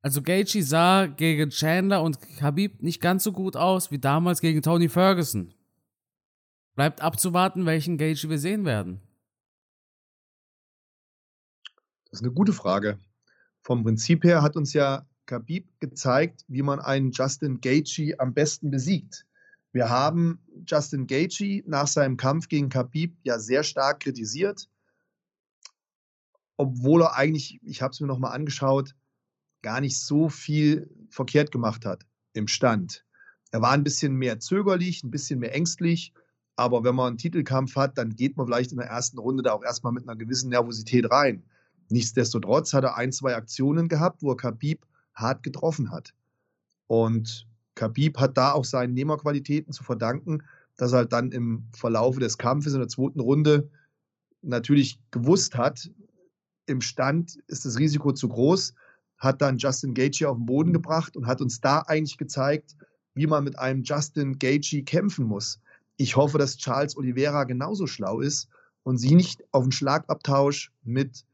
Also 0.01 0.21
Gaethje 0.21 0.63
sah 0.63 1.07
gegen 1.07 1.49
Chandler 1.49 2.01
und 2.01 2.21
Khabib 2.37 2.81
nicht 2.81 3.01
ganz 3.01 3.23
so 3.23 3.33
gut 3.33 3.57
aus 3.57 3.91
wie 3.91 3.99
damals 3.99 4.39
gegen 4.39 4.61
Tony 4.61 4.87
Ferguson. 4.87 5.53
Bleibt 6.75 7.01
abzuwarten, 7.01 7.65
welchen 7.65 7.97
Gage 7.97 8.29
wir 8.29 8.39
sehen 8.39 8.63
werden. 8.63 9.01
Das 12.05 12.21
ist 12.21 12.25
eine 12.25 12.33
gute 12.33 12.53
Frage. 12.53 12.97
Vom 13.61 13.83
Prinzip 13.83 14.23
her 14.23 14.41
hat 14.41 14.55
uns 14.55 14.71
ja 14.73 15.05
Khabib 15.25 15.67
gezeigt, 15.79 16.45
wie 16.47 16.61
man 16.61 16.79
einen 16.79 17.11
Justin 17.11 17.59
Gaethje 17.59 18.19
am 18.19 18.33
besten 18.33 18.71
besiegt. 18.71 19.25
Wir 19.73 19.89
haben 19.89 20.39
Justin 20.65 21.05
Gaethje 21.05 21.63
nach 21.67 21.87
seinem 21.87 22.17
Kampf 22.17 22.47
gegen 22.47 22.69
Khabib 22.69 23.17
ja 23.23 23.37
sehr 23.37 23.63
stark 23.63 23.99
kritisiert, 23.99 24.69
obwohl 26.57 27.03
er 27.03 27.15
eigentlich, 27.15 27.59
ich 27.63 27.81
habe 27.81 27.91
es 27.91 27.99
mir 27.99 28.07
nochmal 28.07 28.33
angeschaut, 28.33 28.95
gar 29.61 29.81
nicht 29.81 29.99
so 29.99 30.29
viel 30.29 30.89
verkehrt 31.09 31.51
gemacht 31.51 31.85
hat 31.85 32.05
im 32.33 32.47
Stand. 32.47 33.05
Er 33.51 33.61
war 33.61 33.71
ein 33.71 33.83
bisschen 33.83 34.13
mehr 34.13 34.39
zögerlich, 34.39 35.03
ein 35.03 35.11
bisschen 35.11 35.39
mehr 35.39 35.55
ängstlich 35.55 36.13
aber 36.59 36.83
wenn 36.83 36.93
man 36.93 37.07
einen 37.07 37.17
Titelkampf 37.17 37.77
hat, 37.77 37.97
dann 37.97 38.17
geht 38.17 38.35
man 38.35 38.45
vielleicht 38.45 38.73
in 38.73 38.79
der 38.79 38.87
ersten 38.87 39.17
Runde 39.17 39.43
da 39.43 39.53
auch 39.53 39.63
erstmal 39.63 39.93
mit 39.93 40.03
einer 40.03 40.17
gewissen 40.17 40.49
Nervosität 40.49 41.09
rein. 41.09 41.41
Nichtsdestotrotz 41.87 42.73
hat 42.73 42.83
er 42.83 42.97
ein, 42.97 43.13
zwei 43.13 43.33
Aktionen 43.33 43.87
gehabt, 43.87 44.21
wo 44.21 44.31
er 44.31 44.35
Khabib 44.35 44.85
hart 45.13 45.41
getroffen 45.41 45.89
hat. 45.89 46.13
Und 46.87 47.47
Khabib 47.75 48.17
hat 48.17 48.35
da 48.35 48.51
auch 48.51 48.65
seinen 48.65 48.93
Nehmerqualitäten 48.93 49.71
zu 49.71 49.85
verdanken, 49.85 50.43
dass 50.75 50.91
er 50.91 50.97
halt 50.97 51.13
dann 51.13 51.31
im 51.31 51.63
Verlaufe 51.71 52.19
des 52.19 52.37
Kampfes 52.37 52.73
in 52.73 52.79
der 52.79 52.89
zweiten 52.89 53.21
Runde 53.21 53.69
natürlich 54.41 54.99
gewusst 55.11 55.55
hat, 55.55 55.89
im 56.65 56.81
Stand 56.81 57.37
ist 57.47 57.63
das 57.63 57.79
Risiko 57.79 58.11
zu 58.11 58.27
groß, 58.27 58.73
hat 59.19 59.41
dann 59.41 59.57
Justin 59.57 59.93
Gaethje 59.93 60.27
auf 60.27 60.37
den 60.37 60.45
Boden 60.45 60.73
gebracht 60.73 61.15
und 61.15 61.27
hat 61.27 61.41
uns 61.41 61.61
da 61.61 61.79
eigentlich 61.81 62.17
gezeigt, 62.17 62.75
wie 63.13 63.27
man 63.27 63.43
mit 63.43 63.59
einem 63.59 63.83
Justin 63.83 64.39
Gaethje 64.39 64.83
kämpfen 64.83 65.25
muss. 65.25 65.59
Ich 65.97 66.15
hoffe, 66.15 66.37
dass 66.37 66.57
Charles 66.57 66.95
Oliveira 66.95 67.43
genauso 67.43 67.85
schlau 67.85 68.21
ist 68.21 68.47
und 68.83 68.97
sie 68.97 69.15
nicht 69.15 69.43
auf 69.51 69.63
einen 69.63 69.73
Schlagabtausch 69.73 70.71
mit 70.83 71.25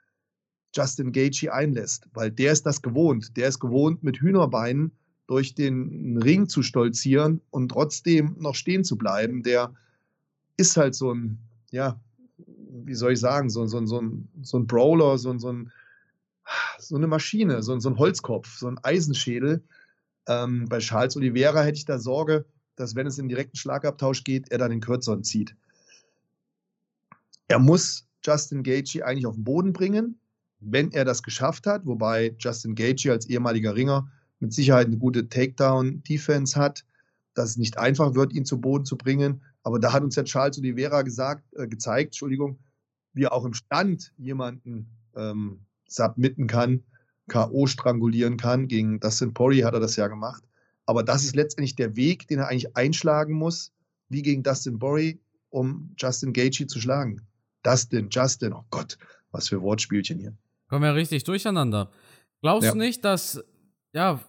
Justin 0.75 1.11
Gaethje 1.11 1.53
einlässt, 1.53 2.09
weil 2.13 2.31
der 2.31 2.51
ist 2.51 2.65
das 2.65 2.81
gewohnt. 2.81 3.37
Der 3.37 3.47
ist 3.47 3.59
gewohnt, 3.59 4.03
mit 4.03 4.17
Hühnerbeinen 4.17 4.91
durch 5.27 5.55
den 5.55 6.17
Ring 6.17 6.47
zu 6.47 6.63
stolzieren 6.63 7.41
und 7.49 7.69
trotzdem 7.69 8.35
noch 8.39 8.55
stehen 8.55 8.83
zu 8.83 8.97
bleiben. 8.97 9.43
Der 9.43 9.73
ist 10.57 10.75
halt 10.77 10.95
so 10.95 11.13
ein, 11.13 11.39
ja, 11.71 11.99
wie 12.37 12.93
soll 12.93 13.13
ich 13.13 13.19
sagen, 13.19 13.49
so, 13.49 13.65
so, 13.65 13.85
so, 13.85 14.01
ein, 14.01 14.27
so 14.41 14.57
ein 14.57 14.67
Brawler, 14.67 15.17
so, 15.17 15.37
so, 15.37 15.51
ein, 15.51 15.71
so 16.79 16.95
eine 16.95 17.07
Maschine, 17.07 17.63
so, 17.63 17.77
so 17.79 17.89
ein 17.89 17.97
Holzkopf, 17.97 18.57
so 18.57 18.67
ein 18.67 18.79
Eisenschädel. 18.83 19.63
Ähm, 20.27 20.65
bei 20.69 20.79
Charles 20.79 21.15
Oliveira 21.15 21.61
hätte 21.63 21.77
ich 21.77 21.85
da 21.85 21.99
Sorge, 21.99 22.45
dass 22.75 22.95
wenn 22.95 23.07
es 23.07 23.17
in 23.17 23.29
direkten 23.29 23.57
Schlagabtausch 23.57 24.23
geht, 24.23 24.51
er 24.51 24.57
dann 24.57 24.71
den 24.71 24.81
kürzeren 24.81 25.23
zieht. 25.23 25.55
Er 27.47 27.59
muss 27.59 28.07
Justin 28.23 28.63
Gaethje 28.63 29.05
eigentlich 29.05 29.27
auf 29.27 29.35
den 29.35 29.43
Boden 29.43 29.71
bringen, 29.71 30.19
wenn 30.59 30.91
er 30.91 31.05
das 31.05 31.21
geschafft 31.21 31.67
hat, 31.67 31.85
wobei 31.85 32.35
Justin 32.39 32.75
Gaethje 32.75 33.11
als 33.11 33.27
ehemaliger 33.27 33.75
Ringer 33.75 34.11
mit 34.39 34.53
Sicherheit 34.53 34.87
eine 34.87 34.97
gute 34.97 35.29
Takedown-Defense 35.29 36.59
hat, 36.59 36.85
dass 37.35 37.51
es 37.51 37.57
nicht 37.57 37.77
einfach 37.77 38.15
wird, 38.15 38.33
ihn 38.33 38.45
zu 38.45 38.59
Boden 38.59 38.85
zu 38.85 38.97
bringen. 38.97 39.43
Aber 39.63 39.79
da 39.79 39.93
hat 39.93 40.03
uns 40.03 40.15
ja 40.15 40.23
Charles 40.23 40.57
Oliveira 40.57 41.03
gesagt, 41.03 41.43
äh, 41.55 41.67
gezeigt, 41.67 42.09
Entschuldigung, 42.09 42.59
wie 43.13 43.23
er 43.23 43.33
auch 43.33 43.45
im 43.45 43.53
Stand 43.53 44.11
jemanden 44.17 44.87
ähm, 45.15 45.65
submitten 45.87 46.47
kann, 46.47 46.83
K.O. 47.27 47.67
strangulieren 47.67 48.37
kann. 48.37 48.67
Gegen 48.67 48.99
Dustin 48.99 49.33
Poirier 49.33 49.65
hat 49.65 49.73
er 49.73 49.79
das 49.79 49.95
ja 49.95 50.07
gemacht. 50.07 50.43
Aber 50.85 51.03
das 51.03 51.23
ist 51.23 51.35
letztendlich 51.35 51.75
der 51.75 51.95
Weg, 51.95 52.27
den 52.27 52.39
er 52.39 52.47
eigentlich 52.47 52.75
einschlagen 52.77 53.33
muss, 53.33 53.71
wie 54.09 54.21
gegen 54.21 54.43
Dustin 54.43 54.77
Borry, 54.77 55.19
um 55.49 55.93
Justin 55.97 56.33
Gaethje 56.33 56.67
zu 56.67 56.79
schlagen. 56.79 57.21
Dustin, 57.63 58.09
Justin, 58.11 58.53
oh 58.53 58.65
Gott, 58.69 58.97
was 59.31 59.49
für 59.49 59.61
Wortspielchen 59.61 60.19
hier. 60.19 60.37
Kommen 60.69 60.83
wir 60.83 60.93
richtig 60.95 61.23
durcheinander. 61.23 61.91
Glaubst 62.41 62.65
ja. 62.65 62.71
du 62.73 62.77
nicht, 62.77 63.03
dass, 63.03 63.43
ja, 63.93 64.19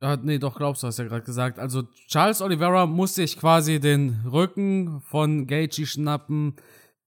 äh, 0.00 0.18
nee, 0.22 0.38
doch, 0.38 0.56
glaubst 0.56 0.82
du, 0.82 0.86
hast 0.86 0.98
ja 0.98 1.06
gerade 1.06 1.24
gesagt. 1.24 1.58
Also, 1.58 1.84
Charles 2.08 2.42
Oliveira 2.42 2.86
muss 2.86 3.14
sich 3.14 3.38
quasi 3.38 3.80
den 3.80 4.20
Rücken 4.30 5.00
von 5.00 5.46
Gaethje 5.46 5.86
schnappen, 5.86 6.56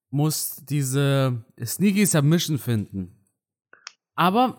muss 0.10 0.64
diese 0.68 1.44
Sneaky 1.64 2.06
Submission 2.08 2.58
finden. 2.58 3.19
Aber 4.20 4.58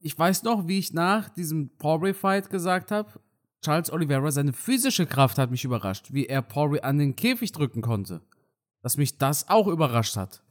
ich 0.00 0.18
weiß 0.18 0.44
noch, 0.44 0.66
wie 0.66 0.78
ich 0.78 0.94
nach 0.94 1.28
diesem 1.28 1.68
Poirier-Fight 1.76 2.48
gesagt 2.48 2.90
habe, 2.90 3.12
Charles 3.60 3.92
Oliveira, 3.92 4.30
seine 4.30 4.54
physische 4.54 5.04
Kraft 5.04 5.36
hat 5.36 5.50
mich 5.50 5.62
überrascht, 5.62 6.14
wie 6.14 6.24
er 6.24 6.40
Poirier 6.40 6.86
an 6.86 6.96
den 6.96 7.14
Käfig 7.14 7.52
drücken 7.52 7.82
konnte. 7.82 8.22
Dass 8.80 8.96
mich 8.96 9.18
das 9.18 9.50
auch 9.50 9.66
überrascht 9.66 10.16
hat. 10.16 10.42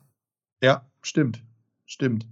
Ja, 0.62 0.88
stimmt. 1.02 1.44
Stimmt. 1.88 2.28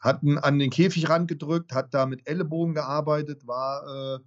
Hat 0.00 0.20
ihn 0.24 0.36
an 0.36 0.58
den 0.58 0.70
Käfigrand 0.70 1.28
gedrückt, 1.28 1.72
hat 1.72 1.94
da 1.94 2.06
mit 2.06 2.26
Ellenbogen 2.26 2.74
gearbeitet, 2.74 3.46
war, 3.46 4.16
äh, 4.16 4.18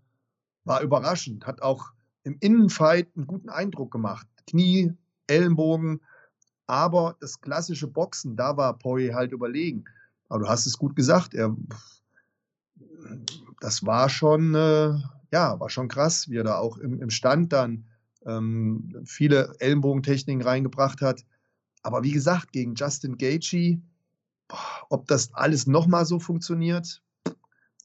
war 0.64 0.82
überraschend, 0.82 1.46
hat 1.46 1.62
auch 1.62 1.92
im 2.24 2.38
Innenfight 2.40 3.10
einen 3.18 3.28
guten 3.28 3.50
Eindruck 3.50 3.92
gemacht. 3.92 4.26
Knie, 4.48 4.94
Ellenbogen, 5.28 6.00
aber 6.66 7.18
das 7.20 7.42
klassische 7.42 7.88
Boxen, 7.88 8.38
da 8.38 8.56
war 8.56 8.78
Poirier 8.78 9.16
halt 9.16 9.34
überlegen. 9.34 9.84
Aber 10.30 10.44
du 10.44 10.48
hast 10.48 10.66
es 10.66 10.78
gut 10.78 10.96
gesagt, 10.96 11.34
er, 11.34 11.56
das 13.60 13.86
war 13.86 14.10
schon, 14.10 14.56
äh, 14.56 14.94
ja, 15.32 15.60
war 15.60 15.70
schon 15.70 15.88
krass, 15.88 16.30
wie 16.30 16.38
er 16.38 16.44
da 16.44 16.58
auch 16.58 16.78
im, 16.78 17.02
im 17.02 17.10
Stand 17.10 17.52
dann 17.52 17.86
ähm, 18.26 19.04
viele 19.06 19.56
Ellenbogentechniken 19.60 20.42
reingebracht 20.42 21.02
hat. 21.02 21.26
Aber 21.82 22.04
wie 22.04 22.12
gesagt, 22.12 22.52
gegen 22.52 22.76
Justin 22.76 23.18
Gaethje, 23.18 23.82
ob 24.90 25.08
das 25.08 25.34
alles 25.34 25.68
nochmal 25.68 26.06
so 26.06 26.20
funktioniert, 26.20 27.02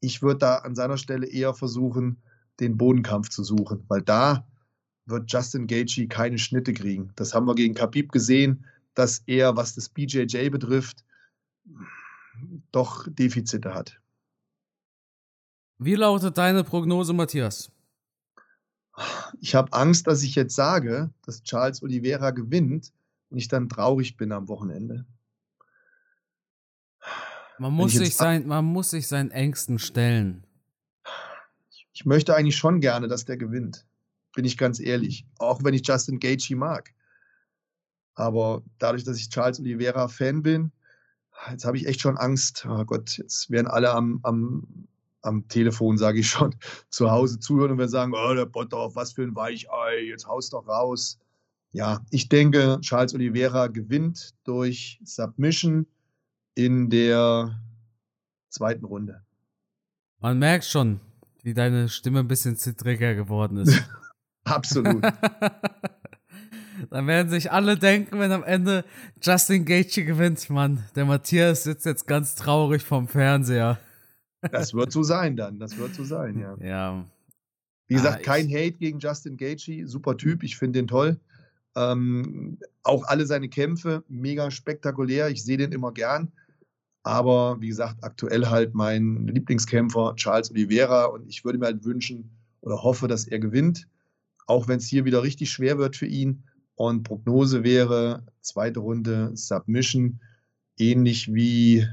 ich 0.00 0.22
würde 0.22 0.38
da 0.38 0.56
an 0.56 0.74
seiner 0.74 0.98
Stelle 0.98 1.26
eher 1.26 1.54
versuchen, 1.54 2.22
den 2.60 2.76
Bodenkampf 2.76 3.30
zu 3.30 3.42
suchen, 3.42 3.84
weil 3.88 4.02
da 4.02 4.46
wird 5.06 5.30
Justin 5.32 5.66
Gaethje 5.66 6.08
keine 6.08 6.38
Schnitte 6.38 6.72
kriegen. 6.72 7.10
Das 7.16 7.34
haben 7.34 7.46
wir 7.46 7.54
gegen 7.54 7.74
Khabib 7.74 8.12
gesehen, 8.12 8.64
dass 8.94 9.22
er, 9.26 9.56
was 9.56 9.74
das 9.74 9.88
BJJ 9.88 10.50
betrifft, 10.50 11.04
doch 12.72 13.06
Defizite 13.08 13.74
hat. 13.74 14.00
Wie 15.78 15.94
lautet 15.94 16.38
deine 16.38 16.64
Prognose, 16.64 17.12
Matthias? 17.12 17.70
Ich 19.40 19.54
habe 19.54 19.72
Angst, 19.72 20.06
dass 20.06 20.22
ich 20.22 20.34
jetzt 20.34 20.54
sage, 20.54 21.10
dass 21.22 21.42
Charles 21.42 21.82
Oliveira 21.82 22.30
gewinnt 22.30 22.92
und 23.30 23.38
ich 23.38 23.48
dann 23.48 23.68
traurig 23.68 24.16
bin 24.16 24.32
am 24.32 24.48
Wochenende. 24.48 25.04
Man 27.58 27.72
muss, 27.72 27.92
sich 27.92 28.16
sein, 28.16 28.46
man 28.46 28.64
muss 28.64 28.90
sich 28.90 29.06
seinen 29.06 29.30
Ängsten 29.30 29.78
stellen. 29.78 30.46
Ich 31.92 32.04
möchte 32.04 32.34
eigentlich 32.34 32.56
schon 32.56 32.80
gerne, 32.80 33.06
dass 33.06 33.24
der 33.24 33.36
gewinnt. 33.36 33.86
Bin 34.34 34.44
ich 34.44 34.58
ganz 34.58 34.80
ehrlich. 34.80 35.26
Auch 35.38 35.62
wenn 35.62 35.74
ich 35.74 35.86
Justin 35.86 36.18
Gaethje 36.18 36.56
mag. 36.56 36.92
Aber 38.14 38.62
dadurch, 38.78 39.04
dass 39.04 39.18
ich 39.18 39.28
Charles 39.28 39.60
Oliveira 39.60 40.08
Fan 40.08 40.42
bin, 40.42 40.72
jetzt 41.50 41.64
habe 41.64 41.76
ich 41.76 41.86
echt 41.86 42.00
schon 42.00 42.16
Angst. 42.16 42.66
Oh 42.68 42.84
Gott, 42.84 43.18
jetzt 43.18 43.50
werden 43.50 43.66
alle 43.66 43.92
am, 43.92 44.20
am, 44.22 44.86
am 45.22 45.46
Telefon, 45.48 45.98
sage 45.98 46.20
ich 46.20 46.28
schon, 46.28 46.54
zu 46.90 47.10
Hause 47.10 47.38
zuhören 47.38 47.72
und 47.72 47.78
wir 47.78 47.88
sagen, 47.88 48.12
oh, 48.14 48.34
der 48.34 48.46
Bottorf, 48.46 48.96
was 48.96 49.12
für 49.12 49.22
ein 49.22 49.34
Weichei, 49.34 50.04
jetzt 50.08 50.26
haust 50.26 50.52
doch 50.52 50.66
raus. 50.66 51.18
Ja, 51.72 52.04
ich 52.10 52.28
denke, 52.28 52.78
Charles 52.82 53.14
Oliveira 53.14 53.66
gewinnt 53.66 54.34
durch 54.44 55.00
Submission 55.04 55.86
in 56.54 56.88
der 56.88 57.60
zweiten 58.48 58.84
Runde. 58.84 59.22
Man 60.20 60.38
merkt 60.38 60.64
schon, 60.66 61.00
wie 61.42 61.52
deine 61.52 61.88
Stimme 61.88 62.20
ein 62.20 62.28
bisschen 62.28 62.56
zittriger 62.56 63.14
geworden 63.14 63.58
ist. 63.58 63.82
Absolut. 64.44 65.04
Dann 66.90 67.06
werden 67.06 67.30
sich 67.30 67.50
alle 67.52 67.76
denken, 67.76 68.18
wenn 68.18 68.32
am 68.32 68.42
Ende 68.42 68.84
Justin 69.22 69.64
Gaethje 69.64 70.04
gewinnt, 70.04 70.48
Mann, 70.50 70.84
der 70.94 71.04
Matthias 71.04 71.64
sitzt 71.64 71.86
jetzt 71.86 72.06
ganz 72.06 72.34
traurig 72.34 72.82
vorm 72.82 73.08
Fernseher. 73.08 73.78
Das 74.52 74.74
wird 74.74 74.92
so 74.92 75.02
sein 75.02 75.36
dann, 75.36 75.58
das 75.58 75.76
wird 75.78 75.94
so 75.94 76.04
sein, 76.04 76.38
ja. 76.38 76.56
Ja. 76.60 77.04
Wie 77.86 77.94
gesagt, 77.94 78.20
ah, 78.20 78.22
kein 78.22 78.48
Hate 78.48 78.72
gegen 78.72 78.98
Justin 78.98 79.36
Gaethje, 79.36 79.86
super 79.86 80.16
Typ, 80.16 80.42
ich 80.42 80.56
finde 80.56 80.80
den 80.80 80.86
toll. 80.86 81.18
Ähm, 81.76 82.58
auch 82.82 83.04
alle 83.04 83.26
seine 83.26 83.48
Kämpfe, 83.48 84.04
mega 84.08 84.50
spektakulär, 84.50 85.28
ich 85.28 85.42
sehe 85.42 85.56
den 85.56 85.72
immer 85.72 85.92
gern. 85.92 86.32
Aber 87.02 87.60
wie 87.60 87.68
gesagt, 87.68 88.02
aktuell 88.02 88.46
halt 88.46 88.74
mein 88.74 89.26
Lieblingskämpfer 89.26 90.14
Charles 90.16 90.50
Oliveira 90.50 91.04
und 91.06 91.28
ich 91.28 91.44
würde 91.44 91.58
mir 91.58 91.66
halt 91.66 91.84
wünschen 91.84 92.30
oder 92.62 92.82
hoffe, 92.82 93.08
dass 93.08 93.26
er 93.26 93.38
gewinnt, 93.38 93.86
auch 94.46 94.68
wenn 94.68 94.78
es 94.78 94.86
hier 94.86 95.04
wieder 95.04 95.22
richtig 95.22 95.50
schwer 95.50 95.76
wird 95.76 95.96
für 95.96 96.06
ihn. 96.06 96.44
Und 96.76 97.04
Prognose 97.04 97.62
wäre 97.62 98.24
zweite 98.40 98.80
Runde 98.80 99.30
Submission, 99.36 100.20
ähnlich 100.76 101.32
wie 101.32 101.86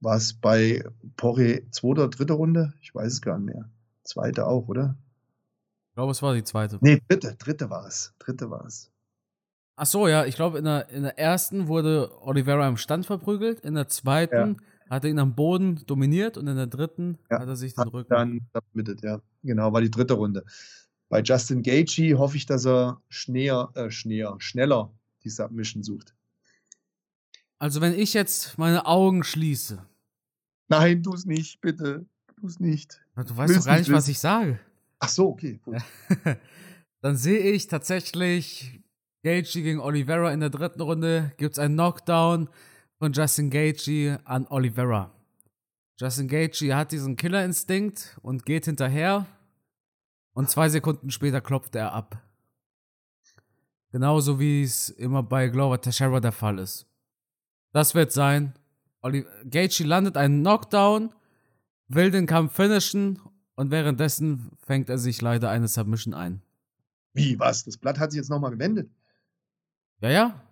was 0.00 0.34
bei 0.34 0.84
Porre 1.16 1.62
zweite 1.70 1.86
oder 1.86 2.08
dritte 2.08 2.32
Runde? 2.34 2.74
Ich 2.80 2.94
weiß 2.94 3.12
es 3.12 3.22
gar 3.22 3.38
nicht 3.38 3.54
mehr. 3.54 3.68
Zweite 4.02 4.46
auch, 4.46 4.68
oder? 4.68 4.96
Ich 5.90 5.94
glaube, 5.94 6.12
es 6.12 6.22
war 6.22 6.34
die 6.34 6.44
zweite. 6.44 6.78
Nee, 6.80 7.00
dritte, 7.08 7.34
dritte 7.36 7.70
war 7.70 7.86
es. 7.86 8.14
Dritte 8.18 8.50
war 8.50 8.64
es. 8.66 8.90
Ach 9.76 9.86
so, 9.86 10.08
ja, 10.08 10.24
ich 10.24 10.36
glaube, 10.36 10.58
in 10.58 10.64
der, 10.64 10.88
in 10.88 11.02
der 11.02 11.18
ersten 11.18 11.68
wurde 11.68 12.10
Oliveira 12.22 12.66
im 12.66 12.78
Stand 12.78 13.04
verprügelt, 13.04 13.60
in 13.60 13.74
der 13.74 13.88
zweiten 13.88 14.56
ja. 14.58 14.90
hat 14.90 15.04
er 15.04 15.10
ihn 15.10 15.18
am 15.18 15.34
Boden 15.34 15.84
dominiert 15.86 16.38
und 16.38 16.46
in 16.46 16.56
der 16.56 16.66
dritten 16.66 17.18
ja, 17.30 17.40
hat 17.40 17.48
er 17.48 17.56
sich 17.56 17.74
den 17.74 17.88
Rücken. 17.88 18.08
Dann 18.08 18.40
submitted, 18.54 19.02
ja. 19.02 19.20
Genau, 19.42 19.72
war 19.72 19.82
die 19.82 19.90
dritte 19.90 20.14
Runde. 20.14 20.44
Bei 21.08 21.22
Justin 21.22 21.62
Gaethje 21.62 22.18
hoffe 22.18 22.36
ich, 22.36 22.46
dass 22.46 22.66
er 22.66 23.00
schneer, 23.08 23.70
äh, 23.74 23.90
schneer, 23.90 24.36
schneller 24.38 24.92
die 25.22 25.30
Submission 25.30 25.82
sucht. 25.82 26.14
Also 27.58 27.80
wenn 27.80 27.98
ich 27.98 28.12
jetzt 28.12 28.58
meine 28.58 28.86
Augen 28.86 29.24
schließe. 29.24 29.84
Nein, 30.68 31.02
tu 31.02 31.14
es 31.14 31.24
nicht, 31.24 31.60
bitte. 31.60 32.06
Tu 32.38 32.46
es 32.46 32.60
nicht. 32.60 33.00
Du 33.14 33.36
weißt 33.36 33.48
Willst 33.48 33.66
doch 33.66 33.70
gar 33.72 33.78
nicht, 33.78 33.92
was 33.92 34.08
ich 34.08 34.18
sage. 34.18 34.58
Ach 34.98 35.08
so, 35.08 35.28
okay. 35.28 35.60
Dann 37.00 37.16
sehe 37.16 37.38
ich 37.38 37.68
tatsächlich 37.68 38.80
Gaethje 39.22 39.62
gegen 39.62 39.80
Oliveira 39.80 40.32
in 40.32 40.40
der 40.40 40.50
dritten 40.50 40.80
Runde. 40.80 41.32
Gibt 41.36 41.52
es 41.52 41.58
einen 41.58 41.74
Knockdown 41.74 42.48
von 42.98 43.12
Justin 43.12 43.50
Gaethje 43.50 44.20
an 44.24 44.46
Oliveira. 44.48 45.12
Justin 45.98 46.28
Gaethje 46.28 46.76
hat 46.76 46.92
diesen 46.92 47.16
Killerinstinkt 47.16 48.18
und 48.22 48.44
geht 48.44 48.66
hinterher 48.66 49.26
und 50.36 50.50
zwei 50.50 50.68
Sekunden 50.68 51.10
später 51.10 51.40
klopft 51.40 51.74
er 51.74 51.94
ab. 51.94 52.22
Genauso 53.90 54.38
wie 54.38 54.62
es 54.62 54.90
immer 54.90 55.22
bei 55.22 55.48
Glover 55.48 55.80
Teixeira 55.80 56.20
der 56.20 56.30
Fall 56.30 56.58
ist. 56.58 56.86
Das 57.72 57.94
wird 57.94 58.12
sein. 58.12 58.52
Gaethje 59.48 59.86
landet 59.86 60.18
einen 60.18 60.42
Knockdown, 60.42 61.14
will 61.88 62.10
den 62.10 62.26
Kampf 62.26 62.54
finishen 62.54 63.18
und 63.54 63.70
währenddessen 63.70 64.50
fängt 64.58 64.90
er 64.90 64.98
sich 64.98 65.22
leider 65.22 65.48
eine 65.48 65.68
Submission 65.68 66.12
ein. 66.12 66.42
Wie, 67.14 67.38
was? 67.38 67.64
Das 67.64 67.78
Blatt 67.78 67.98
hat 67.98 68.10
sich 68.10 68.18
jetzt 68.18 68.28
nochmal 68.28 68.50
gewendet? 68.50 68.90
Ja, 70.02 70.10
ja. 70.10 70.42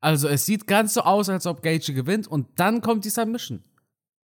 Also 0.00 0.28
es 0.28 0.46
sieht 0.46 0.66
ganz 0.66 0.94
so 0.94 1.02
aus, 1.02 1.28
als 1.28 1.46
ob 1.46 1.62
Gaethje 1.62 1.94
gewinnt 1.94 2.26
und 2.26 2.48
dann 2.58 2.80
kommt 2.80 3.04
die 3.04 3.10
Submission. 3.10 3.62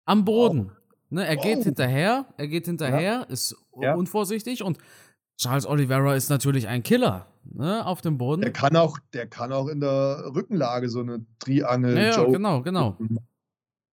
Am 0.04 0.26
Boden. 0.26 0.72
Oh. 0.74 0.77
Ne, 1.10 1.26
er 1.26 1.36
geht 1.36 1.58
oh. 1.58 1.64
hinterher, 1.64 2.26
er 2.36 2.48
geht 2.48 2.66
hinterher, 2.66 3.00
ja. 3.00 3.22
ist 3.22 3.56
ja. 3.80 3.94
unvorsichtig 3.94 4.62
und 4.62 4.78
Charles 5.38 5.66
Oliveira 5.66 6.14
ist 6.14 6.28
natürlich 6.28 6.68
ein 6.68 6.82
Killer 6.82 7.26
ne, 7.44 7.86
auf 7.86 8.00
dem 8.00 8.18
Boden. 8.18 8.42
Der 8.42 8.52
kann 8.52 8.76
auch, 8.76 8.98
der 9.12 9.26
kann 9.26 9.52
auch 9.52 9.68
in 9.68 9.80
der 9.80 10.30
Rückenlage 10.34 10.88
so 10.88 11.00
eine 11.00 11.24
Triangel. 11.38 11.96
Ja, 11.96 12.02
ja 12.02 12.24
genau, 12.24 12.62
genau. 12.62 12.98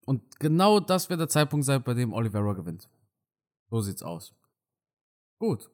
Und 0.06 0.40
genau 0.40 0.80
das 0.80 1.10
wird 1.10 1.20
der 1.20 1.30
Zeitpunkt 1.30 1.66
sein, 1.66 1.82
bei 1.84 1.94
dem 1.94 2.14
Oliveira 2.14 2.54
gewinnt. 2.54 2.90
So 3.70 3.82
sieht's 3.82 4.04
aus. 4.04 4.34
Gut. 5.40 5.70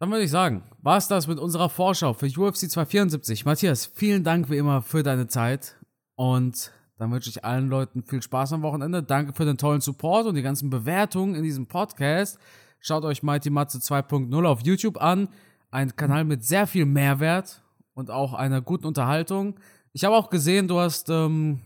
Dann 0.00 0.10
würde 0.10 0.24
ich 0.24 0.30
sagen, 0.30 0.64
war 0.78 0.96
es 0.96 1.08
das 1.08 1.26
mit 1.26 1.38
unserer 1.38 1.68
Vorschau 1.68 2.14
für 2.14 2.26
UFC 2.26 2.70
274. 2.70 3.44
Matthias, 3.44 3.86
vielen 3.86 4.24
Dank 4.24 4.48
wie 4.50 4.56
immer 4.56 4.82
für 4.82 5.02
deine 5.02 5.26
Zeit 5.26 5.76
und 6.16 6.72
dann 7.00 7.10
wünsche 7.10 7.30
ich 7.30 7.46
allen 7.46 7.70
Leuten 7.70 8.02
viel 8.02 8.20
Spaß 8.20 8.52
am 8.52 8.60
Wochenende. 8.60 9.02
Danke 9.02 9.32
für 9.32 9.46
den 9.46 9.56
tollen 9.56 9.80
Support 9.80 10.26
und 10.26 10.34
die 10.34 10.42
ganzen 10.42 10.68
Bewertungen 10.68 11.34
in 11.34 11.42
diesem 11.42 11.66
Podcast. 11.66 12.38
Schaut 12.78 13.06
euch 13.06 13.22
Mighty 13.22 13.48
Matze 13.48 13.78
2.0 13.78 14.46
auf 14.46 14.60
YouTube 14.60 15.00
an. 15.00 15.30
Ein 15.70 15.96
Kanal 15.96 16.24
mit 16.24 16.44
sehr 16.44 16.66
viel 16.66 16.84
Mehrwert 16.84 17.62
und 17.94 18.10
auch 18.10 18.34
einer 18.34 18.60
guten 18.60 18.86
Unterhaltung. 18.86 19.58
Ich 19.94 20.04
habe 20.04 20.14
auch 20.14 20.28
gesehen, 20.28 20.68
du 20.68 20.78
hast, 20.78 21.08
ähm, 21.08 21.60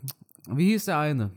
wie 0.46 0.70
hieß 0.70 0.84
der 0.84 1.00
eine? 1.00 1.32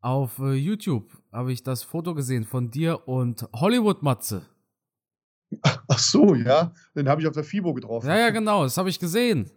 Auf 0.00 0.38
äh, 0.38 0.54
YouTube 0.54 1.12
habe 1.30 1.52
ich 1.52 1.62
das 1.62 1.82
Foto 1.82 2.14
gesehen 2.14 2.44
von 2.44 2.70
dir 2.70 3.06
und 3.06 3.46
Hollywood 3.54 4.02
Matze. 4.02 4.46
Ach 5.88 5.98
so, 5.98 6.34
ja. 6.34 6.72
Den 6.96 7.06
habe 7.06 7.20
ich 7.20 7.26
auf 7.26 7.34
der 7.34 7.44
FIBO 7.44 7.74
getroffen. 7.74 8.08
Ja, 8.08 8.16
ja, 8.16 8.30
genau. 8.30 8.62
Das 8.62 8.78
habe 8.78 8.88
ich 8.88 8.98
gesehen. 8.98 9.50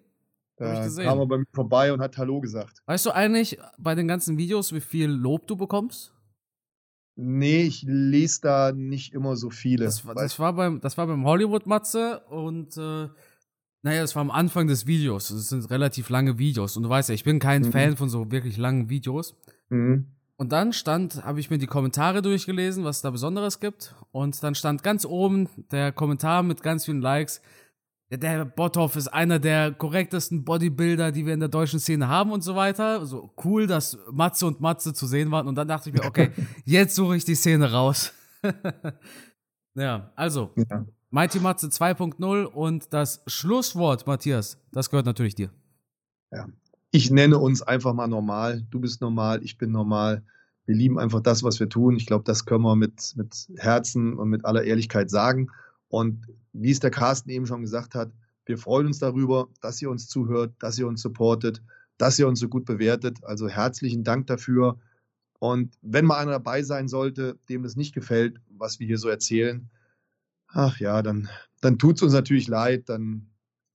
Da 0.62 1.04
kam 1.04 1.20
er 1.20 1.26
bei 1.26 1.38
mir 1.40 1.46
vorbei 1.54 1.92
und 1.92 2.02
hat 2.02 2.18
Hallo 2.18 2.40
gesagt. 2.40 2.82
Weißt 2.86 3.06
du 3.06 3.12
eigentlich 3.12 3.58
bei 3.78 3.96
den 3.96 4.08
ganzen 4.08 4.38
Videos, 4.38 4.74
wie 4.74 4.82
viel 4.82 5.10
Lob 5.10 5.48
du 5.48 5.56
bekommst? 5.56 6.14
Nee, 7.16 7.64
ich 7.64 7.84
lese 7.86 8.42
da 8.42 8.72
nicht 8.72 9.14
immer 9.14 9.36
so 9.36 9.50
viele. 9.50 9.86
Das, 9.86 10.04
das 10.16 10.40
war, 10.40 10.54
beim, 10.54 10.80
das 10.80 10.98
war 10.98 11.08
beim 11.08 11.26
Hollywood-Matze 11.26 12.22
und 12.30 12.78
äh, 12.78 13.10
naja, 13.84 14.02
das 14.02 14.16
war 14.16 14.22
am 14.22 14.32
Anfang 14.32 14.68
des 14.68 14.86
Videos. 14.86 15.30
Das 15.30 15.50
sind 15.50 15.70
relativ 15.70 16.10
lange 16.10 16.38
Videos. 16.38 16.78
Und 16.78 16.84
du 16.84 16.90
weißt 16.90 17.10
ja, 17.10 17.16
ich 17.16 17.24
bin 17.24 17.40
kein 17.40 17.64
mhm. 17.64 17.72
Fan 17.72 17.98
von 17.98 18.10
so 18.10 18.32
wirklich 18.32 18.58
langen 18.58 18.90
Videos. 18.90 19.36
Mhm. 19.70 20.08
Und 20.38 20.52
dann 20.52 20.74
stand, 20.74 21.24
habe 21.24 21.40
ich 21.40 21.50
mir 21.50 21.58
die 21.58 21.68
Kommentare 21.68 22.22
durchgelesen, 22.22 22.84
was 22.84 22.98
es 22.98 23.02
da 23.02 23.12
Besonderes 23.12 23.60
gibt. 23.60 23.96
Und 24.12 24.42
dann 24.42 24.56
stand 24.56 24.82
ganz 24.84 25.06
oben 25.06 25.50
der 25.72 25.92
Kommentar 25.92 26.44
mit 26.44 26.64
ganz 26.64 26.86
vielen 26.86 27.02
Likes 27.02 27.42
der 28.18 28.46
Bothoff 28.46 28.96
ist 28.96 29.08
einer 29.08 29.40
der 29.40 29.72
korrektesten 29.72 30.44
Bodybuilder, 30.44 31.12
die 31.12 31.26
wir 31.26 31.34
in 31.34 31.40
der 31.40 31.50
deutschen 31.50 31.80
Szene 31.80 32.08
haben 32.08 32.32
und 32.32 32.42
so 32.42 32.56
weiter. 32.56 33.06
So 33.06 33.34
cool, 33.46 33.68
dass 33.68 33.98
Matze 34.12 34.46
und 34.48 34.60
Matze 34.60 34.94
zu 34.94 35.08
sehen 35.08 35.32
waren. 35.32 35.48
Und 35.48 35.56
dann 35.56 35.68
dachte 35.68 35.90
ich 35.90 35.96
mir, 35.96 36.06
okay, 36.06 36.32
jetzt 36.66 36.96
suche 36.96 37.16
ich 37.16 37.24
die 37.24 37.36
Szene 37.36 37.72
raus. 37.72 38.12
ja, 39.76 40.12
also, 40.16 40.52
ja. 40.56 40.86
Mighty 41.10 41.40
Matze 41.40 41.68
2.0 41.68 42.44
und 42.46 42.94
das 42.94 43.22
Schlusswort, 43.28 44.08
Matthias, 44.08 44.58
das 44.72 44.90
gehört 44.90 45.06
natürlich 45.06 45.36
dir. 45.36 45.50
Ja, 46.32 46.48
ich 46.92 47.12
nenne 47.12 47.38
uns 47.38 47.62
einfach 47.62 47.94
mal 47.94 48.08
normal. 48.08 48.66
Du 48.72 48.80
bist 48.80 49.02
normal, 49.02 49.42
ich 49.44 49.58
bin 49.58 49.72
normal. 49.72 50.24
Wir 50.66 50.76
lieben 50.76 51.00
einfach 51.00 51.22
das, 51.22 51.44
was 51.44 51.60
wir 51.60 51.70
tun. 51.70 51.96
Ich 51.96 52.06
glaube, 52.06 52.24
das 52.26 52.46
können 52.46 52.64
wir 52.64 52.76
mit, 52.76 53.14
mit 53.16 53.48
Herzen 53.58 54.18
und 54.18 54.30
mit 54.30 54.46
aller 54.46 54.64
Ehrlichkeit 54.64 55.10
sagen. 55.10 55.50
Und 55.92 56.26
wie 56.54 56.72
es 56.72 56.80
der 56.80 56.90
Carsten 56.90 57.30
eben 57.30 57.46
schon 57.46 57.62
gesagt 57.62 57.96
hat, 57.96 58.12
wir 58.46 58.58
freuen 58.58 58.88
uns 58.88 59.00
darüber, 59.00 59.50
dass 59.60 59.82
ihr 59.82 59.90
uns 59.90 60.08
zuhört, 60.08 60.54
dass 60.60 60.80
ihr 60.80 60.88
uns 60.88 61.02
supportet, 61.02 61.62
dass 61.98 62.18
ihr 62.18 62.30
uns 62.30 62.40
so 62.40 62.48
gut 62.48 62.66
bewertet. 62.66 63.20
Also 63.24 63.50
herzlichen 63.50 64.06
Dank 64.06 64.28
dafür. 64.28 64.80
Und 65.40 65.78
wenn 65.82 66.06
mal 66.06 66.18
einer 66.18 66.32
dabei 66.32 66.64
sein 66.64 66.88
sollte, 66.88 67.38
dem 67.50 67.64
das 67.64 67.76
nicht 67.76 67.94
gefällt, 67.94 68.40
was 68.48 68.80
wir 68.80 68.88
hier 68.88 68.98
so 68.98 69.10
erzählen, 69.10 69.70
ach 70.48 70.80
ja, 70.80 71.02
dann, 71.02 71.30
dann 71.60 71.78
tut 71.78 71.98
es 71.98 72.04
uns 72.04 72.14
natürlich 72.14 72.48
leid. 72.48 72.88
Dann, 72.88 73.28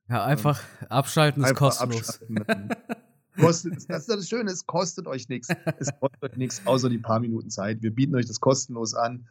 ja, 0.08 0.24
einfach 0.24 0.62
ähm, 0.80 0.86
abschalten 0.88 1.42
ist 1.42 1.50
einfach 1.50 1.68
kostenlos. 1.68 2.22
Abschalten. 2.22 2.68
kostet, 3.38 3.74
das 3.90 4.00
ist 4.00 4.08
das 4.08 4.28
Schöne, 4.28 4.50
es 4.50 4.64
kostet 4.64 5.06
euch 5.06 5.28
nichts. 5.28 5.48
Es 5.78 5.90
kostet 6.00 6.22
euch 6.22 6.36
nichts, 6.36 6.62
außer 6.64 6.88
die 6.88 6.98
paar 6.98 7.20
Minuten 7.20 7.50
Zeit. 7.50 7.82
Wir 7.82 7.94
bieten 7.94 8.16
euch 8.16 8.26
das 8.26 8.40
kostenlos 8.40 8.94
an. 8.94 9.26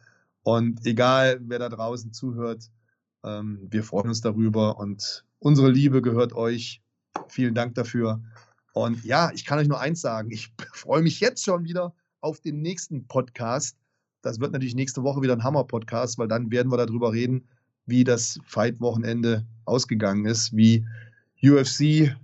Und 0.46 0.86
egal, 0.86 1.40
wer 1.42 1.58
da 1.58 1.68
draußen 1.68 2.12
zuhört, 2.12 2.70
Ähm, 3.24 3.66
wir 3.68 3.82
freuen 3.82 4.10
uns 4.10 4.20
darüber 4.20 4.78
und 4.78 5.24
unsere 5.40 5.68
Liebe 5.68 6.00
gehört 6.00 6.34
euch. 6.34 6.80
Vielen 7.26 7.54
Dank 7.56 7.74
dafür. 7.74 8.22
Und 8.72 9.04
ja, 9.04 9.32
ich 9.34 9.44
kann 9.44 9.58
euch 9.58 9.66
nur 9.66 9.80
eins 9.80 10.00
sagen. 10.00 10.30
Ich 10.30 10.52
freue 10.72 11.02
mich 11.02 11.18
jetzt 11.18 11.44
schon 11.44 11.64
wieder 11.64 11.92
auf 12.20 12.38
den 12.38 12.62
nächsten 12.62 13.08
Podcast. 13.08 13.76
Das 14.22 14.38
wird 14.38 14.52
natürlich 14.52 14.76
nächste 14.76 15.02
Woche 15.02 15.20
wieder 15.20 15.32
ein 15.32 15.42
Hammer-Podcast, 15.42 16.16
weil 16.18 16.28
dann 16.28 16.52
werden 16.52 16.70
wir 16.70 16.76
darüber 16.76 17.12
reden, 17.12 17.48
wie 17.86 18.04
das 18.04 18.38
Fight-Wochenende 18.44 19.44
ausgegangen 19.64 20.26
ist, 20.26 20.56
wie 20.56 20.86
UFC, 21.42 22.14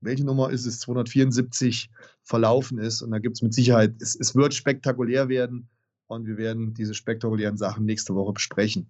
welche 0.00 0.24
Nummer 0.24 0.50
ist 0.50 0.66
es, 0.66 0.80
274 0.80 1.88
verlaufen 2.24 2.78
ist. 2.78 3.02
Und 3.02 3.12
da 3.12 3.20
gibt 3.20 3.36
es 3.36 3.42
mit 3.42 3.54
Sicherheit, 3.54 3.94
es, 4.00 4.16
es 4.16 4.34
wird 4.34 4.54
spektakulär 4.54 5.28
werden 5.28 5.68
und 6.10 6.26
wir 6.26 6.36
werden 6.36 6.74
diese 6.74 6.94
spektakulären 6.94 7.56
Sachen 7.56 7.84
nächste 7.84 8.14
Woche 8.14 8.32
besprechen. 8.32 8.88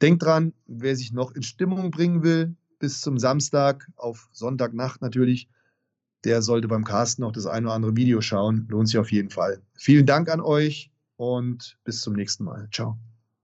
Denkt 0.00 0.22
dran, 0.22 0.54
wer 0.66 0.96
sich 0.96 1.12
noch 1.12 1.32
in 1.32 1.42
Stimmung 1.42 1.90
bringen 1.90 2.22
will, 2.22 2.56
bis 2.78 3.00
zum 3.00 3.18
Samstag, 3.18 3.90
auf 3.96 4.28
Sonntagnacht 4.32 5.02
natürlich, 5.02 5.48
der 6.24 6.42
sollte 6.42 6.68
beim 6.68 6.84
Casten 6.84 7.22
noch 7.22 7.32
das 7.32 7.46
ein 7.46 7.64
oder 7.66 7.74
andere 7.74 7.96
Video 7.96 8.20
schauen. 8.20 8.66
Lohnt 8.68 8.88
sich 8.88 8.98
auf 8.98 9.12
jeden 9.12 9.30
Fall. 9.30 9.60
Vielen 9.74 10.06
Dank 10.06 10.28
an 10.28 10.40
euch 10.40 10.90
und 11.16 11.78
bis 11.84 12.00
zum 12.00 12.14
nächsten 12.14 12.44
Mal. 12.44 12.68
Ciao. 12.72 12.98